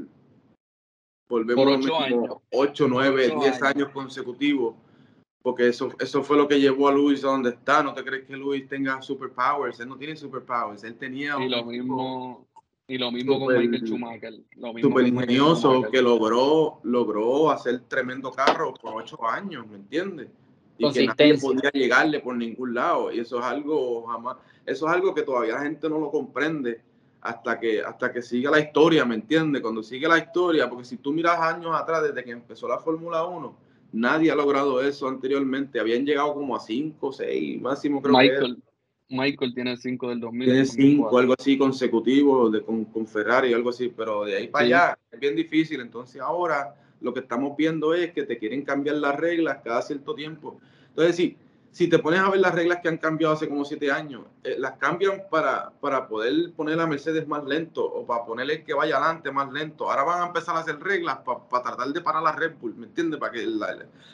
volvemos 1.31 1.65
por 1.65 1.75
ocho, 1.75 1.99
años. 1.99 2.37
8, 2.53 2.87
9, 2.91 3.35
10 3.41 3.63
años. 3.63 3.89
consecutivos. 3.89 4.75
Porque 5.41 5.69
eso, 5.69 5.91
eso 5.99 6.23
fue 6.23 6.37
lo 6.37 6.47
que 6.47 6.61
llevó 6.61 6.89
a 6.89 6.93
Luis 6.93 7.25
a 7.25 7.29
donde 7.29 7.51
está. 7.51 7.83
No 7.83 7.95
te 7.95 8.05
crees 8.05 8.27
que 8.27 8.37
Luis 8.37 8.69
tenga 8.69 9.01
superpowers. 9.01 9.81
Él 9.81 9.89
no 9.89 9.97
tiene 9.97 10.15
superpowers. 10.15 10.85
Él 10.85 10.95
tenía. 10.97 11.37
Y 11.43 11.49
lo 11.49 11.65
mismo. 11.65 12.47
Y 12.93 12.99
lo 12.99 13.11
mismo 13.11 13.41
con 13.41 13.57
Michael 13.57 13.87
Schumacher. 13.87 14.35
Súper 14.83 15.07
ingenioso 15.07 15.89
que 15.91 16.03
logró, 16.03 16.79
logró 16.83 17.51
hacer 17.51 17.81
tremendo 17.89 18.31
carro 18.31 18.75
por 18.75 18.97
ocho 18.97 19.27
años, 19.27 19.67
¿me 19.67 19.77
entiendes? 19.77 20.29
Y 20.77 20.93
que 20.93 21.07
nadie 21.07 21.39
podía 21.39 21.71
llegarle 21.71 22.21
por 22.21 22.37
ningún 22.37 22.75
lado. 22.75 23.11
Y 23.11 23.21
eso 23.21 23.39
es 23.39 23.45
algo 23.47 24.07
jamás, 24.09 24.37
eso 24.67 24.87
es 24.87 24.93
algo 24.93 25.15
que 25.15 25.23
todavía 25.23 25.55
la 25.55 25.63
gente 25.63 25.89
no 25.89 26.01
lo 26.01 26.11
comprende 26.11 26.83
hasta 27.23 27.59
que, 27.59 27.81
hasta 27.81 28.13
que 28.13 28.21
siga 28.21 28.51
la 28.51 28.61
historia, 28.61 29.07
¿me 29.07 29.15
entiendes? 29.15 29.63
Cuando 29.63 29.83
sigue 29.83 30.07
la 30.07 30.19
historia, 30.19 30.69
porque 30.69 30.85
si 30.85 30.99
tú 30.99 31.15
miras 31.15 31.41
años 31.41 31.75
atrás, 31.75 32.03
desde 32.03 32.23
que 32.23 32.33
empezó 32.33 32.69
la 32.69 32.79
Fórmula 32.79 33.25
1, 33.25 33.57
nadie 33.93 34.31
ha 34.31 34.35
logrado 34.35 34.83
eso 34.83 35.09
anteriormente. 35.09 35.81
Habían 35.81 36.05
llegado 36.05 36.35
como 36.35 36.55
a 36.55 36.61
5, 36.61 37.11
6, 37.11 37.59
máximo 37.63 38.03
creo 38.03 38.19
Michael, 38.19 38.57
que 38.57 38.72
Michael 39.13 39.55
tiene 39.55 39.77
5 39.77 40.09
del 40.09 40.21
2000. 40.21 40.49
Tiene 40.49 40.67
5, 40.67 41.19
algo 41.19 41.35
así 41.39 41.57
consecutivo 41.57 42.51
de, 42.51 42.63
con, 42.63 42.85
con, 42.87 43.07
Ferrari, 43.07 43.53
algo 43.53 43.71
así, 43.71 43.93
pero 43.95 44.25
de 44.25 44.37
ahí 44.37 44.49
para 44.49 44.65
allá 44.65 44.99
es 45.11 45.21
bien 45.21 45.37
difícil. 45.37 45.81
Entonces 45.81 46.21
ahora 46.21 46.75
lo 47.01 47.13
que 47.13 47.21
estamos 47.21 47.57
viendo 47.57 47.95
es 47.95 48.13
que 48.13 48.25
te 48.25 48.39
quieren 48.39 48.63
cambiar 48.63 48.97
las 48.97 49.17
reglas 49.17 49.59
cada 49.63 49.83
cierto 49.83 50.15
tiempo. 50.15 50.59
Entonces, 50.89 51.17
sí 51.17 51.37
si 51.73 51.89
te 51.89 51.99
pones 51.99 52.21
a 52.21 52.29
ver 52.29 52.39
las 52.39 52.55
reglas 52.55 52.81
que 52.83 52.89
han 52.89 52.99
cambiado 52.99 53.33
hace 53.33 53.49
como 53.49 53.65
siete 53.65 53.91
años, 53.91 54.25
eh, 54.45 54.57
las 54.59 54.73
cambian 54.73 55.23
para, 55.31 55.71
para 55.81 56.07
poder 56.07 56.53
poner 56.53 56.79
a 56.79 56.87
Mercedes 56.87 57.27
más 57.27 57.45
lento 57.45 57.83
o 57.83 58.05
para 58.05 58.27
ponerle 58.27 58.63
que 58.63 58.75
vaya 58.75 58.99
adelante 58.99 59.33
más 59.33 59.51
lento. 59.51 59.91
Ahora 59.91 60.05
van 60.05 60.23
a 60.23 60.27
empezar 60.27 60.55
a 60.55 60.59
hacer 60.61 60.79
reglas 60.79 61.21
para 61.25 61.63
tratar 61.63 61.89
de 61.89 62.01
parar 62.03 62.23
la 62.23 62.33
Red 62.33 62.57
Bull, 62.61 62.75
¿me 62.77 62.87
entiendes? 62.87 63.19
Para 63.19 63.33
que 63.33 63.49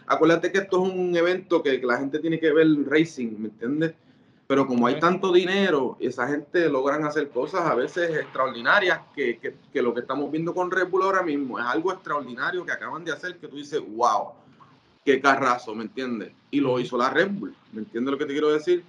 acuérdate 0.06 0.52
que 0.52 0.58
esto 0.58 0.84
es 0.84 0.92
un 0.92 1.16
evento 1.16 1.61
que, 1.61 1.80
la 1.82 1.98
gente 1.98 2.20
tiene 2.20 2.38
que 2.38 2.52
ver 2.52 2.68
racing, 2.87 3.37
¿me 3.37 3.48
entiendes? 3.48 3.94
Pero 4.48 4.66
como 4.66 4.88
hay 4.88 4.98
tanto 4.98 5.30
dinero, 5.30 5.96
esa 6.00 6.26
gente 6.26 6.68
logran 6.68 7.04
hacer 7.04 7.28
cosas 7.28 7.61
a 7.61 7.76
veces 7.76 8.11
extraordinarias, 8.11 9.00
que, 9.14 9.38
que, 9.38 9.54
que 9.72 9.82
lo 9.82 9.94
que 9.94 10.00
estamos 10.00 10.28
viendo 10.32 10.52
con 10.52 10.70
Red 10.70 10.88
Bull 10.88 11.02
ahora 11.04 11.22
mismo 11.22 11.61
es 11.61 11.64
algo 11.64 11.92
extraordinario 11.92 12.66
que 12.66 12.72
acaban 12.72 13.04
de 13.04 13.12
hacer, 13.12 13.37
que 13.38 13.46
tú 13.46 13.56
dices, 13.56 13.80
wow 13.87 14.32
qué 15.08 15.22
carrazo, 15.22 15.74
¿me 15.74 15.84
entiendes? 15.84 16.32
Y 16.50 16.61
lo 16.61 16.78
hizo 16.78 16.98
la 16.98 17.08
Red 17.08 17.30
Bull, 17.30 17.54
¿me 17.72 17.80
entiendes 17.80 18.12
lo 18.12 18.18
que 18.18 18.26
te 18.26 18.32
quiero 18.32 18.50
decir? 18.52 18.84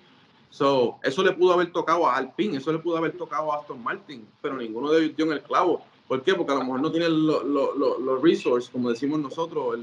So, 0.49 0.97
eso 1.01 1.23
le 1.23 1.31
pudo 1.31 1.53
haber 1.53 1.71
tocado 1.71 2.05
a 2.05 2.17
Alpine, 2.17 2.57
eso 2.57 2.73
le 2.73 2.79
pudo 2.79 2.97
haber 2.97 3.13
tocado 3.13 3.53
a 3.53 3.59
Aston 3.59 3.81
Martin, 3.81 4.27
pero 4.41 4.57
ninguno 4.57 4.91
de 4.91 5.05
ellos 5.05 5.15
dio 5.15 5.25
en 5.27 5.31
el 5.31 5.41
clavo. 5.41 5.81
¿Por 6.09 6.21
qué? 6.21 6.33
Porque 6.35 6.51
a 6.51 6.55
lo 6.55 6.65
mejor 6.65 6.81
no 6.81 6.91
tienen 6.91 7.25
los 7.25 8.21
resources, 8.21 8.69
como 8.69 8.89
decimos 8.89 9.17
nosotros, 9.21 9.79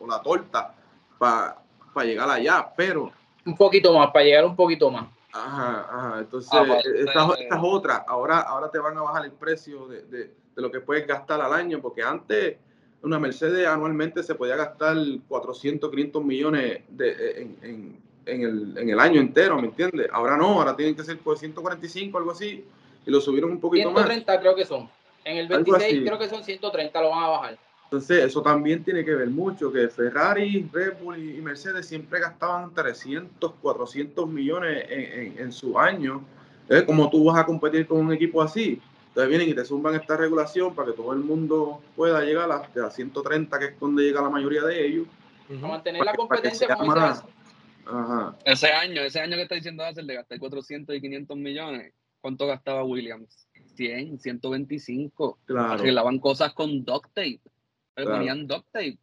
o, 0.00 0.06
la 0.06 0.22
torta 0.22 0.74
para 1.18 1.56
llegar 2.02 2.30
allá, 2.30 2.72
pero... 2.74 3.12
Un 3.44 3.54
poquito 3.54 3.92
más, 3.92 4.10
para 4.10 4.24
llegar 4.24 4.46
un 4.46 4.56
poquito 4.56 4.90
más. 4.90 5.04
Ajá, 5.34 5.88
ajá. 5.90 6.18
Entonces, 6.20 6.50
ah, 6.52 6.78
esta, 6.84 7.34
es 7.34 7.60
otra. 7.60 8.04
Ahora, 8.06 8.40
ahora 8.40 8.70
te 8.70 8.78
van 8.78 8.96
a 8.96 9.02
bajar 9.02 9.24
el 9.24 9.32
precio 9.32 9.86
de, 9.88 10.02
de, 10.02 10.18
de 10.54 10.62
lo 10.62 10.70
que 10.70 10.80
puedes 10.80 11.06
gastar 11.06 11.40
al 11.40 11.52
año, 11.52 11.80
porque 11.80 12.02
antes 12.02 12.56
una 13.04 13.18
Mercedes 13.18 13.66
anualmente 13.66 14.22
se 14.22 14.34
podía 14.34 14.56
gastar 14.56 14.96
400, 15.28 15.90
500 15.90 16.24
millones 16.24 16.80
de, 16.88 17.54
en, 18.26 18.88
el, 18.90 18.98
año 18.98 19.20
entero, 19.20 19.60
¿me 19.60 19.68
entiendes? 19.68 20.08
Ahora 20.10 20.36
no, 20.36 20.60
ahora 20.60 20.74
tienen 20.74 20.96
que 20.96 21.04
ser 21.04 21.18
145, 21.18 22.16
algo 22.16 22.30
así, 22.30 22.64
y 23.04 23.10
lo 23.10 23.20
subieron 23.20 23.50
un 23.50 23.60
poquito 23.60 23.90
130 23.90 24.32
más. 24.32 24.40
creo 24.40 24.54
que 24.54 24.64
son. 24.64 24.88
En 25.24 25.36
el 25.36 25.48
26 25.48 26.02
creo 26.04 26.18
que 26.18 26.28
son 26.28 26.42
130, 26.42 27.02
lo 27.02 27.10
van 27.10 27.24
a 27.24 27.28
bajar. 27.28 27.58
Entonces, 27.94 28.24
eso 28.24 28.42
también 28.42 28.82
tiene 28.82 29.04
que 29.04 29.14
ver 29.14 29.30
mucho, 29.30 29.70
que 29.70 29.88
Ferrari, 29.88 30.68
Red 30.72 30.94
Bull 31.00 31.16
y 31.16 31.40
Mercedes 31.40 31.86
siempre 31.86 32.18
gastaban 32.18 32.74
300, 32.74 33.52
400 33.62 34.28
millones 34.28 34.84
en, 34.90 35.52
su 35.52 35.78
año. 35.78 36.24
¿Cómo 36.86 37.08
tú 37.08 37.26
vas 37.26 37.38
a 37.38 37.46
competir 37.46 37.86
con 37.86 38.04
un 38.04 38.12
equipo 38.12 38.42
así? 38.42 38.80
Entonces 39.08 39.28
vienen 39.28 39.48
y 39.48 39.54
te 39.54 39.64
zumban 39.64 39.94
esta 39.94 40.16
regulación 40.16 40.74
para 40.74 40.90
que 40.90 40.96
todo 40.96 41.12
el 41.12 41.20
mundo 41.20 41.80
pueda 41.94 42.20
llegar 42.22 42.50
a 42.50 42.68
las 42.74 42.96
130, 42.96 43.58
que 43.60 43.64
es 43.66 43.78
donde 43.78 44.02
llega 44.02 44.20
la 44.20 44.28
mayoría 44.28 44.62
de 44.62 44.84
ellos. 44.84 45.06
Para 45.46 45.68
mantener 45.68 46.04
la 46.04 46.14
competencia 46.14 46.66
Ajá. 47.86 48.36
Ese 48.44 48.72
año, 48.72 49.02
ese 49.02 49.20
año 49.20 49.36
que 49.36 49.42
está 49.42 49.54
diciendo 49.54 49.84
hacer 49.84 50.04
de 50.04 50.14
gastar 50.14 50.40
400 50.40 50.96
y 50.96 51.00
500 51.00 51.36
millones, 51.36 51.92
¿cuánto 52.20 52.48
gastaba 52.48 52.82
Williams? 52.82 53.46
100, 53.76 54.18
125. 54.18 55.38
Claro. 55.44 55.72
Arreglaban 55.74 56.18
cosas 56.18 56.54
con 56.54 56.84
duct 56.84 57.12
tape. 57.14 57.40
Le 57.96 58.04
ponían 58.04 58.46
duct 58.46 58.66
tape. 58.72 58.98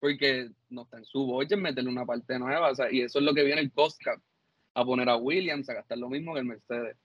Porque 0.00 0.50
no 0.68 0.82
está 0.82 0.98
en 0.98 1.04
su 1.04 1.24
budget 1.24 1.58
meterle 1.58 1.90
una 1.90 2.04
parte 2.04 2.38
nueva. 2.38 2.70
O 2.70 2.74
sea, 2.74 2.90
y 2.92 3.02
eso 3.02 3.18
es 3.18 3.24
lo 3.24 3.34
que 3.34 3.44
viene 3.44 3.60
el 3.60 3.72
cost 3.72 4.00
cap. 4.02 4.20
A 4.74 4.84
poner 4.84 5.08
a 5.08 5.16
Williams 5.16 5.68
a 5.70 5.74
gastar 5.74 5.98
lo 5.98 6.08
mismo 6.08 6.34
que 6.34 6.40
el 6.40 6.46
Mercedes. 6.46 6.96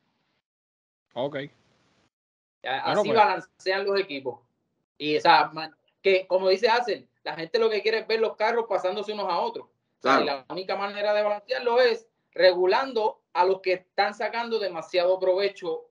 Ok. 1.13 1.37
Así 2.63 3.07
pues. 3.07 3.17
balancean 3.17 3.85
los 3.85 3.99
equipos. 3.99 4.39
Y 4.97 5.15
esa 5.15 5.51
que 6.01 6.27
como 6.27 6.49
dice 6.49 6.69
Hazel, 6.69 7.07
la 7.23 7.35
gente 7.35 7.59
lo 7.59 7.69
que 7.69 7.81
quiere 7.81 7.99
es 7.99 8.07
ver 8.07 8.19
los 8.19 8.35
carros 8.35 8.65
pasándose 8.67 9.13
unos 9.13 9.29
a 9.29 9.39
otros. 9.39 9.67
y 10.03 10.23
la 10.25 10.45
única 10.49 10.75
manera 10.75 11.13
de 11.13 11.23
balancearlo 11.23 11.79
es 11.81 12.07
regulando 12.31 13.21
a 13.33 13.45
los 13.45 13.61
que 13.61 13.73
están 13.73 14.13
sacando 14.13 14.59
demasiado 14.59 15.19
provecho 15.19 15.85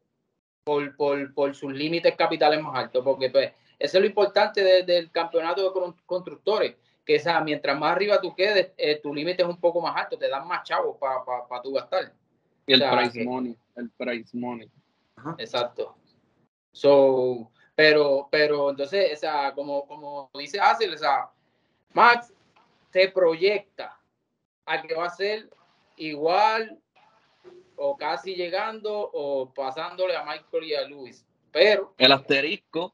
por, 0.65 0.97
por, 1.35 1.55
sus 1.55 1.73
límites 1.73 2.15
capitales 2.17 2.61
más 2.63 2.77
altos, 2.77 3.03
porque 3.03 3.31
pues, 3.31 3.53
eso 3.79 3.99
es 3.99 4.01
lo 4.03 4.07
importante 4.07 4.83
del 4.83 5.11
campeonato 5.11 5.63
de 5.63 5.95
constructores, 6.05 6.77
que 7.05 7.19
sea, 7.19 7.41
mientras 7.41 7.79
más 7.79 7.93
arriba 7.93 8.21
tú 8.21 8.35
quedes, 8.35 8.73
eh, 8.77 9.01
tu 9.01 9.15
límite 9.15 9.43
es 9.43 9.49
un 9.49 9.61
poco 9.61 9.81
más 9.81 9.97
alto, 9.97 10.19
te 10.19 10.29
dan 10.29 10.47
más 10.47 10.63
chavos 10.65 10.97
para 10.99 11.25
pa, 11.25 11.63
tu 11.63 11.73
gastar. 11.73 12.13
Y 12.67 12.75
el 12.75 12.83
price 12.91 13.25
money, 13.25 13.57
el 13.77 13.91
price 13.91 14.37
money. 14.37 14.71
Exacto. 15.39 15.97
So, 16.73 17.51
pero, 17.75 18.29
pero 18.31 18.71
entonces, 18.71 19.13
esa, 19.13 19.55
como, 19.55 19.87
como 19.87 20.31
dice 20.35 20.61
Hazel, 20.61 20.95
o 20.95 21.31
Max 21.95 22.33
se 22.93 23.09
proyecta 23.09 23.99
a 24.67 24.83
que 24.83 24.95
va 24.95 25.07
a 25.07 25.11
ser 25.11 25.49
igual 25.97 26.79
o 27.77 27.97
casi 27.97 28.35
llegando 28.35 29.11
o 29.13 29.53
pasándole 29.55 30.17
a 30.17 30.25
Michael 30.25 30.65
y 30.65 30.75
a 30.75 30.87
Luis. 30.87 31.25
Pero 31.53 31.95
el 31.97 32.13
asterisco 32.13 32.93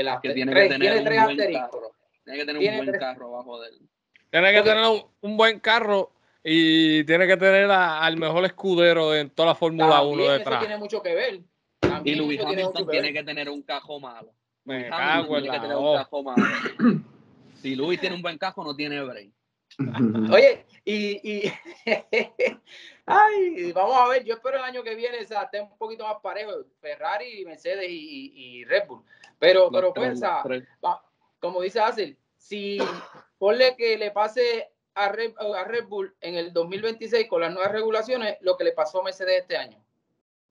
el 0.00 0.08
que 0.22 0.34
tiene 0.34 0.54
que 0.54 0.68
tener 0.68 1.04
tres 1.04 1.18
un 1.18 1.36
buen 1.36 1.52
carro. 1.52 1.92
Tiene 2.24 2.38
que 2.38 2.46
tener 2.46 2.70
un 2.70 2.84
buen 2.86 2.98
carro 2.98 3.26
abajo 3.34 3.60
de 3.60 3.68
él. 3.68 3.78
Tiene 4.30 4.52
que 4.52 4.62
tener 4.62 5.04
un, 5.20 5.36
buen 5.36 5.60
carro 5.60 6.10
y 6.42 7.04
tiene 7.04 7.26
que 7.26 7.36
tener 7.36 7.70
al 7.70 8.16
mejor 8.16 8.44
escudero 8.44 9.14
en 9.14 9.30
toda 9.30 9.48
la 9.48 9.54
Fórmula 9.54 10.02
1 10.02 10.22
detrás. 10.24 10.60
Eso 10.60 10.66
tiene 10.66 10.78
mucho 10.78 11.02
que 11.02 11.14
ver 11.14 11.40
y 12.04 12.14
Luis 12.14 12.40
Hamilton 12.40 12.88
tiene 12.88 13.12
que 13.12 13.22
tener 13.22 13.48
un 13.48 13.62
cajo 13.62 14.00
malo. 14.00 14.32
Me 14.64 14.88
cago 14.88 15.38
en 15.38 15.46
la 15.46 15.78
un 15.78 15.96
cajo 15.96 16.22
malo. 16.22 16.44
si 17.60 17.74
Luis 17.74 18.00
tiene 18.00 18.16
un 18.16 18.22
buen 18.22 18.38
cajo, 18.38 18.64
no 18.64 18.74
tiene 18.74 19.02
break. 19.02 19.30
Oye, 20.32 20.66
y, 20.84 21.30
y 21.30 21.52
ay, 23.06 23.72
vamos 23.72 23.96
a 23.96 24.08
ver, 24.08 24.24
yo 24.24 24.34
espero 24.34 24.58
el 24.58 24.64
año 24.64 24.82
que 24.82 24.94
viene 24.94 25.22
o 25.22 25.26
sea, 25.26 25.44
esté 25.44 25.62
un 25.62 25.76
poquito 25.78 26.04
más 26.06 26.16
parejo, 26.22 26.52
Ferrari, 26.78 27.44
Mercedes 27.46 27.88
y, 27.88 28.32
y 28.34 28.64
Red 28.64 28.86
Bull. 28.86 29.02
Pero, 29.42 29.70
pero 29.72 29.92
pues, 29.92 30.20
como 31.40 31.62
dice 31.62 31.80
Axel, 31.80 32.16
si 32.36 32.78
ponle 33.38 33.74
que 33.76 33.98
le 33.98 34.12
pase 34.12 34.70
a 34.94 35.08
Red, 35.08 35.32
a 35.36 35.64
Red 35.64 35.86
Bull 35.88 36.14
en 36.20 36.36
el 36.36 36.52
2026 36.52 37.26
con 37.26 37.40
las 37.40 37.52
nuevas 37.52 37.72
regulaciones, 37.72 38.36
lo 38.40 38.56
que 38.56 38.62
le 38.62 38.70
pasó 38.70 39.00
a 39.00 39.04
Mercedes 39.04 39.40
este 39.40 39.56
año 39.56 39.82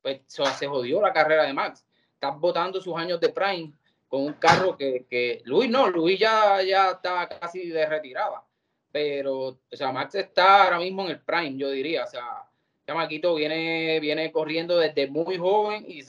pues 0.01 0.21
se 0.27 0.67
jodió 0.67 1.01
la 1.01 1.13
carrera 1.13 1.43
de 1.43 1.53
Max. 1.53 1.85
Estás 2.13 2.39
botando 2.39 2.81
sus 2.81 2.95
años 2.97 3.19
de 3.19 3.29
Prime 3.29 3.71
con 4.07 4.23
un 4.23 4.33
carro 4.33 4.75
que, 4.75 5.05
que 5.09 5.41
Luis 5.45 5.69
no, 5.69 5.87
Luis 5.87 6.19
ya, 6.19 6.61
ya 6.61 6.91
está 6.91 7.29
casi 7.29 7.69
de 7.69 7.85
retirada. 7.85 8.43
pero, 8.91 9.47
o 9.47 9.59
sea, 9.71 9.91
Max 9.91 10.15
está 10.15 10.65
ahora 10.65 10.79
mismo 10.79 11.03
en 11.03 11.11
el 11.11 11.21
prime, 11.21 11.55
yo 11.55 11.69
diría, 11.69 12.03
o 12.03 12.07
sea, 12.07 12.45
Chamaquito 12.91 13.35
viene, 13.35 14.01
viene 14.01 14.33
corriendo 14.33 14.77
desde 14.77 15.07
muy 15.07 15.37
joven 15.37 15.85
y, 15.87 16.01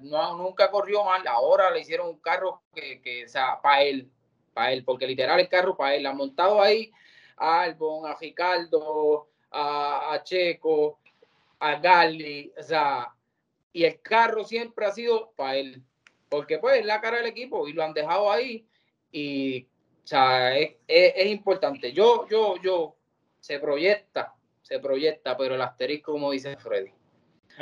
no, 0.00 0.38
nunca 0.38 0.70
corrió 0.70 1.04
mal, 1.04 1.26
ahora 1.26 1.70
le 1.70 1.80
hicieron 1.80 2.08
un 2.08 2.20
carro 2.20 2.62
que, 2.74 3.24
o 3.26 3.28
sea, 3.28 3.60
para 3.60 3.82
él, 3.82 4.10
para 4.54 4.72
él, 4.72 4.82
porque 4.82 5.06
literal 5.06 5.38
el 5.40 5.50
carro 5.50 5.76
para 5.76 5.94
él, 5.94 6.06
ha 6.06 6.14
montado 6.14 6.62
ahí 6.62 6.90
a 7.36 7.60
Albon, 7.60 8.06
a 8.06 8.14
Ricardo, 8.14 9.28
a, 9.50 10.18
Checo, 10.24 11.00
a 11.58 11.74
Gali, 11.74 12.50
o 12.58 12.62
sea, 12.62 13.14
y 13.70 13.84
el 13.84 14.00
carro 14.00 14.42
siempre 14.42 14.86
ha 14.86 14.92
sido 14.92 15.32
para 15.36 15.56
él, 15.56 15.82
porque 16.30 16.58
pues 16.58 16.80
es 16.80 16.86
la 16.86 17.02
cara 17.02 17.18
del 17.18 17.26
equipo 17.26 17.68
y 17.68 17.74
lo 17.74 17.84
han 17.84 17.92
dejado 17.92 18.32
ahí 18.32 18.66
y 19.10 19.64
o 20.02 20.06
sea, 20.06 20.58
es, 20.58 21.26
importante. 21.26 21.92
Yo, 21.92 22.26
yo, 22.28 22.56
yo, 22.62 22.96
se 23.38 23.60
proyecta, 23.60 24.34
se 24.72 24.78
proyecta, 24.78 25.36
pero 25.36 25.54
el 25.54 25.60
asterisco, 25.60 26.12
como 26.12 26.30
dice 26.30 26.56
Freddy. 26.56 26.90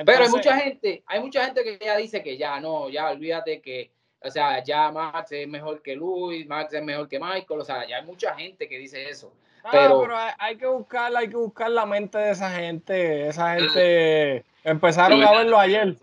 pero 0.07 0.23
hay 0.23 0.31
mucha 0.31 0.57
gente, 0.57 1.03
hay 1.07 1.21
mucha 1.21 1.45
gente 1.45 1.65
que 1.65 1.85
ya 1.85 1.97
dice 1.97 2.23
que 2.23 2.37
ya 2.37 2.61
no, 2.61 2.89
ya 2.89 3.11
olvídate 3.11 3.61
que, 3.61 3.91
o 4.21 4.31
sea, 4.31 4.63
ya 4.63 4.93
Max 4.93 5.33
es 5.33 5.49
mejor 5.49 5.83
que 5.83 5.97
Luis, 5.97 6.47
Max 6.47 6.73
es 6.73 6.85
mejor 6.85 7.09
que 7.09 7.19
Michael, 7.19 7.61
o 7.61 7.65
sea, 7.65 7.85
ya 7.89 7.97
hay 7.97 8.05
mucha 8.05 8.37
gente 8.37 8.69
que 8.69 8.79
dice 8.79 9.09
eso. 9.09 9.33
Ah, 9.65 9.71
pero, 9.73 10.07
hay, 10.39 10.57
que 10.57 10.67
buscar, 10.67 11.15
hay 11.15 11.29
que 11.29 11.37
buscar 11.37 11.71
la 11.71 11.85
mente 11.85 12.17
de 12.17 12.31
esa 12.31 12.51
gente, 12.51 13.29
esa 13.29 13.57
gente 13.57 14.45
empezaron 14.63 15.23
a 15.23 15.33
verlo 15.33 15.59
ayer. 15.59 15.97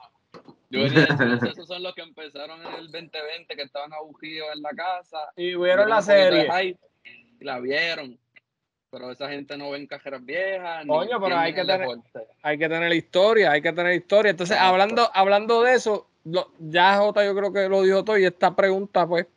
Yo 0.70 0.82
esos 1.52 1.68
son 1.68 1.84
los 1.84 1.96
que 1.96 2.02
empezaron 2.02 2.60
en 2.66 2.74
el 2.74 2.92
2020, 2.92 3.56
que 3.56 3.62
estaban 3.62 3.94
aburridos 3.94 4.50
en 4.54 4.62
la 4.62 4.72
casa. 4.72 5.32
Y 5.38 5.56
vieron 5.56 5.90
la 5.90 6.02
serie. 6.02 6.78
y 7.40 7.46
la 7.46 7.60
vieron. 7.60 8.20
Pero 8.90 9.12
esa 9.12 9.30
gente 9.30 9.58
no 9.58 9.72
ven 9.72 9.86
cajeras 9.86 10.24
viejas. 10.24 10.86
Coño, 10.88 11.20
pero 11.20 11.38
hay 11.38 11.54
que, 11.54 11.66
tener, 11.66 11.88
hay 12.42 12.58
que 12.58 12.70
tener 12.70 12.94
historia, 12.94 13.52
hay 13.52 13.62
que 13.62 13.74
tener 13.74 13.94
historia. 13.94 14.32
Entonces, 14.32 14.58
hablando, 14.58 15.10
hablando 15.14 15.62
de 15.62 15.74
eso, 15.74 16.08
ya 16.60 16.98
Jota 16.98 17.26
yo 17.26 17.36
creo 17.36 17.52
que 17.52 17.68
lo 17.68 17.82
dijo 17.82 18.04
todo 18.04 18.18
y 18.18 18.26
esta 18.26 18.56
pregunta, 18.56 19.06
pues, 19.08 19.28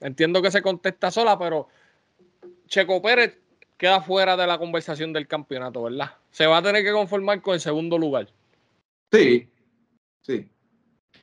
entiendo 0.00 0.40
que 0.40 0.50
se 0.50 0.62
contesta 0.62 1.10
sola, 1.10 1.38
pero 1.38 1.68
Checo 2.66 3.02
Pérez 3.02 3.38
queda 3.76 4.00
fuera 4.00 4.36
de 4.36 4.46
la 4.46 4.58
conversación 4.58 5.12
del 5.12 5.26
campeonato, 5.26 5.82
¿verdad? 5.82 6.12
Se 6.30 6.46
va 6.46 6.58
a 6.58 6.62
tener 6.62 6.84
que 6.84 6.92
conformar 6.92 7.42
con 7.42 7.54
el 7.54 7.60
segundo 7.60 7.98
lugar. 7.98 8.28
Sí, 9.10 9.48
sí. 10.20 10.48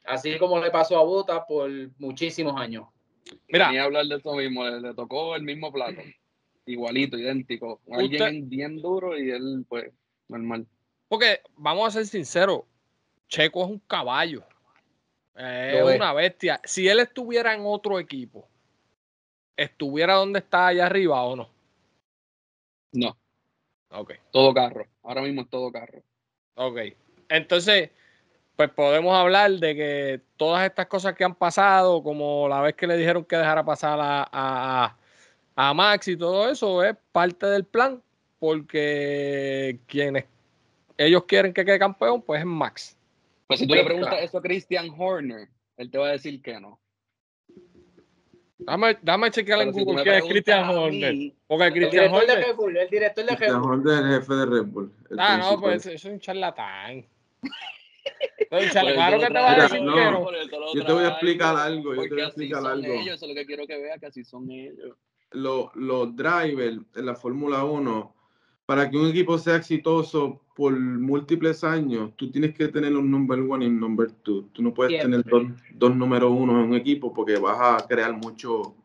Así 0.03 0.37
como 0.37 0.59
le 0.59 0.69
pasó 0.69 0.99
a 0.99 1.03
Bota 1.03 1.45
por 1.45 1.69
muchísimos 1.97 2.59
años. 2.59 2.87
Mira, 3.47 3.71
ni 3.71 3.77
hablar 3.77 4.05
de 4.05 4.15
eso 4.15 4.33
mismo, 4.33 4.67
le, 4.67 4.93
tocó 4.93 5.35
el 5.35 5.43
mismo 5.43 5.71
plato, 5.71 6.01
igualito, 6.71 7.17
idéntico. 7.17 7.81
Alguien 7.91 8.49
bien 8.49 8.81
duro 8.81 9.17
y 9.17 9.31
él, 9.31 9.65
pues, 9.67 9.91
normal. 10.27 10.67
Porque, 11.07 11.41
vamos 11.55 11.87
a 11.87 11.91
ser 11.91 12.05
sinceros, 12.05 12.61
Checo 13.27 13.63
es 13.63 13.69
un 13.69 13.79
caballo. 13.79 14.43
Es 15.35 15.81
una 15.81 16.13
bestia. 16.13 16.59
Si 16.63 16.87
él 16.87 16.99
estuviera 16.99 17.53
en 17.53 17.61
otro 17.63 17.99
equipo, 17.99 18.47
¿estuviera 19.55 20.15
donde 20.15 20.39
está 20.39 20.67
allá 20.67 20.85
arriba 20.85 21.23
o 21.23 21.35
no? 21.35 21.49
No. 22.91 23.17
Ok. 23.91 24.13
Todo 24.31 24.53
carro. 24.53 24.85
Ahora 25.03 25.21
mismo 25.21 25.41
es 25.41 25.49
todo 25.49 25.71
carro. 25.71 26.03
Ok. 26.55 26.79
Entonces, 27.29 27.91
pues 28.55 28.69
podemos 28.71 29.15
hablar 29.15 29.51
de 29.51 29.75
que 29.75 30.21
todas 30.35 30.65
estas 30.65 30.87
cosas 30.87 31.15
que 31.15 31.23
han 31.23 31.35
pasado, 31.35 32.03
como 32.03 32.49
la 32.49 32.59
vez 32.59 32.75
que 32.75 32.87
le 32.87 32.97
dijeron 32.97 33.23
que 33.23 33.37
dejara 33.37 33.63
pasar 33.63 33.97
a, 34.01 34.27
a, 34.29 34.97
Max 35.73 36.07
y 36.07 36.17
todo 36.17 36.49
eso, 36.49 36.83
es 36.83 36.95
parte 37.11 37.45
del 37.47 37.65
plan, 37.65 38.01
porque 38.39 39.79
quienes 39.87 40.25
ellos 40.97 41.23
quieren 41.25 41.53
que 41.53 41.65
quede 41.65 41.79
campeón, 41.79 42.21
pues 42.21 42.39
es 42.39 42.45
Max. 42.45 42.97
Pues 43.47 43.59
si 43.59 43.67
tú 43.67 43.75
le 43.75 43.83
preguntas 43.83 44.21
eso 44.21 44.37
a 44.37 44.41
Christian 44.41 44.89
Horner, 44.97 45.49
él 45.77 45.89
te 45.89 45.97
va 45.97 46.07
a 46.07 46.11
decir 46.11 46.41
que 46.41 46.59
no. 46.59 46.79
Dame, 48.59 48.97
dame 49.01 49.31
chequear 49.31 49.61
en 49.61 49.71
Google 49.71 50.03
quién 50.03 50.15
es 50.15 50.25
Christian 50.25 50.69
Horner. 50.69 51.33
Porque 51.47 51.71
Christian 51.71 52.13
Horner. 52.13 52.37
el 52.77 52.89
director 52.89 53.25
de 53.25 53.35
Red 53.35 53.51
Bull. 53.55 53.87
es 53.87 53.99
el 53.99 54.07
jefe 54.09 54.33
de 54.33 54.45
Red 54.45 54.65
Bull. 54.65 54.93
Ah, 55.17 55.37
no, 55.37 55.59
pues 55.59 55.85
eso 55.85 55.91
es 55.91 56.05
un 56.05 56.19
charlatán. 56.19 57.05
claro 58.49 59.19
que 59.19 59.27
te 59.27 59.33
va 59.33 59.51
a 59.51 59.61
decir 59.63 59.81
Yo 60.73 60.85
te 60.85 60.93
voy 60.93 61.03
a 61.03 61.09
explicar 61.09 61.55
algo. 61.55 61.95
Yo 61.95 62.03
te 62.03 62.09
voy 62.09 62.21
a 62.21 62.27
explicar 62.27 62.65
algo. 62.65 62.93
Ellos, 62.93 63.15
eso 63.15 63.25
es 63.25 63.29
lo 63.29 63.35
que 63.35 63.45
quiero 63.45 63.65
que 63.65 63.77
vea, 63.77 63.97
que 63.97 64.07
así 64.07 64.23
son 64.23 64.51
ellos. 64.51 64.97
Los, 65.31 65.75
los 65.75 66.15
drivers 66.15 66.79
en 66.95 67.05
la 67.05 67.15
Fórmula 67.15 67.63
1, 67.63 68.15
para 68.65 68.89
que 68.89 68.97
un 68.97 69.09
equipo 69.09 69.37
sea 69.37 69.55
exitoso 69.55 70.41
por 70.55 70.77
múltiples 70.77 71.63
años, 71.63 72.11
tú 72.15 72.29
tienes 72.31 72.53
que 72.53 72.67
tener 72.67 72.95
un 72.95 73.09
number 73.09 73.39
one 73.39 73.65
y 73.65 73.67
un 73.67 73.79
number 73.79 74.11
two. 74.11 74.49
Tú 74.51 74.61
no 74.61 74.73
puedes 74.73 75.01
tener 75.01 75.23
dos, 75.23 75.43
dos 75.73 75.95
número 75.95 76.31
uno 76.31 76.61
en 76.61 76.69
un 76.69 76.75
equipo 76.75 77.13
porque 77.13 77.37
vas 77.37 77.57
a 77.59 77.87
crear 77.87 78.13
mucho, 78.13 78.75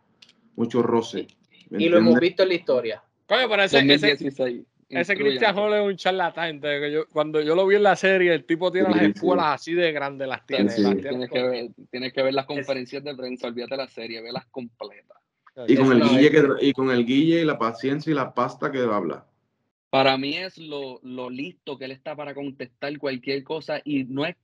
mucho 0.56 0.82
roce. 0.82 1.26
Y 1.70 1.88
lo 1.88 1.98
hemos 1.98 2.20
visto 2.20 2.44
en 2.44 2.48
la 2.50 2.54
historia. 2.54 3.04
Coño, 3.26 3.48
pero 3.48 3.62
ese, 3.62 3.78
ese 4.88 5.16
Christian 5.16 5.56
Hall 5.58 5.74
es 5.74 5.82
un 5.82 5.96
charlatán. 5.96 6.60
cuando 7.10 7.40
yo 7.40 7.54
lo 7.54 7.66
vi 7.66 7.76
en 7.76 7.82
la 7.82 7.96
serie, 7.96 8.34
el 8.34 8.44
tipo 8.44 8.70
tiene 8.70 8.90
las 8.90 9.02
espuelas 9.02 9.46
así 9.46 9.72
de 9.72 9.92
grandes, 9.92 10.28
las 10.28 10.46
tiene. 10.46 10.72
tienes, 10.72 11.30
que 11.30 11.42
ver, 11.42 11.70
tienes, 11.90 12.12
que 12.12 12.22
ver, 12.22 12.34
las 12.34 12.46
conferencias 12.46 13.02
de 13.02 13.14
prensa, 13.14 13.48
olvídate 13.48 13.76
la 13.76 13.88
serie, 13.88 14.22
las 14.30 14.46
completas. 14.46 15.18
Y 15.68 15.76
con, 15.76 15.92
el 15.92 16.02
guille 16.02 16.30
y 16.60 16.72
con 16.72 16.90
el 16.90 17.06
guille 17.06 17.42
y 17.42 17.44
la 17.44 17.58
paciencia 17.58 18.10
y 18.10 18.14
la 18.14 18.34
pasta 18.34 18.72
que 18.72 18.80
habla. 18.80 19.26
Para 19.90 20.18
mí 20.18 20.36
es 20.36 20.58
lo, 20.58 20.98
lo 21.02 21.30
listo 21.30 21.78
que 21.78 21.84
él 21.84 21.92
está 21.92 22.16
para 22.16 22.34
contestar 22.34 22.98
cualquier 22.98 23.44
cosa 23.44 23.80
y 23.84 24.04
no 24.04 24.26
es 24.26 24.34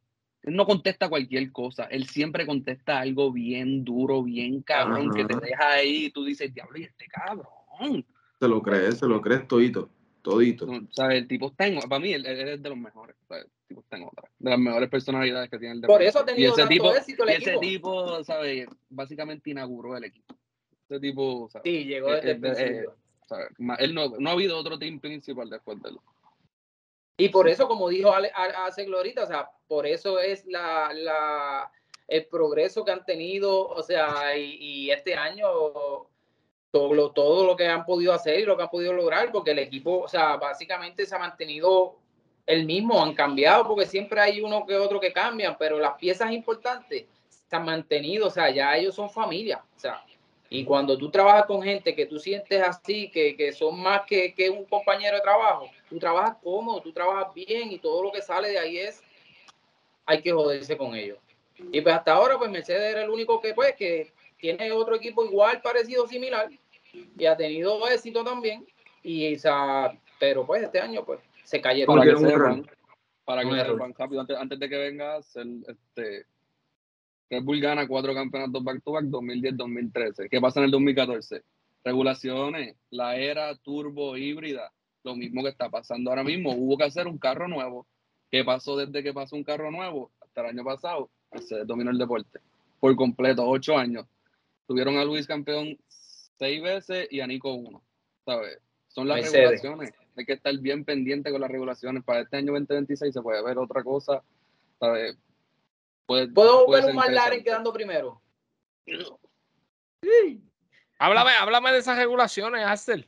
él 0.42 0.56
no 0.56 0.64
contesta 0.64 1.08
cualquier 1.08 1.52
cosa, 1.52 1.84
él 1.84 2.06
siempre 2.06 2.46
contesta 2.46 2.98
algo 2.98 3.30
bien 3.30 3.84
duro, 3.84 4.22
bien 4.22 4.62
cabrón, 4.62 5.10
que 5.10 5.24
te 5.24 5.36
deja 5.36 5.72
ahí 5.72 6.06
y 6.06 6.10
tú 6.10 6.24
dices, 6.24 6.52
diablo, 6.54 6.78
y 6.78 6.84
este 6.84 7.06
cabrón. 7.08 8.06
Se 8.38 8.48
lo 8.48 8.62
crees, 8.62 8.98
se 8.98 9.06
lo 9.06 9.20
crees 9.20 9.46
todito. 9.46 9.90
Todito. 10.22 10.66
o 10.66 10.80
sea, 10.90 11.08
el 11.14 11.26
tipo 11.26 11.48
está 11.48 11.66
en, 11.66 11.80
para 11.80 11.98
mí, 11.98 12.12
él, 12.12 12.26
es 12.26 12.62
de 12.62 12.68
los 12.68 12.76
mejores. 12.76 13.16
el 13.30 13.46
tipo 13.66 13.80
está 13.80 13.96
en 13.96 14.04
otra. 14.04 14.30
De 14.38 14.50
las 14.50 14.58
mejores 14.58 14.88
personalidades 14.90 15.48
que 15.50 15.58
tiene 15.58 15.74
el 15.74 15.80
deporte. 15.80 15.98
Por 15.98 16.08
eso 16.08 16.18
ha 16.20 16.26
tenido 16.26 16.52
ese 16.54 16.66
tipo, 16.66 16.94
éxito 16.94 17.22
el 17.24 17.30
ese 17.30 17.58
tipo, 17.58 18.22
¿sabes? 18.24 18.66
Básicamente 18.90 19.50
inauguró 19.50 19.96
el 19.96 20.04
equipo. 20.04 20.34
Ese 20.90 20.98
tipo, 20.98 21.48
¿sabes? 21.50 21.62
Sí, 21.62 21.84
llegó 21.84 22.10
desde 22.10 22.32
el 22.32 22.40
principio. 22.40 22.96
Él 23.78 23.94
no, 23.94 24.08
no 24.18 24.30
ha 24.30 24.32
habido 24.32 24.58
otro 24.58 24.76
team 24.76 24.98
principal 24.98 25.48
después 25.48 25.80
de 25.80 25.90
él. 25.90 25.98
Y 27.16 27.28
por 27.28 27.48
eso, 27.48 27.68
como 27.68 27.88
dijo 27.88 28.12
hace 28.12 28.86
Glorita, 28.86 29.22
o 29.22 29.26
sea, 29.26 29.48
por 29.68 29.86
eso 29.86 30.18
es 30.18 30.44
la, 30.46 30.92
la, 30.92 31.70
el 32.08 32.26
progreso 32.26 32.84
que 32.84 32.90
han 32.90 33.04
tenido, 33.04 33.68
o 33.68 33.82
sea, 33.84 34.36
y, 34.36 34.56
y 34.58 34.90
este 34.90 35.14
año 35.14 35.46
todo 36.72 36.92
lo, 36.92 37.12
todo 37.12 37.46
lo 37.46 37.56
que 37.56 37.68
han 37.68 37.84
podido 37.84 38.12
hacer 38.12 38.40
y 38.40 38.44
lo 38.44 38.56
que 38.56 38.64
han 38.64 38.70
podido 38.70 38.92
lograr, 38.92 39.30
porque 39.30 39.52
el 39.52 39.60
equipo, 39.60 40.00
o 40.00 40.08
sea, 40.08 40.36
básicamente 40.38 41.06
se 41.06 41.14
ha 41.14 41.18
mantenido 41.18 41.98
el 42.46 42.64
mismo, 42.64 43.00
han 43.00 43.14
cambiado, 43.14 43.68
porque 43.68 43.86
siempre 43.86 44.20
hay 44.20 44.40
uno 44.40 44.66
que 44.66 44.74
otro 44.74 44.98
que 44.98 45.12
cambian, 45.12 45.56
pero 45.56 45.78
las 45.78 45.94
piezas 45.94 46.32
importantes 46.32 47.06
se 47.28 47.56
han 47.56 47.64
mantenido, 47.64 48.26
o 48.26 48.30
sea, 48.30 48.50
ya 48.50 48.76
ellos 48.76 48.94
son 48.94 49.08
familia, 49.08 49.62
o 49.76 49.78
sea, 49.78 50.04
y 50.52 50.64
cuando 50.64 50.98
tú 50.98 51.12
trabajas 51.12 51.46
con 51.46 51.62
gente 51.62 51.94
que 51.94 52.06
tú 52.06 52.18
sientes 52.18 52.60
así, 52.60 53.08
que, 53.08 53.36
que 53.36 53.52
son 53.52 53.80
más 53.80 54.02
que, 54.04 54.34
que, 54.34 54.50
un 54.50 54.64
compañero 54.64 55.16
de 55.16 55.22
trabajo, 55.22 55.70
tú 55.88 55.96
trabajas 56.00 56.38
cómodo, 56.42 56.82
tú 56.82 56.92
trabajas 56.92 57.32
bien 57.32 57.70
y 57.70 57.78
todo 57.78 58.02
lo 58.02 58.10
que 58.10 58.20
sale 58.20 58.48
de 58.48 58.58
ahí 58.58 58.78
es, 58.78 59.00
hay 60.04 60.20
que 60.20 60.32
joderse 60.32 60.76
con 60.76 60.96
ellos. 60.96 61.18
Y 61.70 61.80
pues 61.80 61.94
hasta 61.94 62.14
ahora, 62.14 62.36
pues 62.36 62.50
Mercedes 62.50 62.82
era 62.82 63.04
el 63.04 63.10
único 63.10 63.40
que, 63.40 63.54
pues, 63.54 63.76
que 63.76 64.12
tiene 64.38 64.72
otro 64.72 64.96
equipo 64.96 65.24
igual, 65.24 65.60
parecido, 65.62 66.08
similar, 66.08 66.50
y 67.16 67.26
ha 67.26 67.36
tenido 67.36 67.86
éxito 67.88 68.24
también. 68.24 68.66
Y 69.04 69.34
esa, 69.34 69.92
pero 70.18 70.44
pues 70.44 70.64
este 70.64 70.80
año 70.80 71.04
pues 71.04 71.20
se 71.44 71.60
cayeron. 71.60 71.96
Para 71.96 72.10
que 72.10 72.16
sepan, 72.16 72.66
para 73.24 73.42
que 73.44 73.50
sepan 73.50 73.94
rápido, 73.96 74.20
antes, 74.20 74.36
antes, 74.36 74.58
de 74.58 74.68
que 74.68 74.76
vengas, 74.76 75.36
el, 75.36 75.64
este, 75.68 76.26
Red 77.30 77.44
Bull 77.44 77.60
gana 77.60 77.86
cuatro 77.86 78.12
campeonatos 78.12 78.62
back-to-back 78.62 79.04
2010-2013. 79.04 80.28
¿Qué 80.28 80.40
pasa 80.40 80.60
en 80.60 80.66
el 80.66 80.70
2014? 80.72 81.42
Regulaciones, 81.84 82.76
la 82.90 83.16
era 83.16 83.54
turbo 83.56 84.16
híbrida, 84.16 84.72
lo 85.04 85.16
mismo 85.16 85.42
que 85.42 85.48
está 85.50 85.70
pasando 85.70 86.10
ahora 86.10 86.24
mismo. 86.24 86.52
Hubo 86.52 86.76
que 86.76 86.84
hacer 86.84 87.06
un 87.06 87.18
carro 87.18 87.48
nuevo. 87.48 87.86
¿Qué 88.30 88.44
pasó 88.44 88.76
desde 88.76 89.02
que 89.02 89.14
pasó 89.14 89.36
un 89.36 89.44
carro 89.44 89.70
nuevo 89.70 90.10
hasta 90.20 90.42
el 90.42 90.46
año 90.48 90.64
pasado? 90.64 91.08
Se 91.40 91.64
dominó 91.64 91.90
el 91.90 91.98
deporte 91.98 92.40
por 92.80 92.96
completo, 92.96 93.46
ocho 93.46 93.76
años. 93.76 94.06
Tuvieron 94.66 94.96
a 94.96 95.04
Luis 95.04 95.26
campeón 95.26 95.78
seis 95.88 96.62
veces 96.62 97.06
y 97.10 97.20
a 97.20 97.26
Nico 97.26 97.52
uno. 97.52 97.82
¿Sabes? 98.24 98.58
Son 98.88 99.06
las 99.06 99.30
regulaciones. 99.30 99.92
Hay 100.16 100.24
que 100.24 100.32
estar 100.32 100.56
bien 100.58 100.84
pendiente 100.84 101.30
con 101.30 101.40
las 101.40 101.50
regulaciones. 101.50 102.02
Para 102.02 102.20
este 102.20 102.38
año 102.38 102.52
2026 102.52 103.14
se 103.14 103.22
puede 103.22 103.42
ver 103.44 103.58
otra 103.58 103.84
cosa. 103.84 104.22
¿sabes? 104.78 105.16
¿Puedo 106.34 106.68
ver 106.68 106.84
un 106.86 106.96
McLaren 106.96 107.44
quedando 107.44 107.72
primero? 107.72 108.20
Sí. 108.84 110.42
Háblame, 110.98 111.30
háblame 111.40 111.72
de 111.72 111.78
esas 111.78 111.96
regulaciones, 111.96 112.66
Axel. 112.66 113.06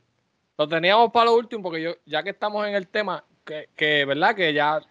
lo 0.57 0.67
teníamos 0.67 1.11
para 1.11 1.25
lo 1.25 1.35
último, 1.35 1.63
porque 1.63 1.81
yo, 1.81 1.95
ya 2.05 2.23
que 2.23 2.29
estamos 2.29 2.65
en 2.65 2.75
el 2.75 2.87
tema, 2.87 3.25
que, 3.43 3.67
que 3.75 4.05
verdad 4.05 4.35
que 4.35 4.53
ya 4.53 4.81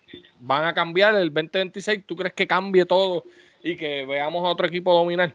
van 0.40 0.66
a 0.66 0.74
cambiar 0.74 1.14
el 1.14 1.32
2026, 1.32 2.04
¿tú 2.06 2.14
crees 2.14 2.34
que 2.34 2.46
cambie 2.46 2.84
todo 2.84 3.24
y 3.62 3.76
que 3.76 4.04
veamos 4.04 4.44
a 4.44 4.50
otro 4.50 4.66
equipo 4.66 4.92
dominar? 4.92 5.34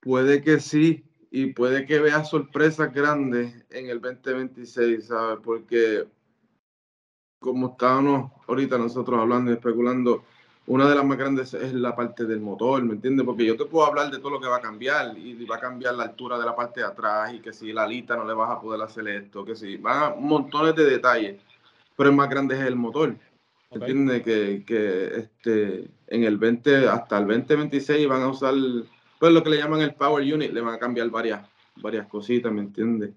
Puede 0.00 0.42
que 0.42 0.60
sí, 0.60 1.04
y 1.30 1.46
puede 1.46 1.86
que 1.86 1.98
vea 1.98 2.22
sorpresas 2.24 2.92
grandes 2.92 3.54
en 3.70 3.88
el 3.88 4.00
2026, 4.00 5.06
¿sabes? 5.06 5.38
Porque 5.42 6.06
como 7.42 7.72
estábamos 7.72 8.32
ahorita 8.48 8.78
nosotros 8.78 9.20
hablando 9.20 9.50
y 9.50 9.54
especulando, 9.54 10.24
una 10.66 10.88
de 10.88 10.94
las 10.94 11.04
más 11.04 11.18
grandes 11.18 11.52
es 11.54 11.74
la 11.74 11.94
parte 11.94 12.24
del 12.24 12.40
motor, 12.40 12.82
¿me 12.84 12.94
entiendes? 12.94 13.26
Porque 13.26 13.44
yo 13.44 13.56
te 13.56 13.64
puedo 13.64 13.84
hablar 13.84 14.10
de 14.10 14.18
todo 14.18 14.30
lo 14.30 14.40
que 14.40 14.46
va 14.46 14.56
a 14.56 14.60
cambiar 14.60 15.18
y 15.18 15.44
va 15.44 15.56
a 15.56 15.60
cambiar 15.60 15.94
la 15.94 16.04
altura 16.04 16.38
de 16.38 16.46
la 16.46 16.54
parte 16.54 16.80
de 16.80 16.86
atrás 16.86 17.34
y 17.34 17.40
que 17.40 17.52
si 17.52 17.72
la 17.72 17.82
alita 17.82 18.16
no 18.16 18.24
le 18.24 18.32
vas 18.32 18.50
a 18.50 18.60
poder 18.60 18.80
hacer 18.80 19.06
esto, 19.08 19.44
que 19.44 19.56
si 19.56 19.76
van 19.76 20.02
a 20.02 20.14
montones 20.14 20.76
de 20.76 20.84
detalles, 20.84 21.40
pero 21.96 22.10
el 22.10 22.16
más 22.16 22.30
grande 22.30 22.54
es 22.54 22.62
el 22.62 22.76
motor. 22.76 23.16
¿Me 23.72 23.78
entiendes? 23.78 24.22
Que, 24.22 24.64
que, 24.64 25.16
este, 25.16 25.90
en 26.06 26.24
el 26.24 26.38
20, 26.38 26.88
hasta 26.88 27.18
el 27.18 27.26
2026 27.26 28.06
van 28.06 28.22
a 28.22 28.28
usar, 28.28 28.54
pues 29.18 29.32
lo 29.32 29.42
que 29.42 29.50
le 29.50 29.58
llaman 29.58 29.80
el 29.80 29.94
Power 29.94 30.22
Unit, 30.22 30.52
le 30.52 30.60
van 30.60 30.74
a 30.74 30.78
cambiar 30.78 31.10
varias, 31.10 31.48
varias 31.76 32.06
cositas, 32.06 32.52
¿me 32.52 32.60
entiendes? 32.60 33.10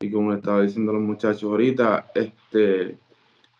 Y 0.00 0.10
como 0.10 0.32
estaba 0.32 0.62
diciendo 0.62 0.92
los 0.92 1.02
muchachos 1.02 1.44
ahorita, 1.44 2.10
este, 2.14 2.98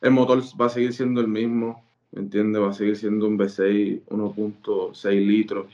el 0.01 0.11
motor 0.11 0.42
va 0.61 0.66
a 0.66 0.70
seguir 0.70 0.92
siendo 0.92 1.20
el 1.20 1.28
mismo, 1.28 1.84
¿me 2.12 2.22
entiendes? 2.22 2.62
Va 2.62 2.70
a 2.70 2.74
seguir 2.74 2.97
siendo 2.97 3.26
un 3.26 3.38
V6 3.38 4.05
1.6 4.07 5.26
litros. 5.26 5.66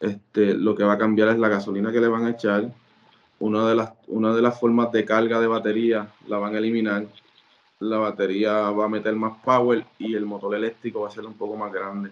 Este, 0.00 0.54
lo 0.54 0.74
que 0.74 0.84
va 0.84 0.94
a 0.94 0.98
cambiar 0.98 1.28
es 1.28 1.38
la 1.38 1.48
gasolina 1.48 1.92
que 1.92 2.00
le 2.00 2.08
van 2.08 2.24
a 2.24 2.30
echar. 2.30 2.72
Una 3.38 3.68
de, 3.68 3.74
las, 3.74 3.92
una 4.08 4.34
de 4.34 4.42
las 4.42 4.58
formas 4.58 4.92
de 4.92 5.04
carga 5.04 5.40
de 5.40 5.46
batería 5.46 6.12
la 6.26 6.38
van 6.38 6.54
a 6.54 6.58
eliminar. 6.58 7.06
La 7.78 7.98
batería 7.98 8.70
va 8.70 8.84
a 8.84 8.88
meter 8.88 9.14
más 9.14 9.38
power 9.42 9.86
y 9.98 10.14
el 10.14 10.26
motor 10.26 10.54
eléctrico 10.54 11.00
va 11.00 11.08
a 11.08 11.12
ser 11.12 11.24
un 11.24 11.34
poco 11.34 11.56
más 11.56 11.72
grande. 11.72 12.10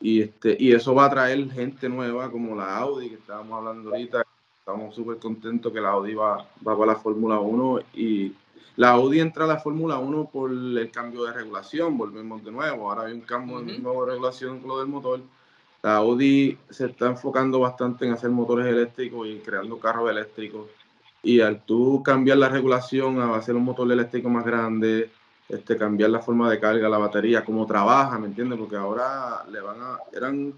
Y, 0.00 0.22
este, 0.22 0.56
y 0.58 0.72
eso 0.72 0.94
va 0.94 1.06
a 1.06 1.10
traer 1.10 1.48
gente 1.50 1.88
nueva 1.88 2.30
como 2.30 2.56
la 2.56 2.78
Audi 2.78 3.10
que 3.10 3.14
estábamos 3.16 3.58
hablando 3.58 3.90
ahorita. 3.90 4.24
Estamos 4.58 4.94
súper 4.94 5.18
contentos 5.18 5.72
que 5.72 5.80
la 5.80 5.90
Audi 5.90 6.14
va, 6.14 6.38
va 6.66 6.76
para 6.76 6.92
la 6.92 6.96
Fórmula 6.96 7.38
1 7.38 7.80
y 7.94 8.32
la 8.76 8.90
Audi 8.90 9.20
entra 9.20 9.44
a 9.44 9.48
la 9.48 9.58
Fórmula 9.58 9.98
1 9.98 10.30
por 10.32 10.50
el 10.50 10.90
cambio 10.90 11.24
de 11.24 11.32
regulación, 11.32 11.98
volvemos 11.98 12.42
de 12.42 12.50
nuevo, 12.50 12.90
ahora 12.90 13.06
hay 13.06 13.12
un 13.12 13.20
cambio 13.20 13.60
de 13.60 14.12
regulación 14.12 14.60
con 14.60 14.68
lo 14.68 14.78
del 14.78 14.88
motor. 14.88 15.20
La 15.82 15.96
Audi 15.96 16.56
se 16.70 16.86
está 16.86 17.06
enfocando 17.06 17.60
bastante 17.60 18.06
en 18.06 18.12
hacer 18.12 18.30
motores 18.30 18.66
eléctricos 18.66 19.26
y 19.28 19.40
creando 19.40 19.78
carros 19.78 20.10
eléctricos. 20.10 20.68
Y 21.22 21.40
al 21.40 21.62
tú 21.64 22.02
cambiar 22.02 22.38
la 22.38 22.48
regulación 22.48 23.20
a 23.20 23.34
hacer 23.36 23.54
un 23.56 23.64
motor 23.64 23.90
eléctrico 23.92 24.30
más 24.30 24.44
grande, 24.44 25.10
este, 25.48 25.76
cambiar 25.76 26.10
la 26.10 26.20
forma 26.20 26.50
de 26.50 26.58
carga, 26.58 26.88
la 26.88 26.98
batería, 26.98 27.44
cómo 27.44 27.66
trabaja, 27.66 28.18
¿me 28.18 28.28
entiendes? 28.28 28.58
Porque 28.58 28.76
ahora 28.76 29.44
le 29.50 29.60
van 29.60 29.80
a, 29.82 29.98
eran 30.12 30.54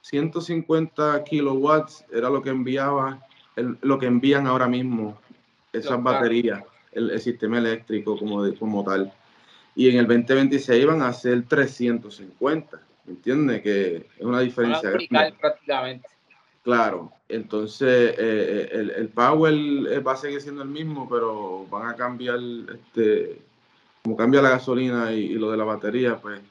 150 0.00 1.22
kilowatts, 1.24 2.04
era 2.10 2.30
lo 2.30 2.40
que 2.40 2.50
enviaba, 2.50 3.20
lo 3.82 3.98
que 3.98 4.06
envían 4.06 4.46
ahora 4.46 4.68
mismo 4.68 5.18
esas 5.72 6.02
baterías 6.02 6.62
el, 6.92 7.18
sistema 7.20 7.58
eléctrico 7.58 8.18
como, 8.18 8.52
como 8.54 8.84
tal. 8.84 9.12
Y 9.74 9.88
en 9.88 9.98
el 9.98 10.06
2026 10.06 10.86
van 10.86 11.02
a 11.02 11.12
ser 11.12 11.44
350, 11.46 12.80
¿me 13.06 13.12
entiendes? 13.12 13.62
Que 13.62 14.06
es 14.18 14.24
una 14.24 14.40
diferencia. 14.40 14.90
prácticamente. 15.40 16.08
Claro, 16.68 17.12
entonces 17.30 18.10
eh, 18.10 18.14
eh, 18.18 18.68
el, 18.72 18.90
el, 18.90 19.08
power 19.08 19.54
eh, 19.54 20.00
va 20.00 20.12
a 20.12 20.16
seguir 20.16 20.40
siendo 20.40 20.62
el 20.62 20.68
mismo, 20.68 21.08
pero 21.08 21.64
van 21.70 21.88
a 21.88 21.94
cambiar, 21.94 22.38
este, 22.38 23.40
como 24.02 24.16
cambia 24.16 24.42
la 24.42 24.50
gasolina 24.50 25.12
y, 25.12 25.30
lo 25.30 25.50
de 25.50 25.56
la 25.56 25.64
batería, 25.64 26.18
pues 26.18 26.42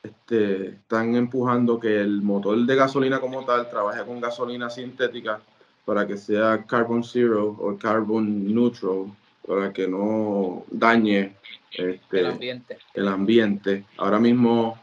este, 0.00 0.68
están 0.68 1.16
empujando 1.16 1.80
que 1.80 2.00
el 2.00 2.22
motor 2.22 2.56
de 2.58 2.76
gasolina 2.76 3.20
como 3.20 3.44
tal 3.44 3.68
trabaje 3.68 4.04
con 4.04 4.20
gasolina 4.20 4.70
sintética 4.70 5.40
para 5.84 6.06
que 6.06 6.18
sea 6.18 6.64
carbon 6.66 7.02
zero 7.02 7.56
o 7.58 7.76
carbon 7.76 8.54
neutral, 8.54 9.06
para 9.46 9.72
que 9.72 9.86
no 9.86 10.64
dañe 10.70 11.36
este, 11.72 12.20
el, 12.20 12.26
ambiente. 12.26 12.78
el 12.94 13.08
ambiente. 13.08 13.84
Ahora 13.98 14.18
mismo 14.18 14.78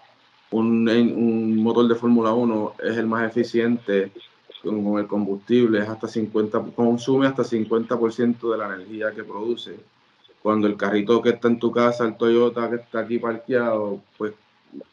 un, 0.51 0.88
un 0.88 1.55
motor 1.57 1.88
de 1.88 1.95
Fórmula 1.95 2.34
1 2.34 2.74
es 2.84 2.97
el 2.97 3.07
más 3.07 3.30
eficiente 3.30 4.12
con, 4.62 4.99
el 4.99 5.07
combustible, 5.07 5.80
es 5.80 5.89
hasta 5.89 6.07
50, 6.07 6.62
consume 6.76 7.28
hasta 7.28 7.43
50% 7.43 8.51
de 8.51 8.57
la 8.57 8.76
energía 8.76 9.12
que 9.12 9.24
produce. 9.24 9.76
Cuando 10.41 10.68
el 10.68 10.76
carrito 10.76 11.22
que 11.22 11.30
está 11.30 11.47
en 11.47 11.59
tu 11.59 11.72
casa, 11.72 12.05
el 12.05 12.18
Toyota 12.18 12.70
que 12.70 12.78
está 12.78 12.99
aquí 12.99 13.20
parqueado, 13.20 14.01
pues 14.18 14.34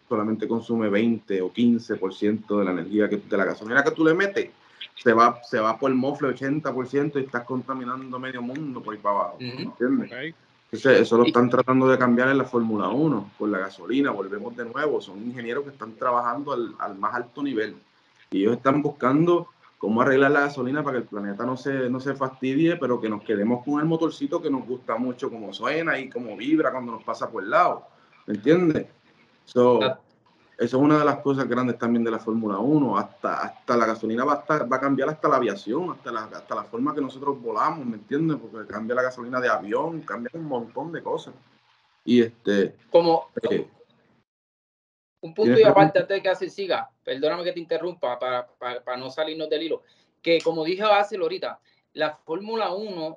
solamente 0.08 0.48
consume 0.48 0.88
20 0.88 1.40
o 1.42 1.52
15% 1.52 2.58
de 2.58 2.64
la 2.64 2.72
energía 2.72 3.08
que 3.08 3.16
de 3.18 3.36
la 3.36 3.44
gasolina 3.44 3.84
que 3.84 3.90
tú 3.90 4.04
le 4.04 4.14
metes 4.14 4.50
se 5.02 5.12
va, 5.12 5.40
se 5.42 5.60
va 5.60 5.78
por 5.78 5.90
el 5.90 5.96
mofle 5.96 6.28
80% 6.28 7.16
y 7.16 7.24
estás 7.24 7.44
contaminando 7.44 8.18
medio 8.18 8.42
mundo 8.42 8.82
por 8.82 8.94
ahí 8.94 9.00
para 9.00 9.14
abajo. 9.14 9.36
¿Entiendes? 9.40 10.34
eso 10.70 11.16
lo 11.16 11.24
están 11.24 11.48
tratando 11.48 11.88
de 11.88 11.96
cambiar 11.96 12.28
en 12.28 12.38
la 12.38 12.44
Fórmula 12.44 12.88
1, 12.88 13.30
con 13.38 13.50
la 13.50 13.58
gasolina, 13.58 14.10
volvemos 14.10 14.54
de 14.54 14.66
nuevo, 14.66 15.00
son 15.00 15.18
ingenieros 15.22 15.64
que 15.64 15.70
están 15.70 15.94
trabajando 15.94 16.52
al, 16.52 16.98
más 16.98 17.14
alto 17.14 17.42
nivel 17.42 17.76
y 18.30 18.42
ellos 18.42 18.58
están 18.58 18.82
buscando 18.82 19.48
cómo 19.78 20.02
arreglar 20.02 20.32
la 20.32 20.40
gasolina 20.40 20.82
para 20.82 20.98
que 20.98 21.02
el 21.04 21.08
planeta 21.08 21.46
no 21.46 21.56
se, 21.56 21.88
no 21.88 22.00
se 22.00 22.14
fastidie, 22.14 22.76
pero 22.76 23.00
que 23.00 23.08
nos 23.08 23.22
quedemos 23.22 23.64
con 23.64 23.80
el 23.80 23.86
motorcito 23.86 24.42
que 24.42 24.50
nos 24.50 24.66
gusta 24.66 24.96
mucho 24.96 25.30
como 25.30 25.54
suena 25.54 25.98
y 25.98 26.10
como 26.10 26.36
vibra 26.36 26.70
cuando 26.70 26.92
nos 26.92 27.04
pasa 27.04 27.30
por 27.30 27.44
el 27.44 27.50
lado, 27.50 27.86
¿me 28.26 28.34
entiendes? 28.34 28.88
So, 29.46 29.80
eso 30.58 30.76
es 30.76 30.82
una 30.82 30.98
de 30.98 31.04
las 31.04 31.20
cosas 31.20 31.48
grandes 31.48 31.78
también 31.78 32.02
de 32.02 32.10
la 32.10 32.18
Fórmula 32.18 32.58
1. 32.58 32.98
Hasta, 32.98 33.42
hasta 33.42 33.76
la 33.76 33.86
gasolina 33.86 34.24
va 34.24 34.44
a, 34.46 34.64
va 34.64 34.76
a 34.76 34.80
cambiar 34.80 35.08
hasta 35.08 35.28
la 35.28 35.36
aviación, 35.36 35.92
hasta 35.92 36.10
la, 36.10 36.24
hasta 36.24 36.52
la 36.52 36.64
forma 36.64 36.92
que 36.92 37.00
nosotros 37.00 37.40
volamos, 37.40 37.86
¿me 37.86 37.94
entiendes? 37.94 38.38
Porque 38.38 38.66
cambia 38.66 38.96
la 38.96 39.02
gasolina 39.02 39.40
de 39.40 39.48
avión, 39.48 40.00
cambia 40.00 40.32
un 40.34 40.46
montón 40.46 40.90
de 40.90 41.00
cosas. 41.00 41.32
Y 42.04 42.22
este. 42.22 42.74
Como. 42.90 43.28
Eh, 43.48 43.68
un 45.20 45.32
punto 45.32 45.56
y 45.56 45.62
aparte 45.62 46.00
antes 46.00 46.16
de 46.16 46.22
que 46.22 46.28
así 46.28 46.50
siga, 46.50 46.90
perdóname 47.04 47.44
que 47.44 47.52
te 47.52 47.60
interrumpa 47.60 48.18
para, 48.18 48.48
para, 48.58 48.96
no 48.96 49.10
salirnos 49.10 49.48
del 49.48 49.62
hilo. 49.62 49.82
Que 50.20 50.40
como 50.40 50.64
dije 50.64 50.82
Basil 50.82 51.20
ahorita, 51.22 51.60
la 51.92 52.16
Fórmula 52.16 52.72
1 52.72 53.16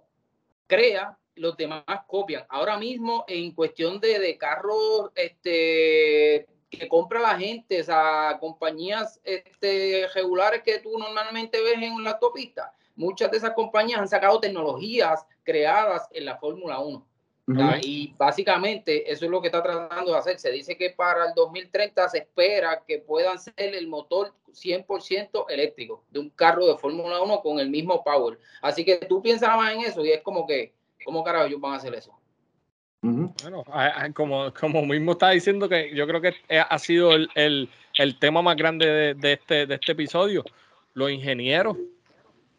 crea 0.68 1.18
los 1.36 1.58
demás 1.58 1.84
copian. 2.06 2.46
Ahora 2.50 2.78
mismo, 2.78 3.26
en 3.28 3.52
cuestión 3.54 4.00
de, 4.00 4.20
de 4.20 4.38
carros 4.38 5.10
este, 5.16 6.48
que 6.78 6.88
compra 6.88 7.20
la 7.20 7.38
gente, 7.38 7.82
o 7.82 7.84
sea, 7.84 8.38
compañías 8.40 9.20
este, 9.24 10.08
regulares 10.16 10.64
que 10.64 10.80
tú 10.80 10.98
normalmente 10.98 11.62
ves 11.62 11.76
en 11.76 12.04
la 12.04 12.12
autopista, 12.12 12.74
muchas 12.96 13.30
de 13.30 13.38
esas 13.38 13.52
compañías 13.52 14.00
han 14.00 14.08
sacado 14.08 14.40
tecnologías 14.40 15.26
creadas 15.44 16.08
en 16.12 16.26
la 16.26 16.38
Fórmula 16.38 16.80
1. 16.80 17.06
Y 17.82 18.14
básicamente 18.18 19.12
eso 19.12 19.26
es 19.26 19.32
lo 19.32 19.42
que 19.42 19.48
está 19.48 19.62
tratando 19.62 20.14
de 20.14 20.18
hacer. 20.18 20.40
Se 20.40 20.52
dice 20.52 20.78
que 20.78 20.92
para 20.92 21.26
el 21.26 21.34
2030 21.34 22.08
se 22.08 22.20
espera 22.20 22.82
que 22.88 23.00
puedan 23.00 23.38
ser 23.38 23.54
el 23.58 23.88
motor 23.88 24.34
100% 24.54 25.46
eléctrico 25.50 26.06
de 26.10 26.20
un 26.20 26.30
carro 26.30 26.66
de 26.66 26.78
Fórmula 26.78 27.22
1 27.22 27.42
con 27.42 27.60
el 27.60 27.70
mismo 27.70 28.04
power. 28.06 28.40
Así 28.62 28.86
que 28.86 28.98
tú 28.98 29.22
piensas 29.22 29.50
más 29.58 29.74
en 29.74 29.82
eso 29.82 30.06
y 30.06 30.12
es 30.12 30.22
como 30.22 30.48
que, 30.48 30.74
¿cómo 31.04 31.24
carajo 31.26 31.48
ellos 31.48 31.60
van 31.60 31.74
a 31.74 31.78
hacer 31.78 31.94
eso? 31.94 32.18
Bueno, 33.02 33.64
como, 34.14 34.54
como 34.54 34.86
mismo 34.86 35.14
está 35.14 35.32
diciendo 35.32 35.68
que 35.68 35.94
yo 35.96 36.06
creo 36.08 36.22
que 36.22 36.34
ha 36.50 36.80
sido 36.80 37.14
el, 37.16 37.70
tema 38.20 38.42
más 38.44 38.56
grande 38.56 39.16
de, 39.16 39.34
este, 39.34 39.66
de 39.66 39.76
este 39.76 39.94
episodio, 39.94 40.44
los 40.94 41.10
ingenieros, 41.10 41.78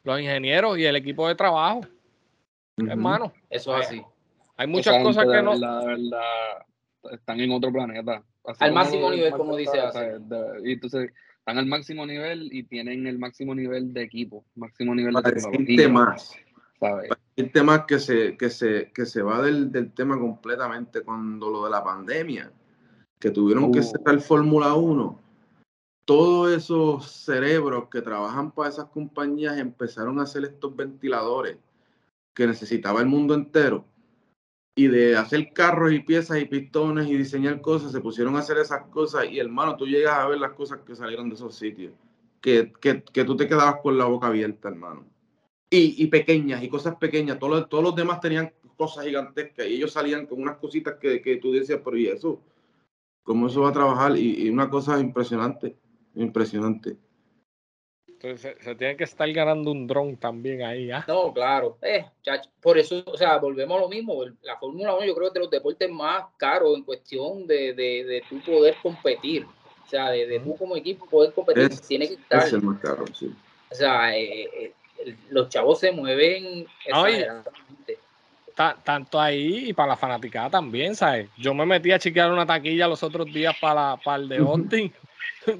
los 0.03 0.21
ingenieros 0.21 0.79
y 0.79 0.85
el 0.85 0.97
equipo 0.97 1.29
de 1.29 1.37
trabajo. 1.37 1.83
Hermano. 2.77 3.33
Eso 3.51 3.77
es 3.79 3.87
así. 3.87 4.03
Hay 4.57 4.67
muchas 4.67 5.01
cosas 5.03 5.25
que 5.25 5.43
no. 5.43 5.55
La 5.55 5.85
verdad, 5.85 6.67
están 7.13 7.41
en 7.41 7.53
otro 7.53 7.73
planeta. 7.73 8.23
al 8.59 8.73
máximo 8.73 9.11
nivel, 9.11 9.33
como 9.33 9.57
dice 9.57 9.79
Y 10.65 10.73
entonces 10.73 11.13
están 11.39 11.59
al 11.59 11.67
máximo 11.67 12.05
nivel 12.05 12.49
y 12.53 12.65
tienen 12.65 13.07
el 13.07 13.19
máximo 13.19 13.55
nivel 13.55 13.93
de 13.93 14.03
equipo, 14.03 14.45
máximo 14.57 14.95
nivel 14.95 15.15
de 15.15 15.23
tecnología. 15.23 15.89
más. 15.89 16.37
El 17.37 17.53
tema 17.53 17.87
que 17.87 17.99
se, 17.99 18.37
que 18.37 18.51
se, 18.51 18.91
que 18.93 19.07
se 19.07 19.23
va 19.23 19.41
del, 19.41 19.71
del, 19.71 19.93
tema 19.93 20.19
completamente 20.19 21.03
cuando 21.03 21.51
lo 21.51 21.65
de 21.65 21.71
la 21.71 21.83
pandemia, 21.83 22.53
que 23.19 23.31
tuvieron 23.31 23.71
que 23.71 23.81
uh. 23.81 23.83
cerrar 23.83 24.21
Fórmula 24.21 24.75
1, 24.75 25.19
todos 26.05 26.53
esos 26.53 27.11
cerebros 27.11 27.89
que 27.89 28.03
trabajan 28.03 28.51
para 28.51 28.69
esas 28.69 28.87
compañías 28.87 29.59
empezaron 29.59 30.19
a 30.19 30.25
hacer 30.25 30.45
estos 30.45 30.75
ventiladores 30.75 31.57
que 32.35 32.47
necesitaba 32.47 33.01
el 33.01 33.07
mundo 33.07 33.35
entero. 33.35 33.85
Y 34.75 34.89
de 34.89 35.17
hacer 35.19 35.53
carros 35.53 35.93
y 35.93 36.01
piezas 36.01 36.41
y 36.41 36.47
pistones 36.47 37.07
y 37.07 37.17
diseñar 37.17 37.61
cosas, 37.61 37.93
se 37.93 38.01
pusieron 38.01 38.37
a 38.37 38.39
hacer 38.39 38.57
esas 38.57 38.87
cosas. 38.87 39.27
Y 39.31 39.39
hermano, 39.39 39.77
tú 39.77 39.87
llegas 39.87 40.15
a 40.15 40.27
ver 40.27 40.39
las 40.39 40.53
cosas 40.53 40.81
que 40.81 40.97
salieron 40.97 41.29
de 41.29 41.35
esos 41.35 41.55
sitios, 41.55 41.93
que, 42.41 42.73
que, 42.81 43.03
que 43.03 43.25
tú 43.25 43.37
te 43.37 43.47
quedabas 43.47 43.83
con 43.83 43.99
la 43.99 44.07
boca 44.07 44.29
abierta, 44.29 44.69
hermano 44.69 45.12
y, 45.73 46.07
pequeñas, 46.09 46.63
y 46.63 46.69
cosas 46.69 46.97
pequeñas. 46.97 47.39
Todos, 47.39 47.69
todos 47.69 47.83
los 47.83 47.97
demás 47.97 48.21
tenían 48.21 48.53
cosas 48.77 49.05
gigantescas 49.05 49.67
y 49.67 49.75
ellos 49.75 49.93
salían 49.93 50.27
con 50.27 50.43
unas 50.43 50.59
cositas 50.59 50.97
que, 51.01 51.23
que 51.23 51.37
tú 51.37 51.53
decías, 51.53 51.81
pero 51.85 51.97
¿y 51.97 52.09
eso? 52.09 52.41
¿Cómo 53.23 53.47
eso 53.47 53.63
va 53.63 53.71
a 53.71 53.73
trabajar? 53.73 54.17
Y, 54.17 54.49
una 54.51 54.69
cosa 54.69 54.99
impresionante, 54.99 55.77
impresionante. 56.15 56.97
Entonces 58.07 58.57
se, 58.61 58.75
tiene 58.75 58.97
que 58.97 59.05
estar 59.05 59.31
ganando 59.33 59.73
un 59.73 59.87
dron 59.87 60.17
también 60.17 60.63
ahí, 60.63 60.91
¿ah? 60.91 61.05
No, 61.09 61.33
claro. 61.33 61.79
Eh, 61.83 62.05
por 62.61 62.79
eso, 62.79 63.03
o 63.07 63.17
sea, 63.17 63.39
volvemos 63.39 63.79
a 63.79 63.81
lo 63.81 63.89
mismo. 63.89 64.25
La 64.43 64.59
Fórmula 64.59 64.95
1 64.95 65.07
yo 65.07 65.15
creo 65.15 65.25
que 65.25 65.29
es 65.29 65.35
de 65.35 65.41
los 65.41 65.51
deportes 65.51 65.91
más 65.91 66.27
caros 66.37 66.77
en 66.77 66.85
cuestión 66.85 67.47
de, 67.47 67.75
de, 67.75 68.05
de 68.05 68.23
tú 68.29 68.41
poder 68.41 68.77
competir. 68.83 69.45
O 69.45 69.89
sea, 69.89 70.11
de, 70.11 70.27
de 70.27 70.41
tú 70.41 70.57
como 70.57 70.77
equipo 70.77 71.07
poder 71.07 71.33
competir. 71.33 71.71
tiene 71.81 72.09
que 72.09 72.15
estar. 72.15 72.47
Es 72.47 72.53
el 72.53 72.63
más 72.63 72.79
caro, 72.81 73.05
sí. 73.13 73.35
O 73.71 73.75
sea, 73.75 74.17
eh, 74.17 74.49
eh, 74.55 74.73
los 75.31 75.49
chavos 75.49 75.81
se 75.81 75.93
mueven 75.93 76.67
tanto 78.85 79.21
ahí 79.21 79.71
y 79.71 79.73
para 79.73 79.91
la 79.91 79.97
fanaticada 79.97 80.51
también, 80.51 80.95
¿sabes? 80.95 81.29
Yo 81.39 81.55
me 81.55 81.67
metí 81.67 81.91
a 81.91 81.99
chequear 81.99 82.31
una 82.31 82.47
taquilla 82.47 82.89
los 82.89 83.03
otros 83.03 83.27
días 83.27 83.55
para, 83.61 83.97
para 83.97 84.23
el 84.23 84.29
de 84.29 84.39
Austin. 84.39 84.93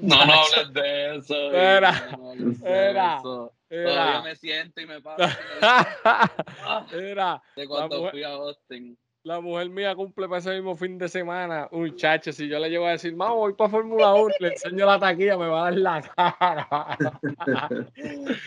No, 0.01 0.25
no 0.25 0.33
hables 0.33 0.73
de 0.73 1.15
eso. 1.17 1.51
Era, 1.51 2.17
era, 2.63 3.21
Todavía 3.21 4.21
me 4.21 4.35
siento 4.37 4.79
y 4.79 4.85
me 4.85 5.01
paso. 5.01 5.23
era. 6.93 7.41
De 7.53 7.67
cuando 7.67 8.09
fui 8.09 8.23
a 8.23 8.29
Austin. 8.29 8.97
La 9.23 9.39
mujer 9.39 9.69
mía 9.69 9.95
cumple 9.95 10.27
para 10.27 10.39
ese 10.39 10.51
mismo 10.51 10.75
fin 10.75 10.97
de 10.97 11.07
semana. 11.07 11.69
Muchacho, 11.71 12.33
si 12.33 12.49
yo 12.49 12.59
le 12.59 12.69
llego 12.69 12.85
a 12.85 12.91
decir, 12.91 13.13
vamos, 13.15 13.37
voy 13.37 13.53
para 13.53 13.69
Fórmula 13.69 14.13
1, 14.15 14.35
le 14.39 14.47
enseño 14.49 14.85
la 14.85 14.99
taquilla, 14.99 15.37
me 15.37 15.47
va 15.47 15.61
a 15.61 15.71
dar 15.71 15.79
la 15.79 16.01
cara. 16.01 16.97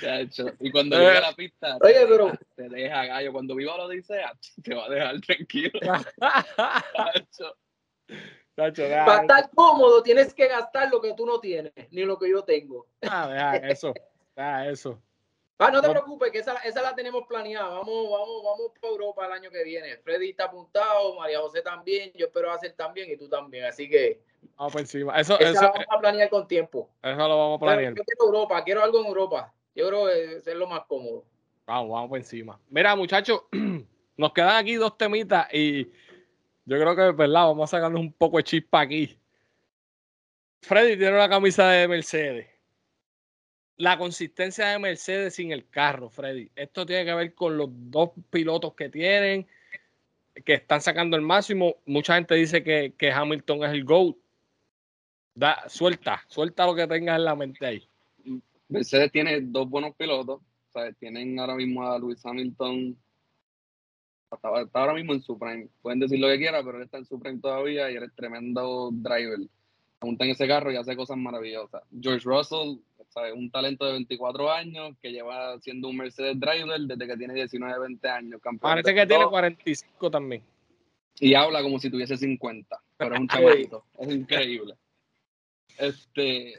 Chacho. 0.03 0.53
Y 0.61 0.71
cuando 0.71 0.99
llegue 0.99 1.17
a 1.17 1.21
la 1.23 1.33
pista, 1.33 1.79
Oye, 1.81 1.95
te, 1.95 2.07
pero... 2.07 2.33
te 2.57 2.69
deja 2.69 3.07
gallo. 3.07 3.33
Cuando 3.33 3.55
viva 3.55 3.75
lo 3.79 3.89
dice, 3.89 4.21
te 4.63 4.75
va 4.75 4.85
a 4.85 4.91
dejar 4.91 5.21
tranquilo. 5.23 5.81
Chacho. 5.81 7.57
Chacho, 8.55 8.83
para 9.07 9.23
estar 9.23 9.51
cómodo 9.55 10.03
tienes 10.03 10.35
que 10.35 10.47
gastar 10.47 10.91
lo 10.91 11.01
que 11.01 11.15
tú 11.15 11.25
no 11.25 11.41
tienes, 11.41 11.73
ni 11.91 12.05
lo 12.05 12.19
que 12.19 12.31
yo 12.31 12.45
tengo. 12.45 12.87
Ah, 13.01 13.29
deja 13.29 13.57
eso. 13.69 13.95
Deja 14.35 14.69
eso. 14.69 15.03
Ah, 15.59 15.71
no 15.71 15.81
te 15.81 15.89
preocupes, 15.89 16.31
que 16.31 16.39
esa, 16.39 16.55
esa, 16.59 16.83
la 16.83 16.95
tenemos 16.95 17.27
planeada. 17.27 17.69
Vamos, 17.69 18.11
vamos, 18.11 18.43
vamos 18.45 18.73
para 18.79 18.93
Europa 18.93 19.27
el 19.27 19.33
año 19.33 19.51
que 19.51 19.65
viene. 19.65 19.97
Freddy 19.99 20.31
está 20.31 20.45
apuntado, 20.45 21.15
María 21.15 21.41
José 21.41 21.63
también, 21.63 22.13
yo 22.15 22.27
espero 22.27 22.53
hacer 22.53 22.75
también 22.75 23.11
y 23.11 23.17
tú 23.17 23.29
también. 23.29 23.65
Así 23.65 23.89
que. 23.89 24.21
Vamos 24.57 24.73
por 24.73 24.83
encima. 24.83 25.19
Eso, 25.19 25.39
eso 25.41 25.61
vamos 25.63 25.87
a 25.89 25.99
planear 25.99 26.29
con 26.29 26.47
tiempo. 26.47 26.91
Eso 27.03 27.17
lo 27.17 27.39
vamos 27.39 27.57
a 27.57 27.65
planear. 27.65 27.95
yo 27.95 28.05
quiero 28.05 28.25
Europa, 28.27 28.65
quiero 28.65 28.83
algo 28.83 29.01
en 29.01 29.07
Europa. 29.07 29.55
Yo 29.75 29.89
creo 29.89 30.07
que 30.07 30.51
es 30.51 30.57
lo 30.57 30.67
más 30.67 30.85
cómodo. 30.87 31.25
Vamos, 31.65 31.91
vamos 31.91 32.09
por 32.11 32.19
encima. 32.19 32.61
Mira, 32.69 32.95
muchachos, 32.95 33.45
nos 34.17 34.33
quedan 34.35 34.57
aquí 34.57 34.75
dos 34.75 34.99
temitas 34.99 35.49
y 35.55 35.87
yo 36.67 36.79
creo 36.79 36.95
que, 36.95 37.13
¿verdad? 37.13 37.47
Vamos 37.47 37.73
a 37.73 37.77
sacarnos 37.79 38.01
un 38.01 38.13
poco 38.13 38.37
de 38.37 38.45
chispa 38.45 38.81
aquí. 38.83 39.19
Freddy 40.61 40.99
tiene 40.99 41.15
una 41.15 41.29
camisa 41.31 41.71
de 41.71 41.89
Mercedes 41.89 42.56
la 43.79 43.99
consistencia 43.99 44.69
de 44.69 44.79
Mercedes 44.79 45.35
sin 45.35 45.53
el 45.53 45.69
carro, 45.69 46.09
Freddy. 46.09 46.51
Esto 46.57 46.87
tiene 46.87 47.05
que 47.05 47.15
ver 47.15 47.35
con 47.35 47.57
los 47.57 47.69
dos 47.71 48.11
pilotos 48.31 48.75
que 48.75 48.89
tienen, 48.89 49.47
que 50.45 50.55
están 50.55 50.81
sacando 50.81 51.17
el 51.17 51.23
máximo. 51.23 51.77
Mucha 51.85 52.15
gente 52.15 52.35
dice 52.35 52.63
que, 52.63 53.13
Hamilton 53.13 53.65
es 53.65 53.73
el 53.73 53.85
GOAT. 53.85 54.17
Da, 55.35 55.69
suelta, 55.69 56.23
suelta 56.29 56.65
lo 56.65 56.75
que 56.75 56.87
tengas 56.87 57.19
en 57.19 57.25
la 57.25 57.35
mente 57.35 57.67
ahí. 57.67 57.87
Mercedes 58.69 59.13
tiene 59.13 59.41
dos 59.43 59.69
buenos 59.69 59.95
pilotos. 59.95 60.41
tienen 60.99 61.39
ahora 61.39 61.55
mismo 61.55 61.87
a 61.87 61.99
Luis 61.99 62.25
Hamilton. 62.25 62.97
Está, 64.33 64.49
ahora 64.73 64.95
mismo 64.95 65.13
en 65.13 65.23
su 65.23 65.39
prime. 65.39 65.69
Pueden 65.83 66.01
decir 66.01 66.19
lo 66.19 66.29
que 66.29 66.39
quieran, 66.39 66.65
pero 66.65 66.79
él 66.79 66.85
está 66.85 66.97
en 66.97 67.05
su 67.05 67.21
prime 67.21 67.39
todavía 67.41 67.91
y 67.91 67.97
él 67.97 68.05
es 68.05 68.15
tremendo 68.15 68.91
driver. 68.91 69.39
Monta 70.01 70.25
en 70.25 70.31
ese 70.31 70.49
carro 70.49 70.73
y 70.73 70.77
hace 70.77 70.97
cosas 70.97 71.19
maravillosas. 71.19 71.83
George 72.01 72.25
Russell 72.25 72.79
un 73.35 73.51
talento 73.51 73.85
de 73.87 73.93
24 73.93 74.51
años 74.51 74.97
que 75.01 75.11
lleva 75.11 75.59
siendo 75.61 75.89
un 75.89 75.97
Mercedes 75.97 76.39
driver 76.39 76.81
desde 76.81 77.07
que 77.07 77.17
tiene 77.17 77.35
19, 77.35 77.79
20 77.79 78.09
años. 78.09 78.41
Parece 78.61 78.95
que 78.95 79.07
tiene 79.07 79.27
45 79.27 80.11
también. 80.11 80.43
Y 81.19 81.35
habla 81.35 81.63
como 81.63 81.79
si 81.79 81.91
tuviese 81.91 82.17
50, 82.17 82.79
pero 82.97 83.15
es 83.15 83.21
un 83.21 83.29
chavalito, 83.29 83.85
es 83.99 84.15
increíble. 84.15 84.75
Este, 85.79 86.55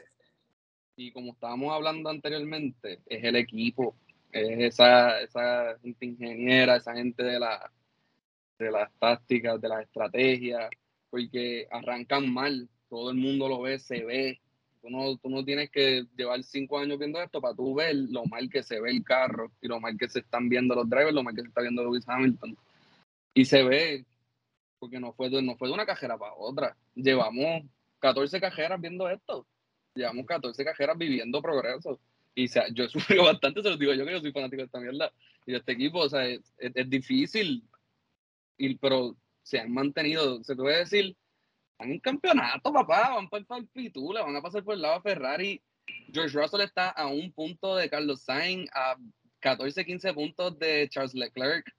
y 0.96 1.12
como 1.12 1.32
estábamos 1.32 1.72
hablando 1.72 2.10
anteriormente, 2.10 3.00
es 3.06 3.22
el 3.22 3.36
equipo, 3.36 3.94
es 4.32 4.74
esa, 4.74 5.20
esa 5.20 5.78
gente 5.80 6.06
ingeniera, 6.06 6.76
esa 6.76 6.94
gente 6.94 7.22
de, 7.22 7.38
la, 7.38 7.70
de 8.58 8.70
las 8.70 8.92
tácticas, 8.98 9.60
de 9.60 9.68
las 9.68 9.82
estrategias, 9.82 10.68
porque 11.10 11.68
arrancan 11.70 12.32
mal, 12.32 12.68
todo 12.88 13.10
el 13.10 13.16
mundo 13.16 13.48
lo 13.48 13.60
ve, 13.60 13.78
se 13.78 14.04
ve, 14.04 14.40
Tú 14.88 14.96
no, 14.96 15.16
tú 15.18 15.28
no 15.28 15.44
tienes 15.44 15.70
que 15.70 16.06
llevar 16.16 16.42
cinco 16.42 16.78
años 16.78 16.98
viendo 16.98 17.20
esto 17.20 17.42
para 17.42 17.54
tú 17.54 17.74
ver 17.74 17.94
lo 17.94 18.24
mal 18.24 18.48
que 18.48 18.62
se 18.62 18.80
ve 18.80 18.90
el 18.90 19.04
carro 19.04 19.52
y 19.60 19.68
lo 19.68 19.80
mal 19.80 19.98
que 19.98 20.08
se 20.08 20.20
están 20.20 20.48
viendo 20.48 20.74
los 20.74 20.88
drivers, 20.88 21.12
lo 21.12 21.22
mal 21.22 21.34
que 21.34 21.42
se 21.42 21.48
está 21.48 21.60
viendo 21.60 21.82
Lewis 21.82 22.08
Hamilton. 22.08 22.56
Y 23.34 23.44
se 23.44 23.62
ve, 23.62 24.06
porque 24.78 24.98
no 24.98 25.12
fue, 25.12 25.28
no 25.42 25.56
fue 25.56 25.68
de 25.68 25.74
una 25.74 25.84
cajera 25.84 26.16
para 26.16 26.32
otra. 26.32 26.74
Llevamos 26.94 27.64
14 27.98 28.40
cajeras 28.40 28.80
viendo 28.80 29.10
esto. 29.10 29.46
Llevamos 29.94 30.24
14 30.24 30.64
cajeras 30.64 30.96
viviendo 30.96 31.42
progreso. 31.42 32.00
Y 32.34 32.48
sea, 32.48 32.64
yo 32.72 32.84
he 32.84 32.88
sufrido 32.88 33.24
bastante, 33.24 33.62
se 33.62 33.68
lo 33.68 33.76
digo 33.76 33.92
yo 33.92 34.06
que 34.06 34.12
yo 34.12 34.20
soy 34.20 34.32
fanático 34.32 34.62
de 34.62 34.66
esta 34.66 34.80
mierda. 34.80 35.12
Y 35.44 35.52
de 35.52 35.58
este 35.58 35.72
equipo, 35.72 35.98
o 35.98 36.08
sea, 36.08 36.26
es, 36.26 36.40
es, 36.56 36.88
difícil, 36.88 37.62
y, 38.56 38.74
pero 38.76 39.16
se 39.42 39.60
han 39.60 39.70
mantenido, 39.70 40.42
se 40.44 40.56
puede 40.56 40.78
decir, 40.78 41.14
en 41.78 41.92
un 41.92 41.98
campeonato, 42.00 42.72
papá, 42.72 43.14
van 43.14 43.28
para 43.28 43.60
el 43.60 43.66
Pitula, 43.68 44.22
van 44.22 44.36
a 44.36 44.42
pasar 44.42 44.64
por 44.64 44.74
el 44.74 44.82
lado 44.82 44.96
de 44.96 45.10
Ferrari. 45.10 45.62
George 46.12 46.36
Russell 46.38 46.60
está 46.60 46.90
a 46.90 47.06
un 47.06 47.32
punto 47.32 47.76
de 47.76 47.88
Carlos 47.88 48.22
Sainz, 48.22 48.68
a 48.74 48.96
14, 49.40 49.84
15 49.84 50.14
puntos 50.14 50.58
de 50.58 50.88
Charles 50.90 51.14
Leclerc. 51.14 51.72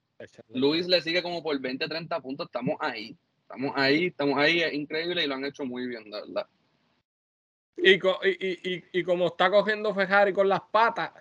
Luis 0.48 0.86
le 0.86 1.00
sigue 1.00 1.22
como 1.22 1.42
por 1.42 1.58
20, 1.58 1.86
30 1.86 2.20
puntos. 2.20 2.46
Estamos 2.46 2.76
ahí. 2.80 3.16
Estamos 3.42 3.72
ahí, 3.76 4.06
estamos 4.06 4.38
ahí. 4.38 4.62
Es 4.62 4.72
increíble 4.72 5.24
y 5.24 5.26
lo 5.26 5.34
han 5.34 5.44
hecho 5.44 5.64
muy 5.64 5.86
bien, 5.86 6.04
de 6.04 6.20
verdad. 6.20 6.46
Y, 7.76 7.92
y, 7.94 8.74
y, 8.74 8.84
y 8.92 9.02
como 9.04 9.28
está 9.28 9.50
cogiendo 9.50 9.94
Ferrari 9.94 10.32
con 10.32 10.48
las 10.48 10.60
patas, 10.70 11.12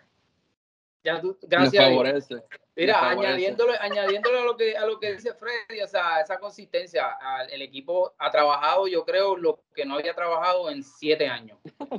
ya 1.03 1.21
gracias. 1.43 2.43
Mira, 2.79 3.09
añadiéndole, 3.09 3.77
añadiéndole 3.79 4.39
a 4.39 4.43
lo 4.43 4.55
que 4.55 4.77
a 4.77 4.85
lo 4.85 4.99
que 4.99 5.13
dice 5.13 5.33
Freddy, 5.33 5.81
o 5.81 5.87
sea, 5.87 6.21
esa 6.21 6.39
consistencia, 6.39 7.17
el 7.51 7.61
equipo 7.61 8.13
ha 8.17 8.31
trabajado, 8.31 8.87
yo 8.87 9.03
creo, 9.03 9.35
lo 9.35 9.59
que 9.75 9.85
no 9.85 9.95
había 9.95 10.13
trabajado 10.13 10.69
en 10.69 10.81
siete 10.83 11.27
años. 11.27 11.57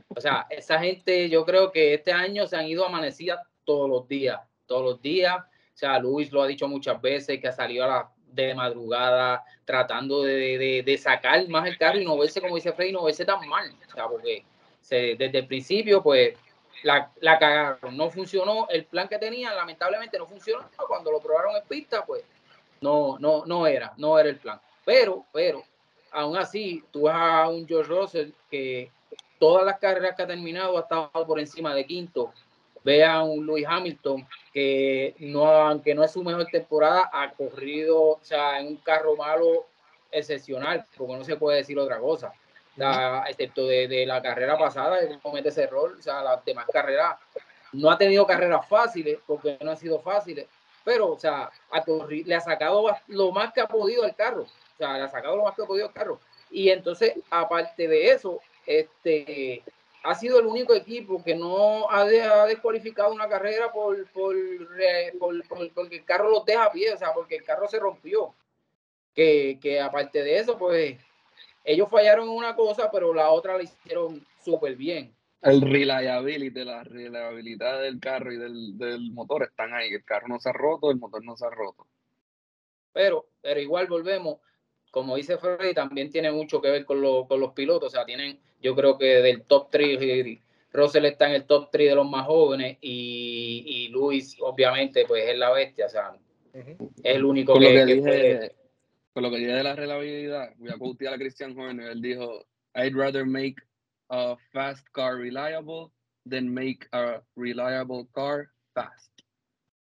O 0.08 0.20
sea, 0.20 0.46
esa 0.50 0.78
gente, 0.78 1.28
yo 1.28 1.44
creo 1.44 1.70
que 1.70 1.94
este 1.94 2.12
año 2.12 2.46
se 2.46 2.56
han 2.56 2.66
ido 2.66 2.84
amanecidas 2.86 3.40
todos 3.64 3.88
los 3.88 4.08
días, 4.08 4.40
todos 4.66 4.82
los 4.82 5.02
días. 5.02 5.38
O 5.38 5.78
sea, 5.80 5.98
Luis 5.98 6.32
lo 6.32 6.42
ha 6.42 6.46
dicho 6.46 6.66
muchas 6.66 7.00
veces, 7.00 7.40
que 7.40 7.48
ha 7.48 7.52
salido 7.52 7.84
a 7.84 7.88
la, 7.88 8.10
de 8.26 8.54
madrugada 8.54 9.44
tratando 9.64 10.22
de, 10.22 10.82
de, 10.84 10.98
sacar 10.98 11.46
más 11.48 11.66
el 11.66 11.78
carro 11.78 11.98
y 11.98 12.04
no 12.04 12.18
verse, 12.18 12.40
como 12.40 12.56
dice 12.56 12.72
Freddy, 12.72 12.92
no 12.92 13.04
verse 13.04 13.24
tan 13.24 13.46
mal. 13.48 13.70
O 13.86 13.94
sea, 13.94 14.08
porque 14.08 14.44
desde 14.88 15.38
el 15.38 15.46
principio, 15.46 16.02
pues, 16.02 16.34
la, 16.82 17.10
la 17.20 17.38
cagaron, 17.38 17.96
no 17.96 18.10
funcionó 18.10 18.68
el 18.70 18.84
plan 18.84 19.08
que 19.08 19.18
tenían, 19.18 19.54
lamentablemente 19.54 20.18
no 20.18 20.26
funcionó, 20.26 20.68
cuando 20.88 21.10
lo 21.10 21.20
probaron 21.20 21.56
en 21.56 21.62
pista, 21.64 22.04
pues 22.04 22.24
no, 22.80 23.18
no, 23.18 23.44
no 23.46 23.66
era, 23.66 23.92
no 23.96 24.18
era 24.18 24.28
el 24.28 24.36
plan. 24.36 24.60
Pero, 24.84 25.24
pero, 25.32 25.62
aún 26.10 26.36
así, 26.36 26.82
tú 26.90 27.02
vas 27.02 27.16
a 27.16 27.48
un 27.48 27.66
George 27.66 27.90
Russell 27.90 28.30
que 28.50 28.90
todas 29.38 29.64
las 29.64 29.78
carreras 29.78 30.16
que 30.16 30.22
ha 30.22 30.26
terminado 30.26 30.76
ha 30.76 30.82
estado 30.82 31.26
por 31.26 31.38
encima 31.38 31.74
de 31.74 31.84
quinto. 31.84 32.32
Ve 32.82 33.04
a 33.04 33.22
un 33.22 33.46
Lewis 33.46 33.66
Hamilton 33.68 34.26
que 34.54 35.14
no, 35.18 35.44
aunque 35.46 35.94
no 35.94 36.02
es 36.02 36.12
su 36.12 36.24
mejor 36.24 36.46
temporada, 36.46 37.10
ha 37.12 37.30
corrido, 37.32 38.00
o 38.00 38.20
sea, 38.22 38.58
en 38.58 38.68
un 38.68 38.76
carro 38.76 39.16
malo 39.16 39.66
excepcional, 40.10 40.86
porque 40.96 41.16
no 41.16 41.24
se 41.24 41.36
puede 41.36 41.58
decir 41.58 41.78
otra 41.78 41.98
cosa 41.98 42.32
excepto 43.28 43.66
de, 43.66 44.04
la 44.06 44.22
carrera 44.22 44.56
pasada, 44.56 44.98
que 45.06 45.18
comete 45.18 45.48
ese 45.48 45.64
error, 45.64 45.96
o 45.98 46.02
sea, 46.02 46.22
las 46.22 46.44
demás 46.44 46.66
carreras, 46.72 47.16
no 47.72 47.90
ha 47.90 47.98
tenido 47.98 48.26
carreras 48.26 48.66
fáciles, 48.68 49.18
porque 49.26 49.58
no 49.60 49.70
han 49.70 49.76
sido 49.76 50.00
fáciles, 50.00 50.46
pero, 50.84 51.12
o 51.12 51.18
sea, 51.18 51.50
le 52.24 52.34
ha 52.34 52.40
sacado 52.40 52.84
lo 53.08 53.32
más 53.32 53.52
que 53.52 53.60
ha 53.60 53.66
podido 53.66 54.04
al 54.04 54.14
carro, 54.14 54.42
o 54.42 54.76
sea, 54.78 54.94
le 54.96 55.02
ha 55.04 55.08
sacado 55.08 55.36
lo 55.36 55.44
más 55.44 55.54
que 55.54 55.62
ha 55.62 55.66
podido 55.66 55.86
al 55.86 55.92
carro. 55.92 56.20
Y 56.50 56.70
entonces, 56.70 57.14
aparte 57.30 57.86
de 57.86 58.10
eso, 58.10 58.40
este, 58.66 59.62
ha 60.02 60.14
sido 60.14 60.40
el 60.40 60.46
único 60.46 60.74
equipo 60.74 61.22
que 61.22 61.34
no 61.34 61.90
ha, 61.90 62.04
descualificado 62.04 63.12
una 63.12 63.28
carrera 63.28 63.70
por, 63.70 64.06
por, 64.10 64.34
por, 65.18 65.72
porque 65.74 65.96
el 65.96 66.04
carro 66.04 66.30
los 66.30 66.44
deja 66.44 66.64
a 66.64 66.72
pie, 66.72 66.92
o 66.92 66.98
sea, 66.98 67.12
porque 67.12 67.36
el 67.36 67.44
carro 67.44 67.68
se 67.68 67.78
rompió. 67.78 68.34
Que, 69.14 69.58
que 69.60 69.80
aparte 69.80 70.22
de 70.22 70.38
eso, 70.38 70.56
pues 70.56 70.96
ellos 71.64 71.88
fallaron 71.90 72.28
en 72.28 72.34
una 72.34 72.54
cosa, 72.54 72.90
pero 72.90 73.12
la 73.12 73.30
otra 73.30 73.56
la 73.56 73.62
hicieron 73.62 74.24
súper 74.42 74.76
bien. 74.76 75.14
el 75.42 75.60
reliability, 75.60 76.64
la 76.64 76.84
reliabilidad 76.84 77.80
del 77.80 78.00
carro 78.00 78.32
y 78.32 78.36
del, 78.36 78.78
del 78.78 79.12
motor 79.12 79.44
están 79.44 79.74
ahí. 79.74 79.92
El 79.92 80.04
carro 80.04 80.28
no 80.28 80.40
se 80.40 80.50
ha 80.50 80.52
roto, 80.52 80.90
el 80.90 80.98
motor 80.98 81.24
no 81.24 81.36
se 81.36 81.46
ha 81.46 81.50
roto. 81.50 81.86
Pero, 82.92 83.26
pero 83.40 83.60
igual 83.60 83.86
volvemos, 83.86 84.38
como 84.90 85.16
dice 85.16 85.38
Freddy, 85.38 85.74
también 85.74 86.10
tiene 86.10 86.32
mucho 86.32 86.60
que 86.60 86.70
ver 86.70 86.84
con, 86.84 87.00
con 87.26 87.40
los 87.40 87.52
pilotos. 87.52 87.88
O 87.88 87.90
sea, 87.90 88.04
tienen, 88.04 88.40
yo 88.60 88.74
creo 88.74 88.98
que 88.98 89.06
del 89.06 89.44
top 89.44 89.68
3, 89.70 90.40
Russell 90.72 91.04
está 91.04 91.28
en 91.28 91.34
el 91.34 91.44
top 91.44 91.68
3 91.70 91.90
de 91.90 91.94
los 91.94 92.08
más 92.08 92.26
jóvenes 92.26 92.78
y, 92.80 93.64
y 93.66 93.88
Luis, 93.88 94.36
obviamente, 94.40 95.04
pues 95.06 95.28
es 95.28 95.38
la 95.38 95.50
bestia. 95.52 95.86
O 95.86 95.90
sea, 95.90 96.12
es 96.52 96.76
el 97.02 97.24
único 97.24 97.52
con 97.52 97.62
que, 97.62 97.72
lo 97.72 97.86
que, 97.86 97.94
dije, 97.94 98.54
Con 99.20 99.30
lo 99.30 99.36
que 99.36 99.42
dije 99.42 99.52
de 99.52 99.62
la 99.62 99.76
reliabilidad, 99.76 100.54
voy 100.56 100.70
a 100.70 100.78
quotear 100.78 101.12
a 101.12 101.18
Christian 101.18 101.52
Horner. 101.58 101.90
Él 101.90 102.00
dijo: 102.00 102.46
I'd 102.74 102.96
rather 102.96 103.26
make 103.26 103.56
a 104.08 104.34
fast 104.50 104.88
car 104.92 105.18
reliable 105.18 105.92
than 106.26 106.48
make 106.48 106.88
a 106.92 107.20
reliable 107.36 108.08
car 108.14 108.48
fast. 108.72 109.12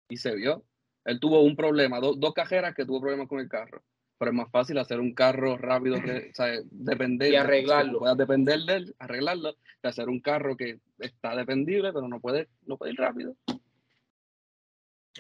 Y 0.08 0.18
se 0.18 0.36
vio. 0.36 0.64
Él 1.06 1.20
tuvo 1.20 1.42
un 1.42 1.56
problema, 1.56 2.00
dos 2.00 2.34
cajeras 2.36 2.76
que 2.76 2.86
tuvo 2.86 3.02
problemas 3.02 3.28
con 3.28 3.40
el 3.40 3.50
carro. 3.50 3.82
Pero 4.20 4.30
es 4.30 4.38
más 4.38 4.52
fácil 4.52 4.78
hacer 4.78 5.00
un 5.00 5.16
carro 5.16 5.58
rápido, 5.58 5.96
o 5.96 6.34
sea, 6.36 6.60
depender. 6.70 7.34
Y 7.34 7.36
arreglarlo. 7.36 7.98
Puedas 7.98 8.18
depender 8.18 8.60
de 8.60 8.76
él, 8.76 8.96
arreglarlo, 9.00 9.56
de 9.82 9.90
hacer 9.90 10.10
un 10.10 10.20
carro 10.20 10.56
que 10.56 10.80
está 11.00 11.36
dependible, 11.36 11.92
pero 11.92 12.08
no 12.08 12.20
puede, 12.20 12.50
no 12.68 12.78
puede 12.78 12.92
ir 12.92 13.00
rápido. 13.00 13.36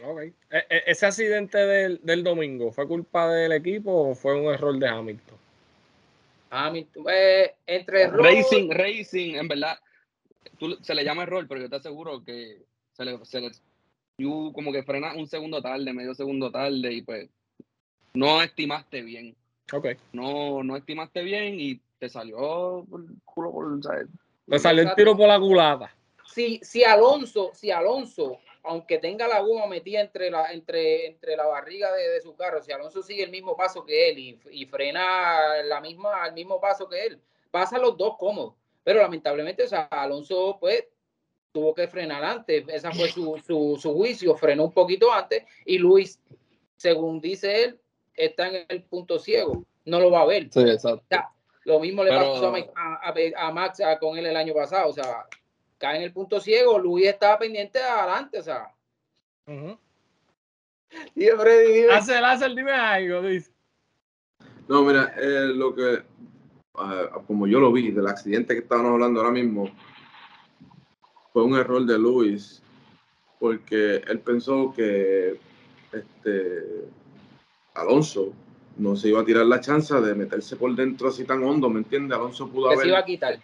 Ok. 0.02 0.22
E, 0.22 0.36
e, 0.50 0.84
¿Ese 0.88 1.06
accidente 1.06 1.58
del, 1.58 2.00
del, 2.04 2.24
domingo 2.24 2.72
fue 2.72 2.88
culpa 2.88 3.30
del 3.30 3.52
equipo 3.52 4.10
o 4.10 4.16
fue 4.16 4.39
un 4.39 4.52
error 4.52 4.78
de 4.78 4.88
Hamilton? 4.88 5.38
Hamilton, 6.50 7.06
eh, 7.12 7.56
entre 7.68 8.08
Racing, 8.08 8.70
Racing, 8.72 9.36
en 9.36 9.48
verdad, 9.48 9.78
tú, 10.58 10.78
se 10.82 10.96
le 10.96 11.04
llama 11.04 11.24
error, 11.24 11.46
pero 11.48 11.62
yo 11.62 11.70
te 11.70 11.76
aseguro 11.76 12.24
que 12.24 12.64
se 12.94 13.06
le, 13.06 13.24
se 13.26 13.41
le 13.41 13.52
como 14.54 14.72
que 14.72 14.84
frena 14.84 15.14
un 15.16 15.28
segundo 15.28 15.62
tarde, 15.62 15.91
medio 15.91 16.14
segundo 16.14 16.52
tarde 16.52 16.94
y 16.94 17.02
pues 17.02 17.30
no 18.14 18.41
estimaste 18.41 19.02
bien. 19.02 19.36
Ok. 19.72 19.88
No, 20.12 20.64
no 20.64 20.78
estimaste 20.78 21.24
bien 21.24 21.60
y 21.60 21.82
te 22.00 22.10
salió 22.10 22.86
por 22.89 23.02
el 23.02 23.08
culo 23.26 23.52
por, 23.52 23.80
Le 24.48 24.60
salió 24.60 24.84
el 24.84 24.94
tiro 24.96 25.18
por 25.18 25.28
la 25.28 25.39
culata. 25.39 25.94
Si, 26.26 26.60
si 26.64 26.84
Alonso, 26.84 27.52
si 27.54 27.72
Alonso, 27.72 28.39
aunque 28.64 28.97
tenga 28.97 29.28
la 29.28 29.41
goma 29.41 29.68
metida 29.68 29.99
entre 29.99 30.32
la, 30.32 30.51
entre, 30.51 31.07
entre 31.07 31.36
la 31.36 31.45
barriga 31.45 31.91
de, 31.91 32.22
su 32.22 32.36
carro, 32.36 32.61
si 32.61 32.72
Alonso 32.72 33.03
sigue 33.03 33.24
el 33.24 33.30
mismo 33.30 33.57
paso 33.57 33.86
que 33.86 34.09
él 34.09 34.20
y, 34.20 34.39
y 34.51 34.66
frena 34.66 35.61
la 35.64 35.82
misma, 35.82 36.24
al 36.24 36.34
mismo 36.34 36.61
paso 36.61 36.88
que 36.88 37.05
él, 37.05 37.20
pasa 37.51 37.78
los 37.78 37.97
dos 37.97 38.16
cómodos. 38.18 38.53
Pero 38.84 39.01
lamentablemente, 39.01 39.64
o 39.64 39.68
sea, 39.68 39.84
Alonso, 39.84 40.57
pues, 40.59 40.86
tuvo 41.51 41.74
que 41.74 41.88
frenar 41.88 42.24
antes. 42.24 42.66
Ese 42.68 42.91
fue 42.91 43.09
su, 43.09 43.38
su, 43.45 43.78
su, 43.80 43.93
juicio, 43.93 44.36
frenó 44.36 44.66
un 44.66 44.74
poquito 44.74 45.11
antes 45.11 45.43
y 45.66 45.78
Luis, 45.78 46.20
según 46.78 47.22
dice 47.22 47.64
él, 47.64 47.80
está 48.16 48.47
en 48.47 48.66
el 48.68 48.84
punto 48.84 49.20
ciego, 49.20 49.66
no 49.86 49.99
lo 49.99 50.09
va 50.11 50.22
a 50.22 50.26
ver. 50.26 50.49
Sí, 50.51 50.61
exacto. 50.61 51.05
lo 51.66 51.80
mismo 51.80 52.03
le 52.03 52.11
pasó 52.11 52.53
a, 52.76 53.14
a, 53.38 53.51
Max 53.51 53.80
con 53.99 54.18
él 54.18 54.26
el 54.26 54.36
año 54.36 54.53
pasado, 54.53 54.89
o 54.89 54.93
sea, 54.93 55.26
cae 55.84 55.98
en 55.98 56.04
el 56.04 56.14
punto 56.14 56.40
ciego, 56.40 56.80
Luis 56.80 57.08
estaba 57.08 57.38
pendiente 57.38 57.78
adelante, 57.78 58.40
o 58.40 58.42
sea. 58.42 58.74
Uh 59.48 59.76
Freddy, 61.14 61.90
Hace, 61.92 62.50
dime 62.56 62.72
algo, 62.72 63.22
dice. 63.24 63.52
No, 64.70 64.84
mira, 64.84 65.14
eh, 65.18 65.48
lo 65.54 65.76
que, 65.76 66.04
uh, 66.76 67.26
como 67.28 67.48
yo 67.48 67.60
lo 67.60 67.74
vi, 67.74 67.92
del 67.92 68.08
accidente 68.08 68.54
que 68.54 68.62
estábamos 68.62 68.94
hablando 68.94 69.20
ahora 69.20 69.34
mismo, 69.34 69.70
fue 71.34 71.44
un 71.44 71.58
error 71.58 71.86
de 71.86 72.00
Luis, 72.00 72.64
porque 73.38 73.96
él 74.08 74.20
pensó 74.20 74.74
que 74.74 75.38
este, 75.92 76.64
Alonso 77.74 78.32
no 78.78 78.96
se 78.96 79.10
iba 79.10 79.20
a 79.20 79.26
tirar 79.26 79.48
la 79.48 79.60
chance 79.60 79.94
de 80.00 80.16
meterse 80.16 80.56
por 80.56 80.74
dentro 80.76 81.10
así 81.10 81.26
tan 81.26 81.44
hondo, 81.44 81.70
¿me 81.70 81.80
entiendes? 81.80 82.18
Alonso 82.18 82.48
pudo 82.48 82.68
haber... 82.68 82.80
se 82.80 82.88
iba 82.88 83.00
a 83.00 83.06
quitar. 83.06 83.40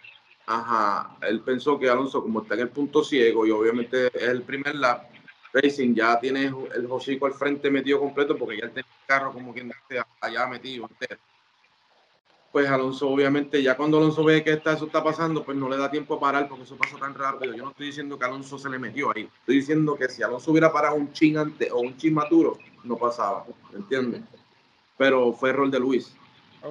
Ajá, 0.52 1.16
él 1.22 1.42
pensó 1.42 1.78
que 1.78 1.88
Alonso, 1.88 2.20
como 2.20 2.42
está 2.42 2.54
en 2.54 2.62
el 2.62 2.70
punto 2.70 3.04
ciego 3.04 3.46
y 3.46 3.52
obviamente 3.52 4.08
es 4.08 4.28
el 4.30 4.42
primer 4.42 4.74
lap, 4.74 5.04
Racing 5.52 5.94
ya 5.94 6.18
tiene 6.18 6.46
el 6.46 6.86
hocico 6.90 7.26
al 7.26 7.34
frente 7.34 7.70
metido 7.70 8.00
completo 8.00 8.36
porque 8.36 8.56
ya 8.56 8.66
tiene 8.66 8.80
el 8.80 9.06
carro 9.06 9.32
como 9.32 9.54
quien 9.54 9.72
allá 10.20 10.48
metido 10.48 10.88
entero. 10.90 11.20
Pues 12.50 12.68
Alonso, 12.68 13.08
obviamente, 13.08 13.62
ya 13.62 13.76
cuando 13.76 13.98
Alonso 13.98 14.24
ve 14.24 14.42
que 14.42 14.50
eso 14.54 14.86
está 14.86 15.04
pasando, 15.04 15.44
pues 15.44 15.56
no 15.56 15.68
le 15.68 15.76
da 15.76 15.88
tiempo 15.88 16.14
a 16.14 16.20
parar 16.20 16.48
porque 16.48 16.64
eso 16.64 16.76
pasa 16.76 16.96
tan 16.96 17.14
rápido. 17.14 17.54
Yo 17.54 17.62
no 17.62 17.70
estoy 17.70 17.86
diciendo 17.86 18.18
que 18.18 18.24
Alonso 18.24 18.58
se 18.58 18.68
le 18.68 18.80
metió 18.80 19.12
ahí. 19.14 19.30
Estoy 19.42 19.54
diciendo 19.54 19.94
que 19.94 20.08
si 20.08 20.24
Alonso 20.24 20.50
hubiera 20.50 20.72
parado 20.72 20.96
un 20.96 21.12
chin 21.12 21.38
antes 21.38 21.70
o 21.70 21.78
un 21.78 21.96
chin 21.96 22.12
maturo, 22.12 22.58
no 22.82 22.96
pasaba. 22.96 23.46
¿Me 23.70 23.78
entiendes? 23.78 24.22
Pero 24.98 25.32
fue 25.32 25.50
error 25.50 25.70
de 25.70 25.78
Luis. 25.78 26.16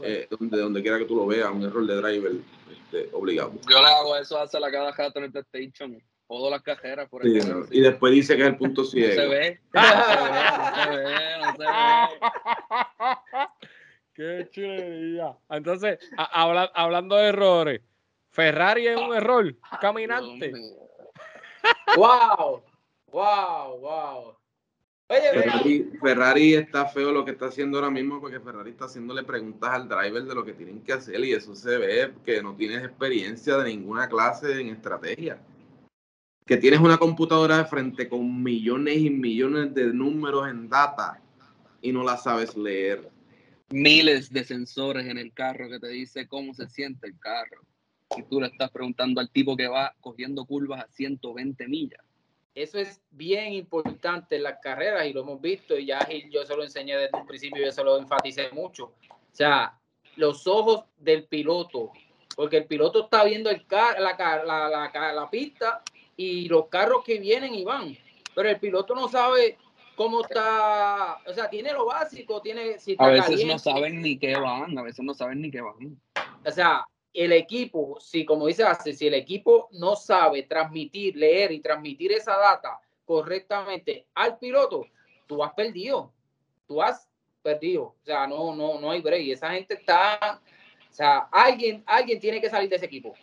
Eh, 0.03 0.27
donde, 0.29 0.57
donde 0.57 0.81
quiera 0.81 0.97
que 0.97 1.05
tú 1.05 1.15
lo 1.15 1.25
veas, 1.25 1.49
un 1.49 1.63
error 1.63 1.85
de 1.85 1.95
driver 1.95 2.31
este, 2.71 3.09
obligado. 3.13 3.53
Yo 3.69 3.81
le 3.81 3.87
hago 3.87 4.15
eso 4.15 4.39
hace 4.39 4.59
la 4.59 4.71
cada 4.71 4.91
jato 4.93 5.19
en 5.19 5.25
el 5.25 5.31
PlayStation. 5.31 6.01
Todas 6.27 6.51
las 6.51 6.61
cajeras 6.61 7.09
por 7.09 7.23
sí, 7.23 7.39
Y 7.71 7.81
después 7.81 8.13
dice 8.13 8.35
que 8.35 8.43
es 8.43 8.49
el 8.49 8.57
punto 8.57 8.85
ciego. 8.85 9.09
No 9.09 9.15
se 9.15 9.27
ve. 9.27 9.59
No 9.73 9.81
se 9.81 10.89
ve, 10.89 11.15
no 11.41 11.51
se 11.51 11.57
ve. 11.57 11.67
Qué 14.13 14.47
chulería. 14.51 15.35
Entonces, 15.49 15.97
hablando 16.17 17.15
de 17.15 17.29
errores, 17.29 17.81
Ferrari 18.29 18.87
es 18.87 18.97
un 18.97 19.15
error 19.15 19.55
caminante. 19.81 20.51
wow, 21.97 22.61
wow, 23.11 23.79
wow. 23.79 24.38
Ferrari, 25.09 25.89
Ferrari, 25.99 26.53
está 26.53 26.85
feo 26.85 27.11
lo 27.11 27.25
que 27.25 27.31
está 27.31 27.47
haciendo 27.47 27.79
ahora 27.79 27.89
mismo 27.89 28.21
porque 28.21 28.39
Ferrari 28.39 28.69
está 28.69 28.85
haciéndole 28.85 29.23
preguntas 29.23 29.71
al 29.71 29.89
driver 29.89 30.23
de 30.23 30.35
lo 30.35 30.45
que 30.45 30.53
tienen 30.53 30.81
que 30.81 30.93
hacer 30.93 31.19
y 31.25 31.33
eso 31.33 31.55
se 31.55 31.79
ve 31.79 32.13
que 32.23 32.43
no 32.43 32.55
tienes 32.55 32.83
experiencia 32.83 33.57
de 33.57 33.71
ninguna 33.71 34.07
clase 34.07 34.61
en 34.61 34.67
estrategia. 34.67 35.41
Que 36.45 36.57
tienes 36.57 36.79
una 36.79 36.97
computadora 36.97 37.57
de 37.57 37.65
frente 37.65 38.07
con 38.07 38.43
millones 38.43 38.97
y 38.97 39.09
millones 39.09 39.73
de 39.73 39.85
números 39.85 40.47
en 40.47 40.69
data 40.69 41.19
y 41.81 41.91
no 41.91 42.03
la 42.03 42.15
sabes 42.15 42.55
leer. 42.55 43.09
Miles 43.71 44.31
de 44.31 44.43
sensores 44.43 45.07
en 45.07 45.17
el 45.17 45.33
carro 45.33 45.69
que 45.69 45.79
te 45.79 45.89
dice 45.89 46.27
cómo 46.27 46.53
se 46.53 46.69
siente 46.69 47.07
el 47.07 47.17
carro. 47.17 47.61
Y 48.15 48.23
tú 48.23 48.39
le 48.39 48.47
estás 48.47 48.69
preguntando 48.69 49.21
al 49.21 49.31
tipo 49.31 49.57
que 49.57 49.67
va 49.67 49.95
cogiendo 50.01 50.45
curvas 50.45 50.83
a 50.83 50.87
120 50.87 51.67
millas 51.67 52.08
eso 52.61 52.77
es 52.77 53.01
bien 53.11 53.53
importante 53.53 54.35
en 54.35 54.43
las 54.43 54.59
carreras 54.61 55.05
y 55.05 55.13
lo 55.13 55.21
hemos 55.21 55.39
visto 55.39 55.77
y 55.77 55.85
ya 55.85 56.07
yo 56.29 56.45
se 56.45 56.55
lo 56.55 56.63
enseñé 56.63 56.97
desde 56.97 57.17
un 57.17 57.25
principio 57.25 57.61
y 57.61 57.65
yo 57.65 57.71
se 57.71 57.83
lo 57.83 57.97
enfaticé 57.97 58.49
mucho. 58.51 58.93
O 59.09 59.35
sea, 59.35 59.79
los 60.15 60.45
ojos 60.47 60.83
del 60.97 61.25
piloto, 61.25 61.91
porque 62.35 62.57
el 62.57 62.65
piloto 62.65 63.05
está 63.05 63.23
viendo 63.23 63.49
el 63.49 63.65
car 63.65 63.99
la, 63.99 64.15
la, 64.45 64.69
la, 64.69 65.13
la, 65.13 65.29
pista 65.29 65.81
y 66.17 66.49
los 66.49 66.67
carros 66.67 67.03
que 67.05 67.19
vienen 67.19 67.53
y 67.53 67.63
van, 67.63 67.97
pero 68.35 68.49
el 68.49 68.59
piloto 68.59 68.93
no 68.93 69.07
sabe 69.07 69.57
cómo 69.95 70.21
está, 70.21 71.17
o 71.25 71.33
sea, 71.33 71.49
tiene 71.49 71.71
lo 71.71 71.85
básico, 71.85 72.41
tiene 72.41 72.77
si 72.79 72.95
a 72.97 73.07
veces 73.07 73.45
no 73.45 73.59
saben 73.59 74.01
ni 74.01 74.17
qué 74.17 74.35
van, 74.35 74.77
a 74.77 74.81
veces 74.81 75.03
no 75.03 75.13
saben 75.13 75.41
ni 75.41 75.51
qué 75.51 75.61
van. 75.61 75.99
O 76.45 76.51
sea, 76.51 76.85
el 77.13 77.31
equipo, 77.31 77.99
si 77.99 78.25
como 78.25 78.47
dice 78.47 78.63
hace, 78.63 78.93
si 78.93 79.07
el 79.07 79.13
equipo 79.13 79.69
no 79.71 79.95
sabe 79.95 80.43
transmitir, 80.43 81.15
leer 81.15 81.51
y 81.51 81.59
transmitir 81.59 82.11
esa 82.11 82.37
data 82.37 82.79
correctamente 83.05 84.05
al 84.13 84.37
piloto, 84.37 84.85
tú 85.25 85.43
has 85.43 85.53
perdido. 85.53 86.13
Tú 86.67 86.81
has 86.81 87.09
perdido. 87.41 87.83
O 87.83 88.05
sea, 88.05 88.27
no, 88.27 88.55
no, 88.55 88.79
no 88.79 88.91
hay 88.91 89.01
break. 89.01 89.29
Esa 89.29 89.51
gente 89.51 89.73
está, 89.73 90.39
o 90.89 90.93
sea, 90.93 91.27
alguien, 91.31 91.83
alguien 91.87 92.19
tiene 92.19 92.39
que 92.39 92.49
salir 92.49 92.69
de 92.69 92.75
ese 92.75 92.85
equipo. 92.85 93.15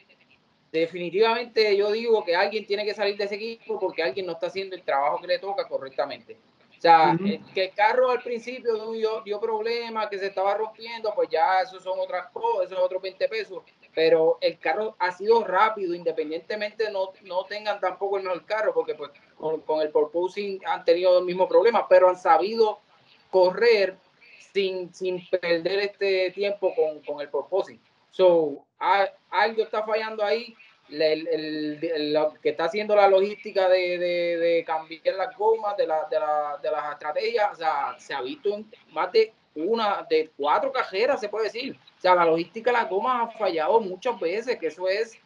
Definitivamente 0.73 1.77
yo 1.77 1.93
digo 1.93 2.25
que 2.25 2.35
alguien 2.35 2.67
tiene 2.67 2.85
que 2.85 2.95
salir 2.95 3.17
de 3.17 3.25
ese 3.25 3.37
equipo 3.37 3.79
porque 3.79 4.03
alguien 4.03 4.27
no 4.27 4.33
está 4.33 4.49
haciendo 4.49 4.75
el 4.75 4.83
trabajo 4.83 5.21
que 5.21 5.29
le 5.29 5.39
toca 5.39 5.67
correctamente. 5.69 6.37
O 6.79 6.81
sea, 6.81 7.17
que 7.55 7.65
el 7.65 7.75
carro 7.75 8.11
al 8.11 8.23
principio 8.23 8.93
dio, 8.93 9.23
dio 9.23 9.41
problemas, 9.41 10.09
que 10.09 10.19
se 10.19 10.27
estaba 10.27 10.55
rompiendo, 10.55 11.13
pues 11.15 11.29
ya 11.31 11.61
eso 11.63 11.81
son 11.81 11.99
otras 11.99 12.31
cosas, 12.33 12.67
eso 12.67 12.75
es 12.75 12.85
otros 12.85 13.01
20 13.01 13.29
pesos. 13.29 13.63
Pero 13.95 14.37
el 14.43 14.59
carro 14.59 14.95
ha 14.99 15.11
sido 15.11 15.43
rápido, 15.43 15.95
independientemente 15.95 16.91
no, 16.91 17.13
no 17.23 17.45
tengan 17.45 17.81
tampoco 17.81 18.19
el 18.19 18.25
mejor 18.25 18.45
carro, 18.45 18.75
porque 18.75 18.95
pues 18.95 19.11
con, 19.39 19.81
el 19.81 19.91
porpoising 19.91 20.61
han 20.67 20.85
tenido 20.85 21.19
el 21.19 21.25
mismo 21.25 21.49
problema, 21.49 21.89
pero 21.89 22.11
han 22.11 22.19
sabido 22.19 22.81
correr 23.31 23.97
sin, 24.53 24.93
sin 24.93 25.27
perder 25.29 25.81
este 25.81 26.31
tiempo 26.33 26.75
con, 26.75 27.01
con 27.03 27.23
el 27.23 27.31
porpoising. 27.31 27.81
So, 28.11 28.65
algo 28.79 29.63
está 29.63 29.83
fallando 29.83 30.25
ahí 30.25 30.55
el, 30.89 32.13
lo 32.13 32.35
que 32.35 32.51
está 32.51 32.65
haciendo 32.65 32.95
la 32.95 33.09
logística 33.09 33.69
de, 33.69 33.99
de, 33.99 34.65
cambiar 34.65 35.15
las 35.17 35.37
gomas, 35.37 35.77
de, 35.77 35.87
la, 35.87 36.07
de, 36.09 36.19
la, 36.19 36.59
de, 36.63 36.71
las 36.71 36.93
estrategias, 36.93 37.53
o 37.53 37.57
sea, 37.57 37.97
se 37.99 38.15
ha 38.15 38.23
visto 38.23 38.55
en 38.55 38.71
más 38.93 39.11
de 39.13 39.33
una, 39.55 40.07
de 40.09 40.31
cuatro 40.37 40.71
cajeras, 40.73 41.21
se 41.21 41.29
puede 41.29 41.45
decir. 41.45 41.77
O 41.99 42.01
sea, 42.01 42.15
la 42.15 42.25
logística 42.25 42.71
de 42.71 42.79
las 42.79 42.89
gomas 42.89 43.29
ha 43.29 43.39
fallado 43.39 43.81
muchas 43.81 44.19
veces, 44.21 44.59
que 44.59 44.67
eso 44.69 44.89
es, 44.89 45.19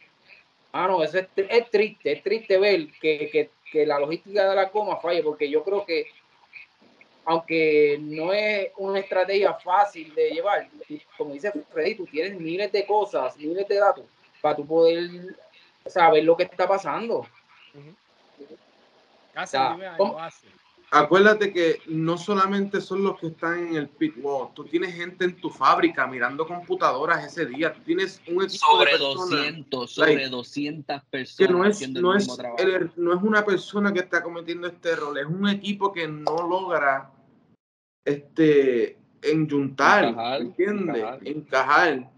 Ah, 0.72 0.86
no, 0.86 1.02
eso 1.02 1.18
es, 1.18 1.26
es 1.36 1.70
triste, 1.70 2.12
es 2.12 2.22
triste 2.22 2.56
ver 2.58 2.88
que, 3.00 3.50
que, 3.72 3.86
la 3.86 3.98
logística 3.98 4.48
de 4.48 4.54
la 4.54 4.70
coma 4.70 5.00
falle, 5.00 5.22
porque 5.22 5.50
yo 5.50 5.64
creo 5.64 5.84
que, 5.84 6.06
aunque 7.24 7.98
no 8.00 8.32
es 8.32 8.68
una 8.76 9.00
estrategia 9.00 9.54
fácil 9.54 10.14
de 10.14 10.30
llevar, 10.30 10.68
como 11.16 11.34
dice 11.34 11.52
Freddy, 11.70 11.96
tú 11.96 12.06
tienes 12.06 12.38
miles 12.38 12.70
de 12.70 12.86
cosas, 12.86 13.36
miles 13.36 13.66
de 13.66 13.76
datos 13.76 14.04
para 14.40 14.56
tú 14.56 14.66
poder 14.66 15.10
saber 15.86 16.24
lo 16.24 16.36
que 16.36 16.44
está 16.44 16.68
pasando. 16.68 17.26
Casi 19.32 19.56
acuérdate 20.90 21.52
que 21.52 21.80
no 21.86 22.18
solamente 22.18 22.80
son 22.80 23.04
los 23.04 23.18
que 23.18 23.28
están 23.28 23.68
en 23.68 23.76
el 23.76 23.88
pit 23.88 24.14
wall, 24.20 24.48
tú 24.54 24.64
tienes 24.64 24.94
gente 24.94 25.24
en 25.24 25.36
tu 25.36 25.48
fábrica 25.48 26.06
mirando 26.06 26.46
computadoras 26.46 27.24
ese 27.24 27.46
día, 27.46 27.72
tú 27.72 27.80
tienes 27.82 28.20
un 28.26 28.42
equipo 28.42 28.66
sobre 28.66 28.92
de 28.92 28.98
200, 28.98 29.90
sobre 29.90 30.28
200 30.28 31.02
personas 31.04 31.38
que 31.38 31.48
no 31.48 31.64
es, 31.64 31.88
no, 31.90 32.14
es 32.14 32.96
no 32.96 33.14
es 33.14 33.22
una 33.22 33.44
persona 33.44 33.92
que 33.92 34.00
está 34.00 34.22
cometiendo 34.22 34.66
este 34.66 34.90
error, 34.90 35.16
es 35.18 35.26
un 35.26 35.48
equipo 35.48 35.92
que 35.92 36.08
no 36.08 36.48
logra 36.48 37.12
este 38.04 38.98
enyuntar, 39.22 40.04
encajar, 40.04 40.40
¿entiendes? 40.40 41.04
Encajar. 41.22 42.10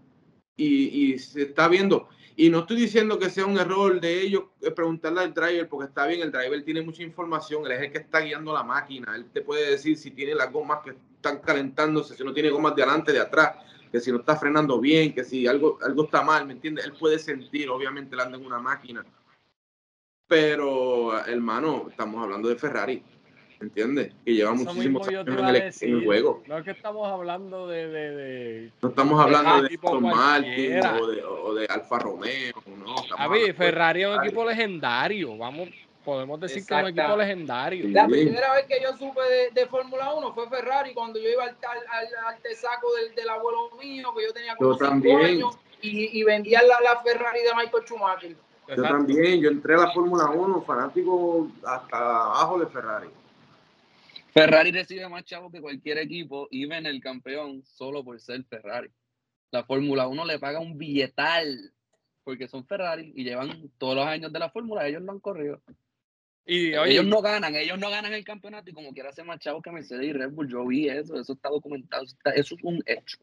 Y, 0.55 1.13
y 1.13 1.19
se 1.19 1.43
está 1.43 1.67
viendo, 1.67 2.09
y 2.35 2.49
no 2.49 2.59
estoy 2.59 2.77
diciendo 2.77 3.19
que 3.19 3.29
sea 3.29 3.45
un 3.45 3.57
error 3.57 3.99
de 3.99 4.21
ellos 4.21 4.43
eh, 4.61 4.71
preguntarle 4.71 5.21
al 5.21 5.33
driver, 5.33 5.69
porque 5.69 5.87
está 5.87 6.07
bien, 6.07 6.21
el 6.21 6.31
driver 6.31 6.63
tiene 6.63 6.81
mucha 6.81 7.03
información, 7.03 7.65
él 7.65 7.73
es 7.73 7.81
el 7.81 7.91
que 7.91 7.99
está 7.99 8.21
guiando 8.21 8.53
la 8.53 8.63
máquina, 8.63 9.15
él 9.15 9.25
te 9.31 9.41
puede 9.41 9.69
decir 9.69 9.97
si 9.97 10.11
tiene 10.11 10.33
las 10.33 10.51
gomas 10.51 10.79
que 10.83 10.91
están 11.15 11.39
calentándose, 11.39 12.15
si 12.15 12.23
no 12.23 12.33
tiene 12.33 12.49
gomas 12.49 12.75
de 12.75 12.83
adelante, 12.83 13.11
de 13.11 13.19
atrás, 13.19 13.55
que 13.91 13.99
si 13.99 14.11
no 14.11 14.19
está 14.19 14.35
frenando 14.35 14.79
bien, 14.79 15.13
que 15.13 15.23
si 15.23 15.45
algo, 15.45 15.77
algo 15.83 16.05
está 16.05 16.23
mal, 16.23 16.47
¿me 16.47 16.53
entiendes? 16.53 16.85
Él 16.85 16.93
puede 16.93 17.19
sentir, 17.19 17.69
obviamente, 17.69 18.15
él 18.15 18.21
anda 18.21 18.37
en 18.37 18.45
una 18.45 18.59
máquina. 18.59 19.05
Pero, 20.27 21.15
hermano, 21.25 21.87
estamos 21.89 22.23
hablando 22.23 22.49
de 22.49 22.55
Ferrari. 22.55 23.03
¿Entiendes? 23.63 24.13
Que 24.25 24.33
lleva 24.33 24.53
muchísimos 24.53 25.07
años 25.07 25.25
en 25.81 25.93
el, 25.93 26.05
juego. 26.05 26.43
No 26.47 26.57
es 26.57 26.65
que 26.65 26.71
estamos 26.71 27.07
hablando 27.07 27.67
de... 27.67 27.87
de, 27.87 28.11
de 28.11 28.71
no 28.81 28.89
estamos 28.89 29.21
hablando 29.21 29.61
de 29.61 29.75
Aston 29.75 30.03
Martin 30.03 30.85
o 30.85 31.07
de, 31.07 31.23
o 31.23 31.53
de, 31.55 31.65
Alfa 31.67 31.99
Romeo, 31.99 32.53
¿no? 32.77 32.95
A 33.17 33.27
ver, 33.27 33.53
Ferrari 33.55 34.03
es 34.03 34.09
un 34.09 34.23
equipo 34.23 34.45
legendario, 34.45 35.37
vamos, 35.37 35.69
podemos 36.03 36.39
decir 36.39 36.65
que 36.65 36.75
es 36.75 36.83
un 36.83 36.89
equipo 36.89 37.15
legendario. 37.15 37.87
La 37.89 38.07
primera 38.07 38.53
vez 38.53 38.65
que 38.65 38.81
yo 38.81 38.95
supe 38.97 39.21
de, 39.21 39.61
de 39.61 39.67
Fórmula 39.67 40.13
1 40.13 40.33
fue 40.33 40.49
Ferrari, 40.49 40.93
cuando 40.93 41.19
yo 41.19 41.29
iba 41.29 41.43
al, 41.43 41.55
al, 41.61 42.33
al 42.33 42.41
tesaco 42.41 42.93
del, 42.95 43.15
del, 43.15 43.29
abuelo 43.29 43.71
mío, 43.81 44.13
que 44.15 44.25
yo 44.25 44.33
tenía 44.33 44.55
como 44.55 44.73
5 44.73 45.17
años, 45.17 45.57
y, 45.81 46.19
y 46.19 46.23
vendía 46.23 46.61
la, 46.63 46.81
la 46.81 47.01
Ferrari 47.01 47.39
de 47.39 47.55
Michael 47.55 47.83
Schumacher. 47.85 48.35
Yo 48.67 48.81
también, 48.81 49.41
yo 49.41 49.49
entré 49.49 49.75
a 49.75 49.77
la 49.77 49.91
Fórmula 49.91 50.29
1 50.29 50.61
fanático 50.61 51.47
hasta 51.65 51.97
abajo 51.97 52.59
de 52.59 52.67
Ferrari. 52.67 53.07
Ferrari 54.33 54.71
recibe 54.71 55.07
más 55.07 55.25
chavos 55.25 55.51
que 55.51 55.61
cualquier 55.61 55.99
equipo 55.99 56.47
y 56.49 56.65
ven 56.65 56.87
el 56.87 56.99
campeón 56.99 57.63
solo 57.63 58.03
por 58.03 58.19
ser 58.19 58.43
Ferrari. 58.45 58.89
La 59.51 59.63
Fórmula 59.63 60.07
1 60.07 60.25
le 60.25 60.39
paga 60.39 60.59
un 60.59 60.75
billetal 60.75 61.71
porque 62.23 62.47
son 62.47 62.65
Ferrari 62.65 63.13
y 63.15 63.23
llevan 63.23 63.69
todos 63.77 63.95
los 63.95 64.07
años 64.07 64.33
de 64.33 64.39
la 64.39 64.49
Fórmula, 64.49 64.87
ellos 64.87 65.03
no 65.03 65.11
han 65.11 65.19
corrido. 65.19 65.61
Y 66.47 66.73
ellos 66.73 67.05
no 67.05 67.21
ganan, 67.21 67.55
ellos 67.55 67.77
no 67.77 67.91
ganan 67.91 68.13
el 68.13 68.23
campeonato 68.23 68.71
y 68.71 68.73
como 68.73 68.91
quiera 68.91 69.09
hacer 69.09 69.23
más 69.23 69.39
chavos 69.39 69.61
que 69.61 69.71
Mercedes 69.71 70.07
y 70.07 70.13
Red 70.13 70.31
Bull, 70.31 70.49
yo 70.49 70.65
vi 70.65 70.89
eso, 70.89 71.19
eso 71.19 71.33
está 71.33 71.49
documentado, 71.49 72.03
eso, 72.03 72.15
es 72.33 72.63
un 72.63 72.81
hecho. 72.87 73.19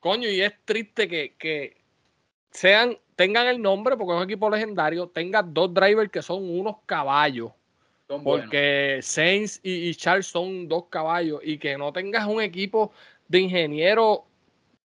Coño, 0.00 0.28
y 0.28 0.40
es 0.40 0.52
triste 0.64 1.06
que, 1.06 1.36
que 1.38 1.76
sean, 2.50 2.98
tengan 3.14 3.46
el 3.46 3.62
nombre 3.62 3.96
porque 3.96 4.12
es 4.12 4.18
un 4.18 4.24
equipo 4.24 4.50
legendario, 4.50 5.06
tengan 5.08 5.54
dos 5.54 5.72
drivers 5.72 6.10
que 6.10 6.20
son 6.20 6.42
unos 6.50 6.78
caballos 6.84 7.52
porque 8.22 9.00
Sainz 9.02 9.60
y, 9.62 9.94
Charles 9.94 10.26
son 10.26 10.68
dos 10.68 10.86
caballos 10.90 11.40
y 11.42 11.58
que 11.58 11.76
no 11.78 11.92
tengas 11.92 12.26
un 12.26 12.42
equipo 12.42 12.92
de 13.28 13.40
ingenieros, 13.40 14.20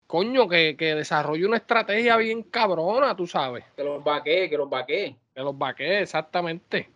coño, 0.08 0.48
que, 0.48 0.76
que 0.78 0.96
desarrolle 0.96 1.46
una 1.46 1.58
estrategia 1.58 2.18
bien 2.18 2.44
cabrona, 2.44 3.16
tú 3.16 3.28
sabes. 3.28 3.64
Que 3.76 3.84
los 3.84 4.04
vaquee, 4.04 4.50
que 4.50 4.58
los 4.58 4.70
vaquee. 4.70 5.16
Que 5.34 5.42
los 5.42 5.58
vaquee, 5.58 6.02
exactamente. 6.02 6.90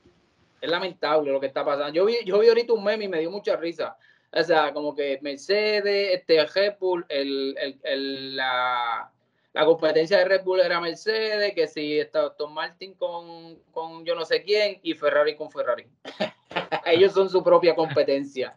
Es 0.59 0.69
lamentable 0.69 1.31
lo 1.31 1.39
que 1.39 1.47
está 1.47 1.63
pasando. 1.63 1.93
Yo 1.93 2.05
vi, 2.05 2.17
yo 2.25 2.39
vi 2.39 2.47
ahorita 2.47 2.73
un 2.73 2.83
meme 2.83 3.05
y 3.05 3.07
me 3.07 3.19
dio 3.19 3.31
mucha 3.31 3.55
risa. 3.55 3.97
O 4.31 4.43
sea, 4.43 4.73
como 4.73 4.93
que 4.93 5.19
Mercedes, 5.21 6.15
este 6.15 6.45
Red 6.45 6.75
Bull, 6.79 7.05
el, 7.09 7.55
el, 7.59 7.79
el, 7.83 8.35
la, 8.35 9.11
la 9.57 9.65
competencia 9.65 10.19
de 10.19 10.25
Red 10.25 10.43
Bull 10.43 10.59
era 10.59 10.79
Mercedes, 10.79 11.55
que 11.55 11.65
si 11.65 11.99
está 11.99 12.31
Tom 12.35 12.53
Martin 12.53 12.93
con, 12.93 13.55
con 13.71 14.05
yo 14.05 14.13
no 14.13 14.23
sé 14.23 14.43
quién 14.43 14.79
y 14.83 14.93
Ferrari 14.93 15.35
con 15.35 15.49
Ferrari. 15.49 15.87
Ellos 16.85 17.13
son 17.13 17.27
su 17.27 17.43
propia 17.43 17.73
competencia. 17.73 18.55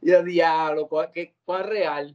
Y 0.00 0.12
el 0.12 0.24
diablo, 0.24 0.86
¿cuál, 0.86 1.10
qué, 1.10 1.34
¿cuál 1.44 1.64
real? 1.64 2.14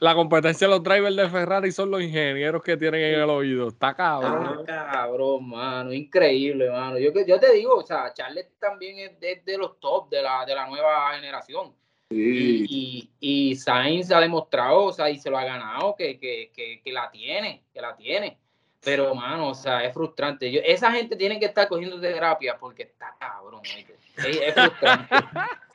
La 0.00 0.16
competencia 0.16 0.66
de 0.66 0.72
los 0.72 0.82
drivers 0.82 1.14
de 1.14 1.28
Ferrari 1.28 1.70
son 1.70 1.92
los 1.92 2.02
ingenieros 2.02 2.64
que 2.64 2.76
tienen 2.76 3.00
en 3.00 3.20
el 3.20 3.30
oído. 3.30 3.68
Está 3.68 3.94
cabrón. 3.94 4.60
Está 4.60 4.88
cabrón, 4.90 5.48
mano. 5.48 5.92
Increíble, 5.92 6.68
mano. 6.68 6.98
Yo, 6.98 7.12
yo 7.24 7.38
te 7.38 7.52
digo, 7.52 7.76
o 7.76 7.82
sea, 7.82 8.12
Charles 8.12 8.58
también 8.58 8.98
es 8.98 9.20
de, 9.20 9.40
de 9.46 9.56
los 9.56 9.78
top 9.78 10.10
de 10.10 10.20
la, 10.20 10.44
de 10.44 10.54
la 10.56 10.66
nueva 10.66 11.14
generación. 11.14 11.72
Y, 12.08 13.10
y, 13.18 13.56
Sainz 13.56 14.12
ha 14.12 14.20
demostrado, 14.20 14.84
o 14.84 14.92
sea, 14.92 15.10
y 15.10 15.18
se 15.18 15.28
lo 15.28 15.38
ha 15.38 15.44
ganado, 15.44 15.96
que, 15.96 16.18
que, 16.18 16.52
que, 16.54 16.80
que 16.82 16.92
la 16.92 17.10
tiene, 17.10 17.64
que 17.72 17.80
la 17.80 17.96
tiene. 17.96 18.38
Pero, 18.80 19.12
mano, 19.14 19.48
o 19.48 19.54
sea, 19.54 19.82
es 19.84 19.92
frustrante. 19.92 20.50
Yo, 20.50 20.60
esa 20.64 20.92
gente 20.92 21.16
tiene 21.16 21.40
que 21.40 21.46
estar 21.46 21.66
cogiendo 21.66 22.00
terapia 22.00 22.56
porque 22.56 22.84
está 22.84 23.16
cabrón. 23.18 23.62
Es, 23.64 24.54
frustrante. 24.54 25.14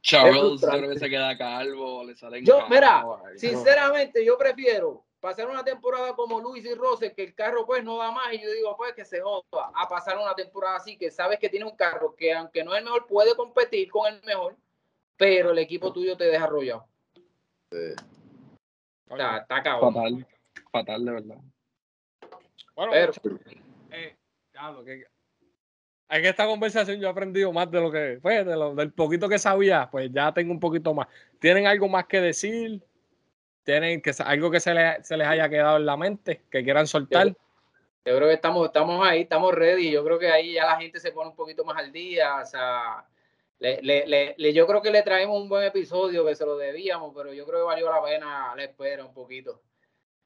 Charles 0.00 0.60
creo 0.60 0.90
que 0.90 0.98
se 0.98 1.08
queda 1.08 1.36
calvo, 1.36 2.04
le 2.04 2.14
salen 2.14 2.44
Yo, 2.44 2.68
mira, 2.68 3.04
sinceramente, 3.36 4.22
yo 4.22 4.36
prefiero 4.36 5.02
pasar 5.18 5.48
una 5.48 5.64
temporada 5.64 6.14
como 6.14 6.40
Luis 6.40 6.62
y 6.66 6.74
Rose, 6.74 7.14
que 7.14 7.24
el 7.24 7.34
carro 7.34 7.64
pues 7.64 7.82
no 7.82 7.96
da 7.96 8.10
más, 8.10 8.30
y 8.34 8.42
yo 8.42 8.52
digo, 8.52 8.76
pues 8.76 8.92
que 8.92 9.06
se 9.06 9.22
joda, 9.22 9.72
a 9.74 9.88
pasar 9.88 10.18
una 10.18 10.34
temporada 10.34 10.76
así, 10.76 10.98
que 10.98 11.10
sabes 11.10 11.38
que 11.38 11.48
tiene 11.48 11.64
un 11.64 11.74
carro 11.74 12.14
que 12.14 12.34
aunque 12.34 12.62
no 12.62 12.74
es 12.74 12.80
el 12.80 12.84
mejor, 12.84 13.06
puede 13.06 13.34
competir 13.34 13.90
con 13.90 14.12
el 14.12 14.22
mejor, 14.24 14.54
pero 15.16 15.50
el 15.50 15.58
equipo 15.58 15.92
tuyo 15.92 16.16
te 16.16 16.24
deja 16.24 16.44
arrollado. 16.44 16.86
Está, 17.70 19.38
está 19.38 19.78
Fatal, 19.78 20.26
fatal 20.70 21.04
de 21.04 21.12
verdad. 21.12 21.36
Bueno, 22.74 22.92
pero, 22.92 23.12
eh, 23.90 24.16
que, 24.84 25.06
en 26.08 26.24
esta 26.24 26.46
conversación 26.46 27.00
yo 27.00 27.08
he 27.08 27.10
aprendido 27.10 27.52
más 27.52 27.70
de 27.70 27.80
lo 27.80 27.90
que 27.90 28.18
fue, 28.20 28.44
de 28.44 28.56
lo, 28.56 28.74
del 28.74 28.92
poquito 28.92 29.28
que 29.28 29.38
sabía, 29.38 29.88
pues 29.90 30.10
ya 30.12 30.32
tengo 30.32 30.52
un 30.52 30.60
poquito 30.60 30.94
más. 30.94 31.08
¿Tienen 31.38 31.66
algo 31.66 31.88
más 31.88 32.06
que 32.06 32.20
decir? 32.20 32.82
¿Tienen 33.62 34.02
que, 34.02 34.12
algo 34.24 34.50
que 34.50 34.60
se, 34.60 34.72
se 35.02 35.16
les 35.16 35.26
haya 35.26 35.48
quedado 35.48 35.78
en 35.78 35.86
la 35.86 35.96
mente, 35.96 36.42
que 36.50 36.62
quieran 36.62 36.86
soltar? 36.86 37.28
Yo, 37.28 37.34
yo 38.04 38.16
creo 38.16 38.28
que 38.28 38.34
estamos, 38.34 38.66
estamos 38.66 39.06
ahí, 39.06 39.22
estamos 39.22 39.54
ready. 39.54 39.90
Yo 39.90 40.04
creo 40.04 40.18
que 40.18 40.30
ahí 40.30 40.52
ya 40.52 40.66
la 40.66 40.76
gente 40.76 41.00
se 41.00 41.12
pone 41.12 41.30
un 41.30 41.36
poquito 41.36 41.64
más 41.64 41.78
al 41.78 41.90
día. 41.90 42.36
O 42.42 42.46
sea, 42.46 43.06
le, 43.58 44.34
le, 44.36 44.52
yo 44.52 44.66
creo 44.66 44.82
que 44.82 44.90
le 44.90 45.02
traemos 45.02 45.40
un 45.40 45.48
buen 45.48 45.64
episodio 45.64 46.24
que 46.24 46.34
se 46.34 46.44
lo 46.44 46.56
debíamos, 46.56 47.12
pero 47.14 47.32
yo 47.32 47.46
creo 47.46 47.60
que 47.60 47.66
valió 47.66 47.90
la 47.90 48.02
pena 48.02 48.54
la 48.54 48.64
espera 48.64 49.04
un 49.04 49.14
poquito. 49.14 49.62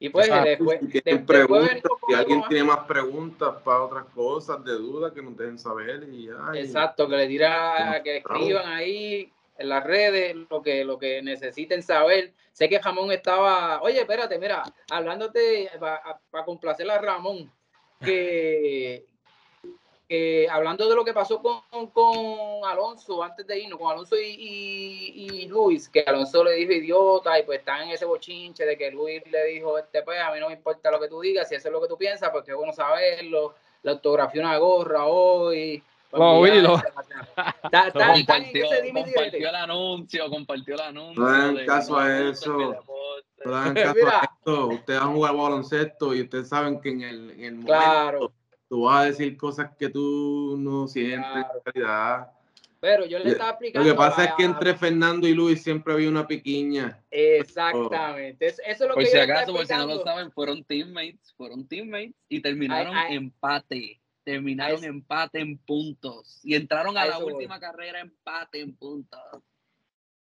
Y 0.00 0.10
pues 0.10 0.30
después, 0.44 0.80
si, 0.92 1.00
si 1.00 2.14
alguien 2.14 2.42
tiene 2.48 2.64
más 2.64 2.86
preguntas 2.86 3.56
para 3.64 3.82
otras 3.82 4.04
cosas, 4.14 4.62
de 4.64 4.72
dudas, 4.72 5.12
que 5.12 5.22
nos 5.22 5.36
dejen 5.36 5.58
saber. 5.58 6.08
Y 6.08 6.28
Exacto, 6.54 7.08
que 7.08 7.16
le 7.16 7.26
dirá, 7.26 8.00
que 8.04 8.18
escriban 8.18 8.66
ahí 8.66 9.32
en 9.56 9.68
las 9.68 9.82
redes 9.82 10.36
lo 10.48 10.62
que, 10.62 10.84
lo 10.84 10.98
que 10.98 11.20
necesiten 11.20 11.82
saber. 11.82 12.32
Sé 12.52 12.68
que 12.68 12.80
Jamón 12.80 13.10
estaba, 13.10 13.82
oye, 13.82 14.00
espérate, 14.00 14.38
mira, 14.38 14.62
hablándote 14.88 15.68
para 15.80 16.44
complacer 16.44 16.88
a 16.90 17.00
Ramón, 17.00 17.52
que, 18.00 19.04
hablando 20.50 20.88
de 20.88 20.94
lo 20.94 21.04
que 21.04 21.12
pasó 21.12 21.42
con, 21.42 21.88
con, 21.88 22.64
Alonso 22.64 23.22
antes 23.22 23.46
de 23.46 23.58
irnos, 23.58 23.78
con 23.78 23.90
Alonso 23.90 24.16
y, 24.16 25.12
y, 25.14 25.46
Luis, 25.48 25.88
que 25.88 26.00
Alonso 26.00 26.42
le 26.44 26.52
dijo 26.52 26.72
idiota 26.72 27.38
y 27.38 27.42
pues 27.42 27.58
están 27.58 27.82
en 27.82 27.90
ese 27.90 28.06
bochinche 28.06 28.64
de 28.64 28.78
que 28.78 28.90
Luis 28.90 29.22
le 29.30 29.44
dijo, 29.44 29.78
este 29.78 30.02
pues 30.02 30.18
a 30.20 30.32
mí 30.32 30.40
no 30.40 30.48
me 30.48 30.54
importa 30.54 30.90
lo 30.90 30.98
que 30.98 31.08
tú 31.08 31.20
digas, 31.20 31.48
si 31.48 31.56
eso 31.56 31.68
es 31.68 31.72
lo 31.72 31.82
que 31.82 31.88
tú 31.88 31.98
piensas, 31.98 32.30
porque 32.30 32.52
es 32.52 32.56
bueno 32.56 32.72
saberlo, 32.72 33.54
la 33.82 33.92
autografía 33.92 34.40
una 34.40 34.56
gorra 34.56 35.04
hoy. 35.04 35.82
Lo 36.10 36.18
compartió, 36.18 36.80
compartió 38.94 39.48
el 39.50 39.54
anuncio, 39.54 40.30
compartió 40.30 40.74
el 40.74 40.80
anuncio. 40.80 41.22
No 41.22 41.28
hagan 41.28 41.56
caso 41.66 41.98
a 41.98 42.30
eso. 42.30 42.82
No 43.44 43.54
hagan 43.54 43.74
caso 43.74 44.08
a 44.08 44.24
esto. 44.24 44.66
Ustedes 44.68 45.00
han 45.00 45.14
jugado 45.14 45.36
baloncesto 45.36 46.14
y 46.14 46.22
ustedes 46.22 46.48
saben 46.48 46.80
que 46.80 46.88
en 46.88 47.02
el, 47.02 47.30
en 47.32 47.44
el 47.44 47.54
momento 47.56 47.66
claro 47.66 48.32
tú 48.68 48.82
vas 48.82 49.02
a 49.02 49.04
decir 49.06 49.36
cosas 49.36 49.70
que 49.78 49.88
tú 49.88 50.56
no 50.58 50.86
sientes 50.88 51.30
en 51.34 51.72
realidad. 51.74 52.30
Pero 52.80 53.06
yo 53.06 53.18
le 53.18 53.30
estaba 53.30 53.50
explicando. 53.50 53.88
Lo 53.88 53.92
que 53.92 53.98
pasa 53.98 54.24
es 54.24 54.34
que 54.34 54.44
entre 54.44 54.74
Fernando 54.76 55.26
y 55.26 55.34
Luis 55.34 55.62
siempre 55.62 55.92
había 55.94 56.08
una 56.08 56.26
piquiña. 56.26 57.02
Exactamente. 57.10 58.46
Eso, 58.46 58.62
es 58.64 58.80
lo 58.80 58.94
por 58.94 59.04
si 59.04 59.18
acaso, 59.18 59.52
por 59.52 59.66
si 59.66 59.74
no 59.74 59.86
lo 59.86 60.02
saben, 60.04 60.30
fueron 60.30 60.62
teammates, 60.62 61.32
fueron 61.36 61.66
teamates 61.66 62.14
y 62.28 62.40
terminaron 62.40 62.96
empate. 63.10 64.00
terminaron 64.22 64.84
empate 64.84 65.40
en 65.40 65.58
puntos 65.58 66.40
y 66.44 66.54
entraron 66.54 66.96
a, 66.96 67.06
la 67.06 67.18
última 67.18 67.58
carrera 67.58 68.00
empate 68.00 68.60
en 68.60 68.76
puntos. 68.76 69.20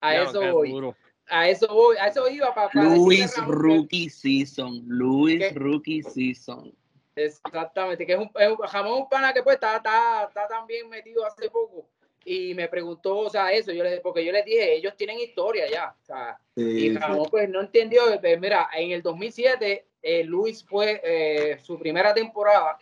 A 0.00 0.16
eso 0.16 0.52
voy. 0.52 0.94
A 1.26 1.48
eso 1.48 1.66
voy, 1.68 1.96
a 1.96 2.08
eso 2.08 2.28
iba 2.28 2.54
para, 2.54 2.70
Luis 2.84 3.34
Rookie 3.46 4.10
Season, 4.10 4.84
Luis 4.86 5.54
Rookie 5.54 6.02
Season. 6.02 6.72
Exactamente, 7.16 8.04
que 8.04 8.12
es 8.12 8.18
un, 8.18 8.30
jamón 8.66 9.02
un 9.02 9.08
pana 9.08 9.32
que 9.32 9.42
pues 9.42 9.54
está, 9.54 9.76
está, 9.76 10.24
está 10.28 10.48
también 10.48 10.88
metido 10.88 11.24
hace 11.24 11.48
poco 11.48 11.86
y 12.24 12.54
me 12.54 12.68
preguntó, 12.68 13.18
o 13.18 13.30
sea, 13.30 13.52
eso, 13.52 13.70
yo 13.72 13.84
le, 13.84 14.00
porque 14.00 14.24
yo 14.24 14.32
les 14.32 14.44
dije, 14.44 14.74
ellos 14.74 14.96
tienen 14.96 15.20
historia 15.20 15.70
ya, 15.70 15.94
o 16.00 16.04
sea, 16.04 16.38
y 16.56 16.94
Ramón 16.96 17.28
pues 17.30 17.48
no 17.48 17.60
entendió, 17.60 18.02
pues, 18.20 18.40
mira, 18.40 18.70
en 18.74 18.92
el 18.92 19.02
2007 19.02 19.86
eh, 20.02 20.24
Luis 20.24 20.64
fue 20.64 21.00
eh, 21.04 21.58
su 21.62 21.78
primera 21.78 22.14
temporada 22.14 22.78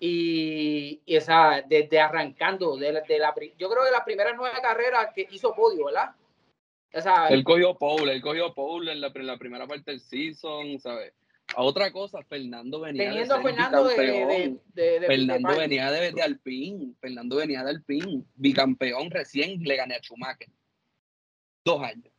y, 0.00 1.00
y 1.04 1.16
o 1.16 1.20
sea, 1.20 1.62
desde 1.66 2.00
arrancando, 2.00 2.76
de 2.76 2.92
la, 2.92 3.00
de 3.02 3.18
la, 3.18 3.34
yo 3.58 3.68
creo 3.68 3.84
que 3.84 3.90
las 3.90 4.04
primeras 4.04 4.34
nueve 4.36 4.58
carreras 4.62 5.08
que 5.14 5.28
hizo 5.30 5.54
podio, 5.54 5.86
¿verdad? 5.86 6.10
O 6.94 7.00
sea, 7.00 7.28
él 7.28 7.44
cogió 7.44 7.74
pole, 7.74 8.12
él 8.12 8.22
cogió 8.22 8.54
pole 8.54 8.92
en 8.92 9.02
la, 9.02 9.12
en 9.14 9.26
la 9.26 9.36
primera 9.36 9.66
parte 9.66 9.90
del 9.90 10.00
season, 10.00 10.78
¿sabes? 10.80 11.12
A 11.56 11.62
otra 11.62 11.90
cosa, 11.90 12.22
Fernando 12.22 12.80
venía 12.80 13.10
de, 13.12 13.26
Fernando 13.26 13.84
de, 13.84 14.60
de, 14.74 15.06
Fernando 15.06 15.56
venía 15.56 15.90
de, 15.90 16.12
de 16.12 16.22
Alpine, 16.22 16.94
Fernando 17.00 17.36
venía 17.36 17.64
de 17.64 17.70
Alpine, 17.70 18.22
bicampeón 18.36 19.10
recién 19.10 19.62
le 19.62 19.76
gané 19.76 19.94
a 19.94 20.00
Schumacher. 20.00 20.50
Dos 21.64 21.82
años. 21.82 22.12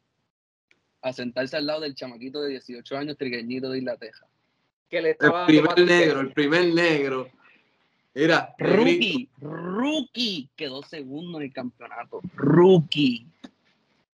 A 1.01 1.13
sentarse 1.13 1.55
al 1.55 1.67
lado 1.67 1.81
del 1.81 1.95
chamaquito 1.95 2.41
de 2.41 2.49
18 2.49 2.97
años, 2.97 3.17
trigueñito 3.17 3.69
de 3.69 3.77
Inglaterra. 3.79 4.27
Que 4.89 5.01
le 5.01 5.11
estaba 5.11 5.45
el 5.45 5.47
primer 5.47 5.85
negro, 5.85 6.19
el 6.21 6.33
primer 6.33 6.73
negro. 6.73 7.29
Mira, 8.15 8.53
rookie, 8.57 9.29
rookie, 9.39 10.49
quedó 10.55 10.81
segundo 10.81 11.37
en 11.37 11.45
el 11.45 11.53
campeonato. 11.53 12.19
Rookie. 12.35 13.27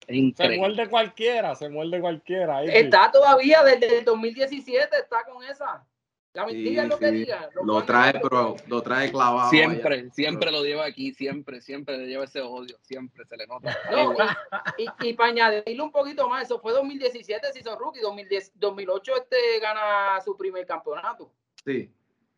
Se 0.07 0.57
muerde 0.57 0.89
cualquiera, 0.89 1.55
se 1.55 1.69
muerde 1.69 2.01
cualquiera. 2.01 2.63
está 2.65 3.11
todavía 3.11 3.63
desde 3.63 3.99
el 3.99 4.05
2017, 4.05 4.97
está 4.97 5.25
con 5.25 5.43
esa. 5.45 5.85
La 6.35 6.47
mentira 6.47 6.83
es 6.83 6.89
lo 6.89 6.99
que 6.99 7.13
diga. 7.13 7.49
Lo, 7.65 7.85
trae, 7.85 8.13
pero 8.21 8.57
lo 8.67 8.83
trae 8.83 9.09
clavado. 9.13 9.51
Siempre, 9.51 10.11
siempre 10.11 10.51
lo 10.51 10.65
lleva 10.65 10.85
aquí, 10.85 11.15
siempre, 11.15 11.61
siempre 11.61 11.97
le 11.97 12.09
lleva 12.09 12.25
ese 12.25 12.41
odio, 12.41 12.77
siempre 12.83 13.25
se 13.25 13.37
le 13.37 13.47
nota. 13.47 13.79
y, 14.77 15.09
y, 15.09 15.13
para 15.13 15.31
añadirle 15.31 15.81
un 15.81 15.93
poquito 15.93 16.29
más, 16.29 16.45
eso 16.45 16.59
fue 16.59 16.73
2017, 16.73 17.53
si 17.53 17.63
son 17.63 17.79
rookie, 17.79 18.01
2010, 18.01 18.51
2008 18.57 19.13
este 19.17 19.37
gana 19.61 20.21
su 20.25 20.37
primer 20.37 20.67
campeonato. 20.67 21.31
Sí, 21.65 21.89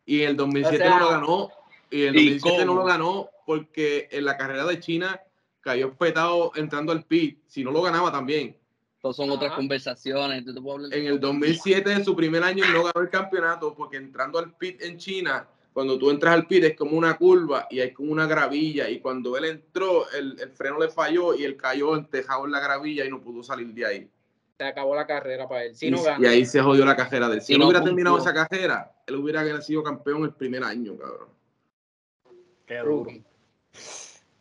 y 0.05 0.21
el 0.21 0.37
2007 0.37 0.89
no 0.89 0.99
lo 0.99 1.09
ganó, 1.09 1.51
y 1.89 2.03
el 2.03 2.13
2007 2.13 2.65
no 2.65 2.75
lo 2.75 2.83
ganó 2.83 3.29
porque 3.47 4.09
en 4.11 4.25
la 4.25 4.37
carrera 4.37 4.65
de 4.65 4.79
China 4.79 5.19
cayó 5.67 5.93
petado 5.93 6.53
entrando 6.55 6.93
al 6.93 7.03
pit, 7.03 7.39
si 7.45 7.61
no 7.61 7.71
lo 7.71 7.81
ganaba 7.81 8.09
también. 8.09 8.55
Entonces 8.95 9.17
son 9.17 9.29
otras 9.29 9.51
conversaciones. 9.51 10.45
En 10.91 11.05
el 11.05 11.19
2007, 11.19 11.91
en 11.91 12.05
su 12.05 12.15
primer 12.15 12.41
año, 12.41 12.63
no 12.71 12.85
ganó 12.85 13.01
el 13.01 13.09
campeonato 13.09 13.75
porque 13.75 13.97
entrando 13.97 14.39
al 14.39 14.55
pit 14.55 14.81
en 14.81 14.97
China, 14.97 15.45
cuando 15.73 15.99
tú 15.99 16.09
entras 16.09 16.35
al 16.35 16.47
pit 16.47 16.63
es 16.63 16.75
como 16.77 16.97
una 16.97 17.17
curva 17.17 17.67
y 17.69 17.81
hay 17.81 17.91
como 17.91 18.13
una 18.13 18.25
gravilla 18.27 18.89
y 18.89 19.01
cuando 19.01 19.35
él 19.37 19.43
entró, 19.43 20.09
el, 20.11 20.37
freno 20.53 20.79
le 20.79 20.87
falló 20.87 21.35
y 21.35 21.43
él 21.43 21.57
cayó 21.57 21.97
entejado 21.97 22.45
en 22.45 22.53
la 22.53 22.61
gravilla 22.61 23.03
y 23.03 23.09
no 23.09 23.19
pudo 23.19 23.43
salir 23.43 23.67
de 23.73 23.85
ahí. 23.85 24.09
Se 24.57 24.63
acabó 24.63 24.95
la 24.95 25.05
carrera 25.05 25.49
para 25.49 25.65
él. 25.65 25.75
y, 25.79 26.23
y, 26.23 26.25
ahí 26.25 26.45
se 26.45 26.61
jodió 26.61 26.85
la 26.85 26.95
carrera 26.95 27.27
de 27.27 27.35
él. 27.35 27.41
Si 27.41 27.57
no, 27.57 27.65
hubiera 27.65 27.83
terminado 27.83 28.17
esa 28.17 28.33
carrera, 28.33 28.91
él 29.05 29.15
hubiera 29.15 29.61
sido 29.61 29.83
campeón 29.83 30.23
el 30.23 30.33
primer 30.33 30.63
año, 30.63 30.97
cabrón. 30.97 31.27
Qué 32.65 32.77
duro. 32.79 33.11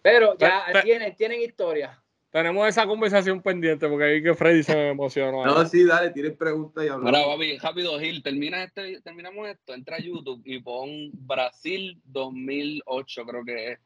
Pero 0.06 0.38
ya 0.38 0.66
tienen, 0.84 1.16
tienen 1.16 1.40
historia. 1.40 2.00
Tenemos 2.30 2.68
esa 2.68 2.86
conversación 2.86 3.42
pendiente 3.42 3.88
porque 3.88 4.12
vi 4.12 4.22
que 4.22 4.34
Freddy 4.36 4.62
se 4.62 4.90
emocionó. 4.90 5.44
no, 5.44 5.66
sí, 5.66 5.84
dale, 5.84 6.10
tienes 6.10 6.36
preguntas 6.36 6.84
y 6.84 6.88
hablamos. 6.88 7.18
Ahora, 7.18 7.34
papi, 7.34 7.58
rápido, 7.58 7.98
Gil, 7.98 8.22
termina 8.22 8.62
este, 8.62 9.00
terminamos 9.00 9.48
esto, 9.48 9.74
entra 9.74 9.96
a 9.96 10.00
YouTube 10.00 10.42
y 10.44 10.60
pon 10.60 11.10
Brasil 11.12 12.00
2008, 12.04 13.26
creo 13.26 13.44
que 13.44 13.72
es. 13.72 13.78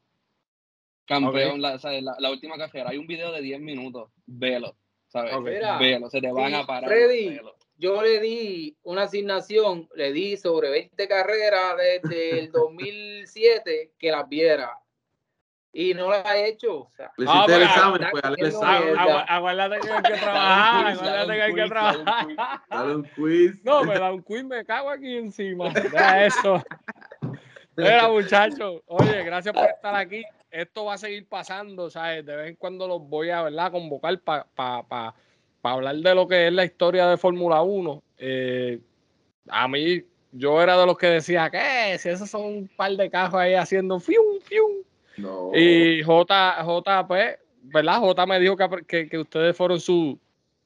Campeón, 1.07 1.62
la, 1.62 1.79
la, 2.18 2.31
última 2.31 2.59
carrera. 2.59 2.91
Hay 2.91 2.99
un 2.99 3.07
video 3.07 3.33
de 3.33 3.41
10 3.41 3.61
minutos. 3.62 4.11
Velo, 4.27 4.77
¿sabes? 5.09 5.33
Velo, 5.43 6.11
se 6.11 6.21
te 6.21 6.31
van 6.31 6.53
a 6.53 6.66
parar. 6.66 6.91
Freddy, 6.91 7.41
yo 7.79 8.03
le 8.03 8.21
di 8.21 8.77
una 8.83 9.05
asignación, 9.05 9.89
le 9.95 10.12
di 10.12 10.37
sobre 10.37 10.68
20 10.68 11.09
carreras 11.09 11.79
desde 11.79 12.41
el 12.41 12.53
2007 12.53 13.93
que 13.99 14.11
las 14.11 14.29
viera 14.29 14.80
y 15.73 15.95
no 15.95 16.09
lo 16.09 16.14
ha 16.14 16.37
hecho. 16.37 16.81
O 16.81 16.91
sea, 16.91 17.12
ah, 17.27 17.47
el 17.49 17.62
examen, 17.62 18.09
pues, 18.11 18.25
Aguárdate 18.25 19.81
que 19.81 19.91
hay 19.91 20.03
que 20.03 20.18
trabajar, 20.18 20.87
aguárdate 20.87 21.33
que 21.35 21.43
hay 21.43 21.55
que 21.55 21.66
trabajar. 21.66 22.27
Dale 22.71 22.95
un 22.97 23.03
quiz. 23.14 23.64
No, 23.64 23.85
me 23.85 23.99
da 23.99 24.12
un 24.12 24.23
quiz, 24.23 24.45
me 24.45 24.64
cago 24.64 24.91
aquí 24.91 25.16
encima. 25.16 25.73
Ya 25.93 26.27
eso. 26.27 26.62
Mira, 27.77 28.09
muchachos, 28.09 28.83
oye, 28.87 29.23
gracias 29.23 29.55
por 29.55 29.64
estar 29.64 29.95
aquí. 29.95 30.25
Esto 30.51 30.87
va 30.87 30.95
a 30.95 30.99
seguir 30.99 31.29
pasando, 31.29 31.89
¿sabes? 31.91 32.27
De 32.27 32.35
vez 32.35 32.49
en 32.49 32.57
cuando 32.57 32.89
los 32.89 33.09
voy 33.09 33.31
a 33.31 33.43
¿verdad? 33.43 33.71
convocar 33.71 34.18
para 34.21 34.45
pa, 34.45 34.83
pa, 34.83 35.14
pa 35.62 35.73
hablar 35.73 35.95
de 35.97 36.14
lo 36.14 36.27
que 36.27 36.49
es 36.49 36.53
la 36.53 36.64
historia 36.64 37.07
de 37.07 37.16
Fórmula 37.16 37.62
1. 37.62 38.03
Eh, 38.18 38.81
a 39.49 39.68
mí, 39.68 40.05
yo 40.33 40.61
era 40.61 40.77
de 40.77 40.87
los 40.87 40.99
que 40.99 41.07
decía 41.07 41.51
que 41.51 41.97
si 41.99 42.09
esos 42.09 42.29
son 42.29 42.43
un 42.43 42.68
par 42.68 42.93
de 42.93 43.09
cajos 43.09 43.41
ahí 43.41 43.55
haciendo 43.55 44.01
fium, 44.01 44.41
fium, 44.43 44.83
y 45.55 46.03
J, 46.03 46.65
J, 46.65 47.07
pues, 47.07 47.39
¿verdad? 47.63 47.99
J 47.99 48.27
me 48.27 48.41
dijo 48.41 48.57
que, 48.87 49.09
que, 49.09 49.19
ustedes 49.19 49.57
fueron 49.57 49.81
sus 49.81 50.17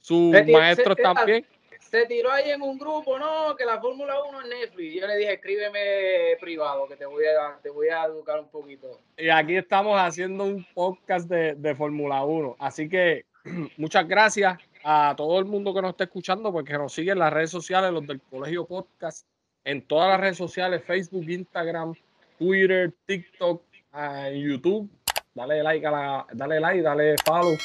su 0.01 0.33
maestros 0.53 0.97
también. 0.97 1.47
Se 1.81 2.07
tiró 2.07 2.33
ahí 2.33 2.51
en 2.51 2.61
un 2.61 2.77
grupo, 2.77 3.19
no, 3.19 3.55
que 3.57 3.65
la 3.65 3.81
Fórmula 3.81 4.15
1 4.25 4.41
es 4.41 4.49
Netflix. 4.49 5.01
Yo 5.01 5.07
le 5.07 5.17
dije, 5.17 5.35
escríbeme 5.35 6.37
privado, 6.41 6.89
que 6.89 6.97
te 6.97 7.07
voy 7.07 7.25
a, 7.25 7.57
te 7.63 7.71
voy 7.71 7.89
a 7.89 8.05
educar 8.05 8.41
un 8.41 8.49
poquito. 8.49 9.01
Y 9.17 9.29
aquí 9.29 9.57
estamos 9.57 9.97
haciendo 9.99 10.45
un 10.45 10.67
podcast 10.75 11.29
de, 11.29 11.55
de 11.55 11.75
Fórmula 11.75 12.25
1. 12.25 12.57
Así 12.59 12.89
que 12.89 13.27
muchas 13.77 14.09
gracias 14.09 14.59
a 14.83 15.15
todo 15.17 15.39
el 15.39 15.45
mundo 15.47 15.73
que 15.73 15.83
nos 15.83 15.93
está 15.93 16.05
escuchando, 16.05 16.53
porque 16.53 16.75
nos 16.75 16.93
sigue 16.93 17.13
en 17.13 17.19
las 17.19 17.33
redes 17.33 17.51
sociales, 17.51 17.93
los 17.93 18.07
del 18.07 18.21
Colegio 18.21 18.67
Podcast, 18.67 19.27
en 19.65 19.81
todas 19.83 20.11
las 20.11 20.21
redes 20.21 20.37
sociales, 20.37 20.83
Facebook, 20.85 21.29
Instagram, 21.29 21.95
Twitter, 22.39 22.93
TikTok, 23.07 23.63
en 23.95 24.35
YouTube, 24.35 24.89
dale 25.35 25.63
like 25.63 25.87
a 25.87 25.91
la, 25.91 26.27
dale 26.33 26.61
like, 26.61 26.83
dale 26.83 27.15
follow 27.25 27.57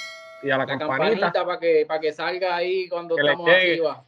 y 0.44 0.50
a 0.50 0.58
la, 0.58 0.66
campanita, 0.66 1.32
para 1.32 1.60
que, 1.60 1.86
para 1.88 2.00
que 2.00 2.14
salga 2.14 2.56
ahí 2.56 2.88
cuando 2.88 3.18
estamos 3.18 3.50
activa. 3.50 4.04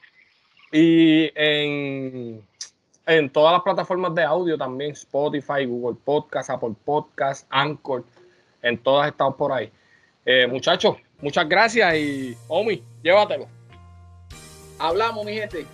Y 0.72 1.32
en, 1.36 2.42
en 3.06 3.30
todas 3.30 3.54
las 3.54 3.62
plataformas 3.62 4.16
de 4.16 4.24
audio 4.24 4.58
también, 4.58 4.92
Spotify, 4.92 5.66
Google 5.66 5.98
Podcast, 6.04 6.50
Apple 6.50 6.76
Podcast, 6.86 7.46
Anchor, 7.50 8.06
en 8.62 8.78
todas 8.78 9.10
estamos 9.10 9.36
por 9.36 9.52
ahí. 9.52 9.72
Eh, 10.26 10.48
muchachos, 10.48 10.98
muchas 11.20 11.50
gracias 11.50 11.96
y 11.96 12.38
Omi, 12.48 12.84
llévatelo. 13.04 13.48
Hablamos, 14.80 15.26
mi 15.26 15.34
gente. 15.34 15.66